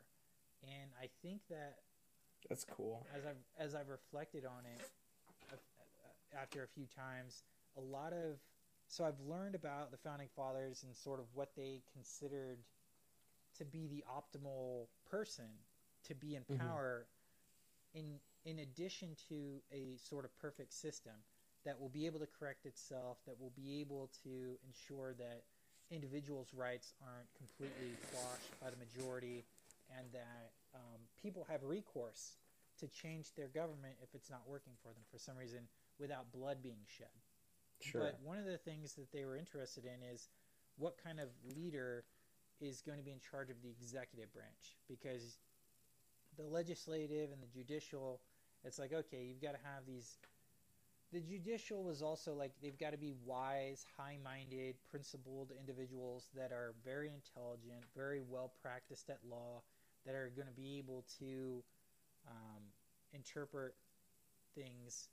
[0.62, 1.78] and i think that
[2.48, 3.06] That's cool.
[3.14, 4.90] as I've as I've reflected on it
[6.36, 7.42] after a few times,
[7.76, 8.38] a lot of
[8.88, 12.58] so I've learned about the founding fathers and sort of what they considered
[13.58, 15.46] to be the optimal person
[16.04, 16.58] to be in Mhm.
[16.58, 17.06] power
[17.94, 21.12] in in addition to a sort of perfect system
[21.64, 25.44] that will be able to correct itself that will be able to ensure that
[25.90, 29.44] individuals' rights aren't completely quashed by the majority
[29.90, 32.36] and that um, people have recourse
[32.78, 35.68] to change their government if it's not working for them for some reason
[35.98, 37.08] without blood being shed.
[37.80, 38.02] Sure.
[38.02, 40.28] But one of the things that they were interested in is
[40.76, 42.04] what kind of leader
[42.60, 45.38] is going to be in charge of the executive branch because
[46.36, 48.20] the legislative and the judicial,
[48.64, 50.18] it's like okay, you've got to have these.
[51.10, 56.74] The judicial was also like they've got to be wise, high-minded, principled individuals that are
[56.84, 59.62] very intelligent, very well practiced at law,
[60.04, 61.62] that are going to be able to
[62.28, 62.62] um,
[63.14, 63.74] interpret
[64.54, 65.08] things.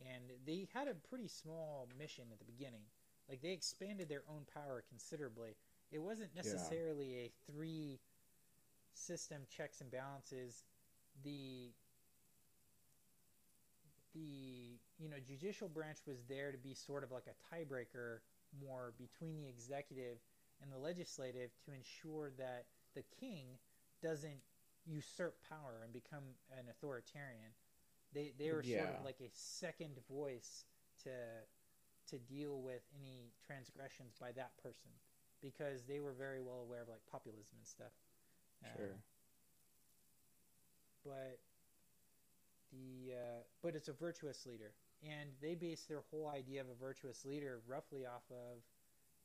[0.00, 2.82] And they had a pretty small mission at the beginning.
[3.28, 5.56] Like they expanded their own power considerably.
[5.90, 8.00] It wasn't necessarily a three
[8.92, 10.64] system checks and balances.
[11.24, 11.72] The
[14.14, 18.18] the you know judicial branch was there to be sort of like a tiebreaker
[18.60, 20.18] more between the executive
[20.62, 23.44] and the legislative to ensure that the king
[24.02, 24.40] doesn't
[24.86, 27.52] usurp power and become an authoritarian.
[28.14, 30.64] They they were sort of like a second voice
[31.04, 31.10] to
[32.08, 34.90] to deal with any transgressions by that person
[35.42, 37.92] because they were very well aware of like populism and stuff.
[38.64, 38.96] Uh, Sure.
[41.04, 41.38] but
[42.72, 46.74] the uh, but it's a virtuous leader, and they base their whole idea of a
[46.74, 48.58] virtuous leader roughly off of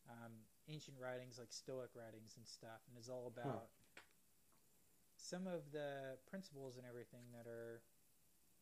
[0.10, 0.32] um,
[0.70, 3.68] ancient writings like Stoic writings and stuff, and is all about
[5.18, 7.82] some of the principles and everything that are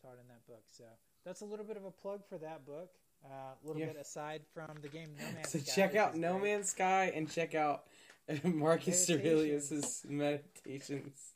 [0.01, 0.63] taught in that book.
[0.71, 0.85] So
[1.25, 2.89] that's a little bit of a plug for that book.
[3.23, 3.87] Uh, a little Yeah.
[3.87, 6.43] bit aside from the game No Man's So Sky, check out No great.
[6.51, 7.85] Man's Sky and check out
[8.43, 9.09] Marcus.
[9.09, 11.33] Aurelius's meditations.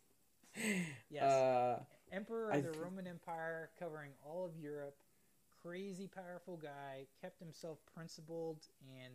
[1.09, 1.23] Yes.
[1.23, 4.95] Uh, Emperor I of the th- Roman Empire, covering all of Europe.
[5.61, 8.67] Crazy powerful guy, kept himself principled
[9.03, 9.13] and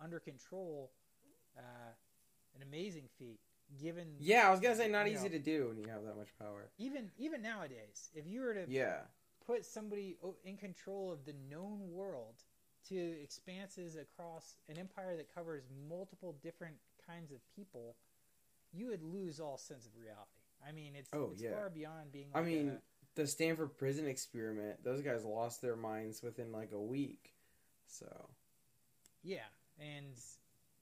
[0.00, 0.90] under control.
[1.56, 1.60] Uh,
[2.56, 3.38] an amazing feat,
[3.80, 5.32] given yeah, I was gonna say not easy know.
[5.32, 6.70] to do when you have that much power.
[6.78, 8.10] even even nowadays.
[8.14, 9.00] If you were to Yeah,
[9.46, 12.34] put somebody in control of the known world
[12.88, 16.74] to expanses across an empire that covers multiple different
[17.06, 17.96] kinds of people,
[18.72, 20.30] you would lose all sense of reality.
[20.66, 21.50] I mean, it's, Oh, it's yeah.
[21.50, 22.28] far beyond being.
[22.34, 22.80] I mean, a-
[23.14, 24.82] the Stanford prison experiment.
[24.82, 27.34] Those guys lost their minds within like a week.
[27.86, 28.06] So
[29.22, 29.44] Yeah,
[29.78, 30.06] and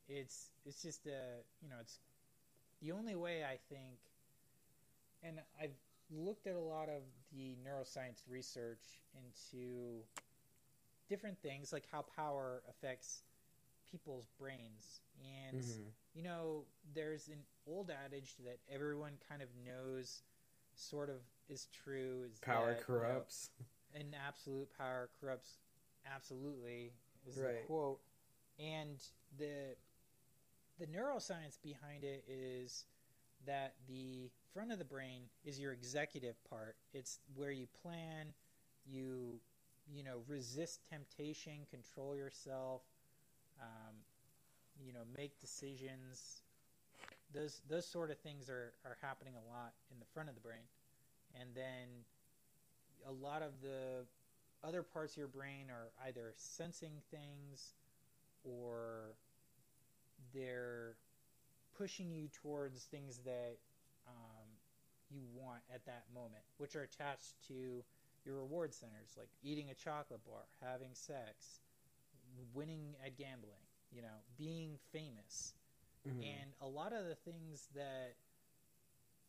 [0.08, 1.98] it's it's just a you know it's
[2.80, 3.98] the only way I think,
[5.22, 5.74] and I've
[6.10, 10.02] looked at a lot of the neuroscience research into
[11.08, 13.22] different things like how power affects
[13.90, 15.84] people's brains, and mhm.
[16.14, 16.64] you know
[16.94, 20.22] there's an old adage that everyone kind of knows,
[20.74, 21.16] sort of
[21.48, 22.24] is true.
[22.30, 23.50] Is power that, you know, corrupts.
[23.94, 25.58] an absolute power corrupts
[26.06, 26.92] absolutely
[27.28, 28.00] is the quote
[28.58, 29.02] and
[29.38, 29.76] the
[30.78, 32.84] the neuroscience behind it is
[33.46, 36.76] that the front of the brain is your executive part.
[36.92, 38.26] It's where you plan
[38.86, 39.40] you
[39.92, 42.82] you know resist temptation control yourself
[43.60, 43.94] um,
[44.84, 46.42] you know make decisions.
[47.32, 50.40] Those those sort of things are are happening a lot in the front of the
[50.40, 50.66] brain.
[51.38, 52.04] And then
[53.06, 54.04] a lot of the
[54.64, 57.74] other parts of your brain are either sensing things
[58.44, 59.14] or
[60.34, 60.96] they're
[61.76, 63.56] pushing you towards things that
[65.10, 67.84] you want at that moment, which are attached to
[68.24, 71.60] your reward centers, like eating a chocolate bar, having sex,
[72.54, 75.54] winning at gambling, you know, being famous.
[76.06, 76.24] Mhm.
[76.24, 78.16] And a lot of the things that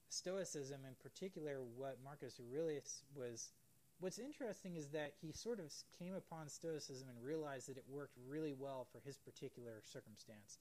[0.09, 3.53] Stoicism, in particular, what Marcus Aurelius was,
[3.99, 8.17] what's interesting is that he sort of came upon Stoicism and realized that it worked
[8.27, 10.59] really well for his particular circumstance.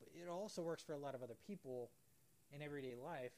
[0.00, 1.92] But it also works for a lot of other people
[2.50, 3.32] in everyday life.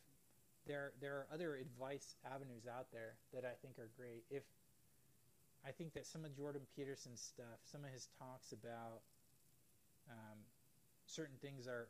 [0.67, 4.25] There, there are other advice avenues out there that I think are great.
[4.31, 4.43] If
[5.67, 9.03] I think that some of Jordan Peterson's stuff, some of his talks about
[10.09, 10.39] um,
[11.07, 11.89] certain things are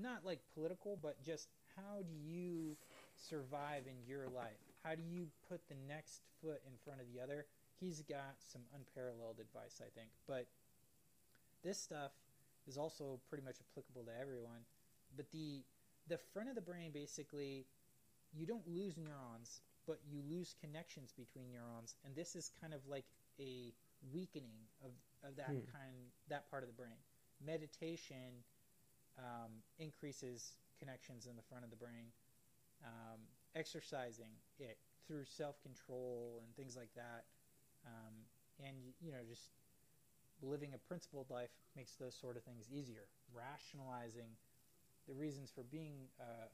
[0.00, 2.76] not like political, but just how do you
[3.16, 4.60] survive in your life?
[4.84, 7.46] How do you put the next foot in front of the other?
[7.80, 10.10] He's got some unparalleled advice, I think.
[10.26, 10.46] But
[11.64, 12.12] this stuff
[12.66, 14.60] is also pretty much applicable to everyone.
[15.16, 15.62] But the
[16.08, 17.66] the front of the brain basically
[18.32, 22.80] you don't lose neurons, but you lose connections between neurons, and this is kind of
[22.86, 23.06] like
[23.40, 23.72] a
[24.12, 24.92] weakening of,
[25.28, 25.64] of that Hmm.
[25.72, 26.96] kind that part of the brain.
[27.44, 28.44] Meditation
[29.18, 32.12] um, increases connections in the front of the brain.
[32.84, 33.20] Um,
[33.54, 37.24] exercising it through self control and things like that,
[37.86, 38.14] um,
[38.64, 39.50] and you know just
[40.42, 43.06] living a principled life makes those sort of things easier.
[43.32, 44.36] Rationalizing
[45.08, 46.48] the reasons for being uh,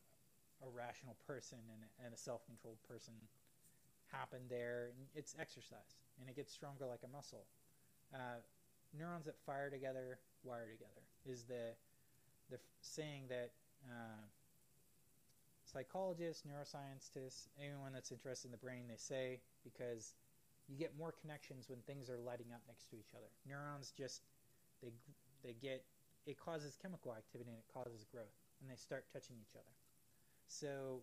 [0.66, 3.14] a rational person and, and a self controlled person
[4.12, 4.92] happen there.
[4.96, 7.46] And it's exercise, and it gets stronger like a muscle.
[8.14, 8.42] Uh,
[8.96, 11.74] neurons that fire together wire together is the
[12.50, 13.50] the saying that
[13.90, 14.22] uh,
[15.64, 20.14] psychologists, neuroscientists, anyone that's interested in the brain, they say because
[20.68, 23.30] you get more connections when things are lighting up next to each other.
[23.46, 24.22] Neurons just
[24.82, 24.90] they
[25.42, 25.84] they get
[26.26, 29.74] it causes chemical activity and it causes growth, and they start touching each other.
[30.46, 31.00] So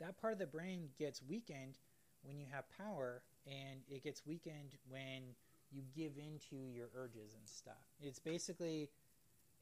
[0.00, 1.78] that part of the brain gets weakened
[2.22, 5.34] when you have power, and it gets weakened when
[5.70, 7.84] you give into your urges and stuff.
[8.00, 8.90] It's basically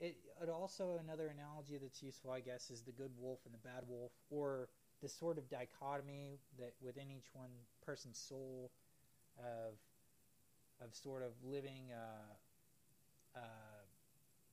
[0.01, 3.59] it, it also another analogy that's useful, I guess, is the good wolf and the
[3.59, 4.69] bad wolf, or
[5.03, 7.51] the sort of dichotomy that within each one
[7.85, 8.71] person's soul
[9.39, 9.75] of
[10.83, 13.43] of sort of living a, a,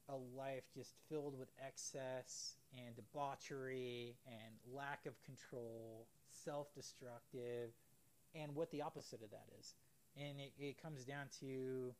[0.09, 7.71] a life just filled with excess and debauchery and lack of control, self-destructive,
[8.35, 9.75] and what the opposite of that is.
[10.15, 11.93] And it, it comes down to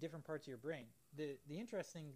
[0.00, 0.86] different parts of your brain.
[1.16, 2.06] The the interesting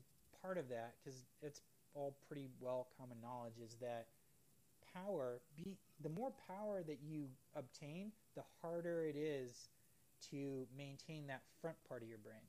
[0.42, 1.60] part of that, because it's
[1.94, 4.06] all pretty well common knowledge, is that
[4.94, 7.26] power be the more power that you
[7.56, 9.68] obtain, the harder it is
[10.30, 12.42] to maintain that front part of your brain.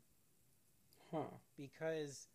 [1.11, 1.23] Huh.
[1.57, 2.27] Because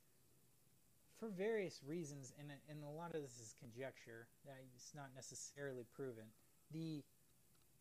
[1.19, 4.27] for various reasons, and and a lot of this is conjecture,
[4.75, 6.25] it's not necessarily proven.
[6.73, 7.03] The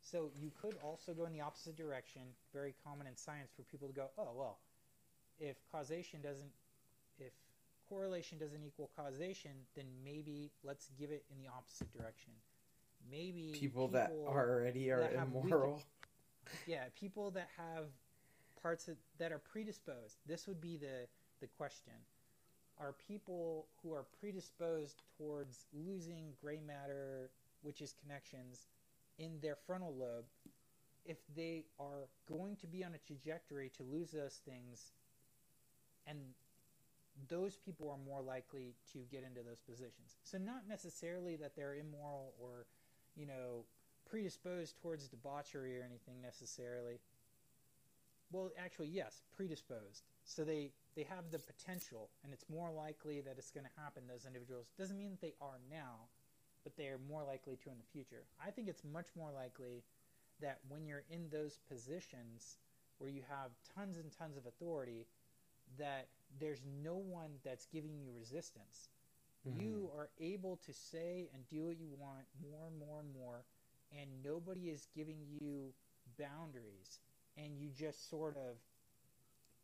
[0.01, 2.21] so you could also go in the opposite direction.
[2.53, 4.59] Very common in science for people to go, oh well,
[5.39, 6.51] if causation doesn't,
[7.19, 7.31] if
[7.89, 12.33] correlation doesn't equal causation, then maybe let's give it in the opposite direction.
[13.09, 15.81] Maybe People, that already are that immoral.
[16.65, 17.87] yeah, people that have
[18.63, 20.17] parts that, that are predisposed.
[20.25, 21.07] This would be the
[21.41, 21.93] the question.
[22.79, 27.29] Are people who are predisposed towards losing gray matter,
[27.61, 28.67] which is connections,
[29.19, 30.25] in their frontal lobe,
[31.05, 34.93] if they are going to be on a trajectory to lose those things,
[36.07, 36.17] and
[37.29, 40.17] those people are more likely to get into those positions.
[40.23, 42.65] So, not necessarily that they're immoral or,
[43.15, 43.65] you know,
[44.09, 46.99] predisposed towards debauchery or anything necessarily.
[48.33, 50.01] Well, actually, yes, predisposed.
[50.25, 54.03] So they they have the potential, and it's more likely that it's going to happen.
[54.07, 56.09] Those individuals doesn't mean that they are now,
[56.63, 58.25] but they are more likely to in the future.
[58.43, 59.83] I think it's much more likely
[60.41, 62.57] that when you're in those positions
[62.97, 65.05] where you have tons and tons of authority,
[65.77, 66.07] that
[66.39, 68.89] there's no one that's giving you resistance.
[69.47, 69.61] Mm-hmm.
[69.61, 73.45] You are able to say and do what you want more and more and more,
[73.91, 75.73] and nobody is giving you
[76.17, 76.99] boundaries,
[77.37, 78.55] and you just sort of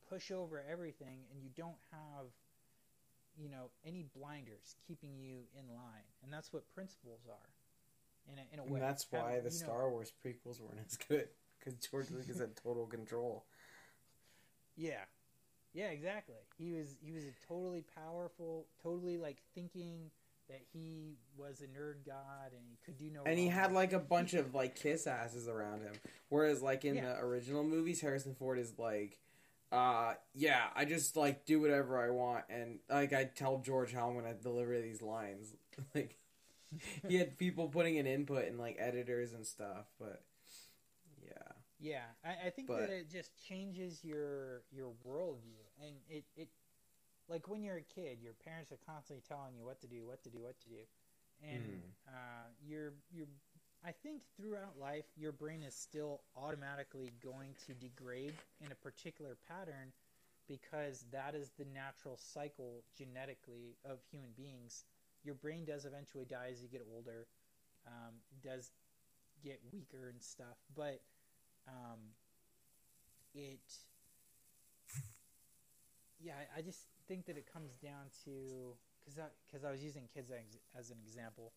[0.09, 2.25] push over everything, and you don't have,
[3.37, 7.49] you know, any blinders keeping you in line, and that's what principles are.
[8.31, 10.79] In a, in a way, And that's why the you know- Star Wars prequels weren't
[10.85, 11.27] as good.
[11.57, 13.43] Because George Lucas had total control.
[14.77, 15.01] Yeah,
[15.73, 16.35] yeah, exactly.
[16.57, 20.09] He was he was a totally powerful, totally like thinking
[20.49, 23.23] that he was a nerd god and he could do no.
[23.25, 25.93] And he had like a bunch of like kiss asses around him.
[26.29, 27.13] Whereas like in Yeah.
[27.13, 29.19] the original movies, Harrison Ford is like,
[29.71, 34.09] uh, yeah, I just like do whatever I want, and like I tell George how
[34.09, 35.53] I'm gonna deliver these lines.
[35.95, 36.17] like
[37.07, 40.23] he had people putting in input and like editors and stuff, but
[41.23, 46.25] yeah, Yeah, I, I think But- that it just changes your your worldview, and it
[46.35, 46.49] it
[47.29, 50.23] like when you're a kid, your parents are constantly telling you what to do, what
[50.23, 50.83] to do, what to do,
[51.41, 51.93] and Mhm.
[52.07, 53.27] uh, you're you're.
[53.85, 59.37] I think throughout life, your brain is still automatically going to degrade in a particular
[59.47, 59.93] pattern
[60.47, 64.85] because that is the natural cycle genetically of human beings.
[65.23, 67.27] Your brain does eventually die as you get older.
[67.87, 68.71] Um, does
[69.43, 71.01] get weaker and stuff, but
[71.67, 71.99] um,
[73.33, 73.59] it
[76.19, 80.07] yeah I just think that it comes down to because I, cause I was using
[80.13, 81.53] kids as, as an example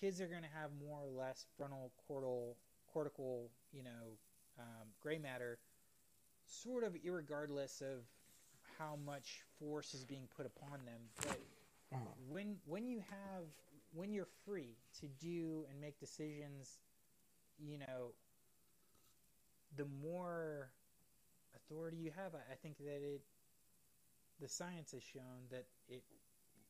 [0.00, 2.56] kids are going to have more or less frontal cortical
[2.92, 4.18] cortical you know
[4.58, 5.58] um, gray matter
[6.46, 8.04] sort of irregardless of
[8.78, 11.38] how much force is being put upon them but
[11.92, 12.04] Uh-huh.
[12.28, 13.44] when when you have
[13.94, 16.78] when you're free to do and make decisions
[17.58, 18.12] you know
[19.76, 20.70] the more
[21.56, 23.22] authority you have I, I think that it
[24.40, 26.02] the science has shown that it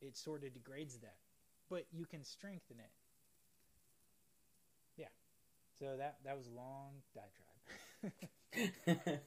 [0.01, 1.15] it sort of degrades that
[1.69, 2.91] but you can strengthen it
[4.97, 5.07] yeah
[5.79, 8.13] so that that was a long diatribe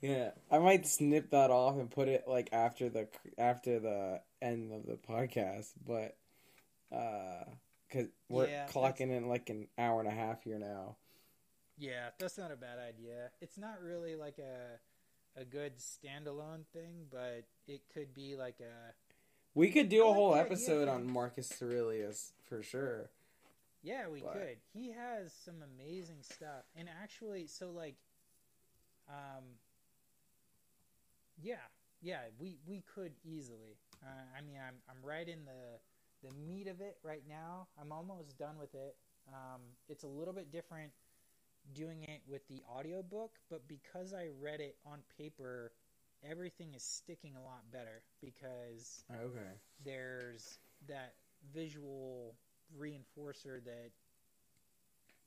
[0.00, 3.08] yeah, I might snip that off and put it like after the
[3.38, 6.16] after the end of the podcast, but
[6.92, 7.44] uh,
[7.92, 10.96] cause we're Yeah, clocking in like an hour and a half here now.
[11.76, 13.30] Yeah, that's not a bad idea.
[13.40, 14.78] It's not really like a
[15.40, 18.92] a good standalone thing, but it could be like a
[19.54, 21.06] We could do a whole episode on.
[21.10, 23.10] Marcus Aurelius for sure.
[23.82, 24.58] Yeah, we But- could.
[24.72, 26.64] He has some amazing stuff.
[26.74, 27.96] And actually, so like
[29.08, 29.44] um
[31.40, 31.56] yeah,
[32.02, 33.78] yeah, we we could easily.
[34.02, 35.78] Uh, I mean, I'm I'm right in the
[36.28, 37.68] the meat of it right now.
[37.80, 38.96] I'm almost done with it.
[39.28, 40.92] Um it's a little bit different
[41.74, 45.72] doing it with the audiobook, but because I read it on paper,
[46.22, 49.60] everything is sticking a lot better because Okay.
[49.84, 50.58] there's
[50.88, 51.14] that
[51.52, 52.34] visual
[52.78, 53.90] reinforcer that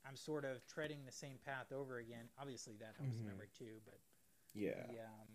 [0.05, 2.26] I'm sort of treading the same path over again.
[2.39, 3.26] Obviously, that helps Mhm.
[3.26, 3.99] memory too, but
[4.53, 4.88] Yeah.
[4.88, 5.27] the, um,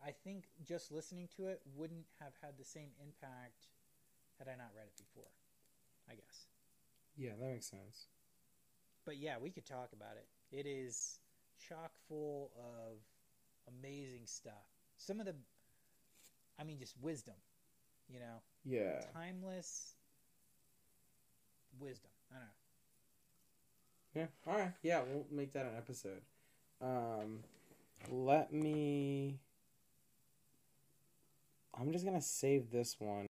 [0.00, 3.68] I think just listening to it wouldn't have had the same impact
[4.38, 5.30] had I not read it before.
[6.08, 6.48] I guess,
[7.16, 8.08] Yeah, that makes sense.
[9.08, 10.28] But yeah, we could talk about it.
[10.54, 11.18] It is
[11.66, 12.98] chock full of
[13.80, 14.68] amazing stuff.
[14.98, 15.34] Some of the,
[16.60, 17.36] I mean, just wisdom.
[18.12, 19.00] You know, Yeah.
[19.14, 19.94] timeless
[21.80, 22.10] wisdom.
[22.30, 22.50] I don't know.
[24.46, 24.52] Yeah.
[24.52, 24.72] All right.
[24.82, 26.20] Yeah, we'll make that an episode.
[26.82, 27.38] Um,
[28.10, 29.38] let me.
[31.80, 33.26] I'm just gonna save this one.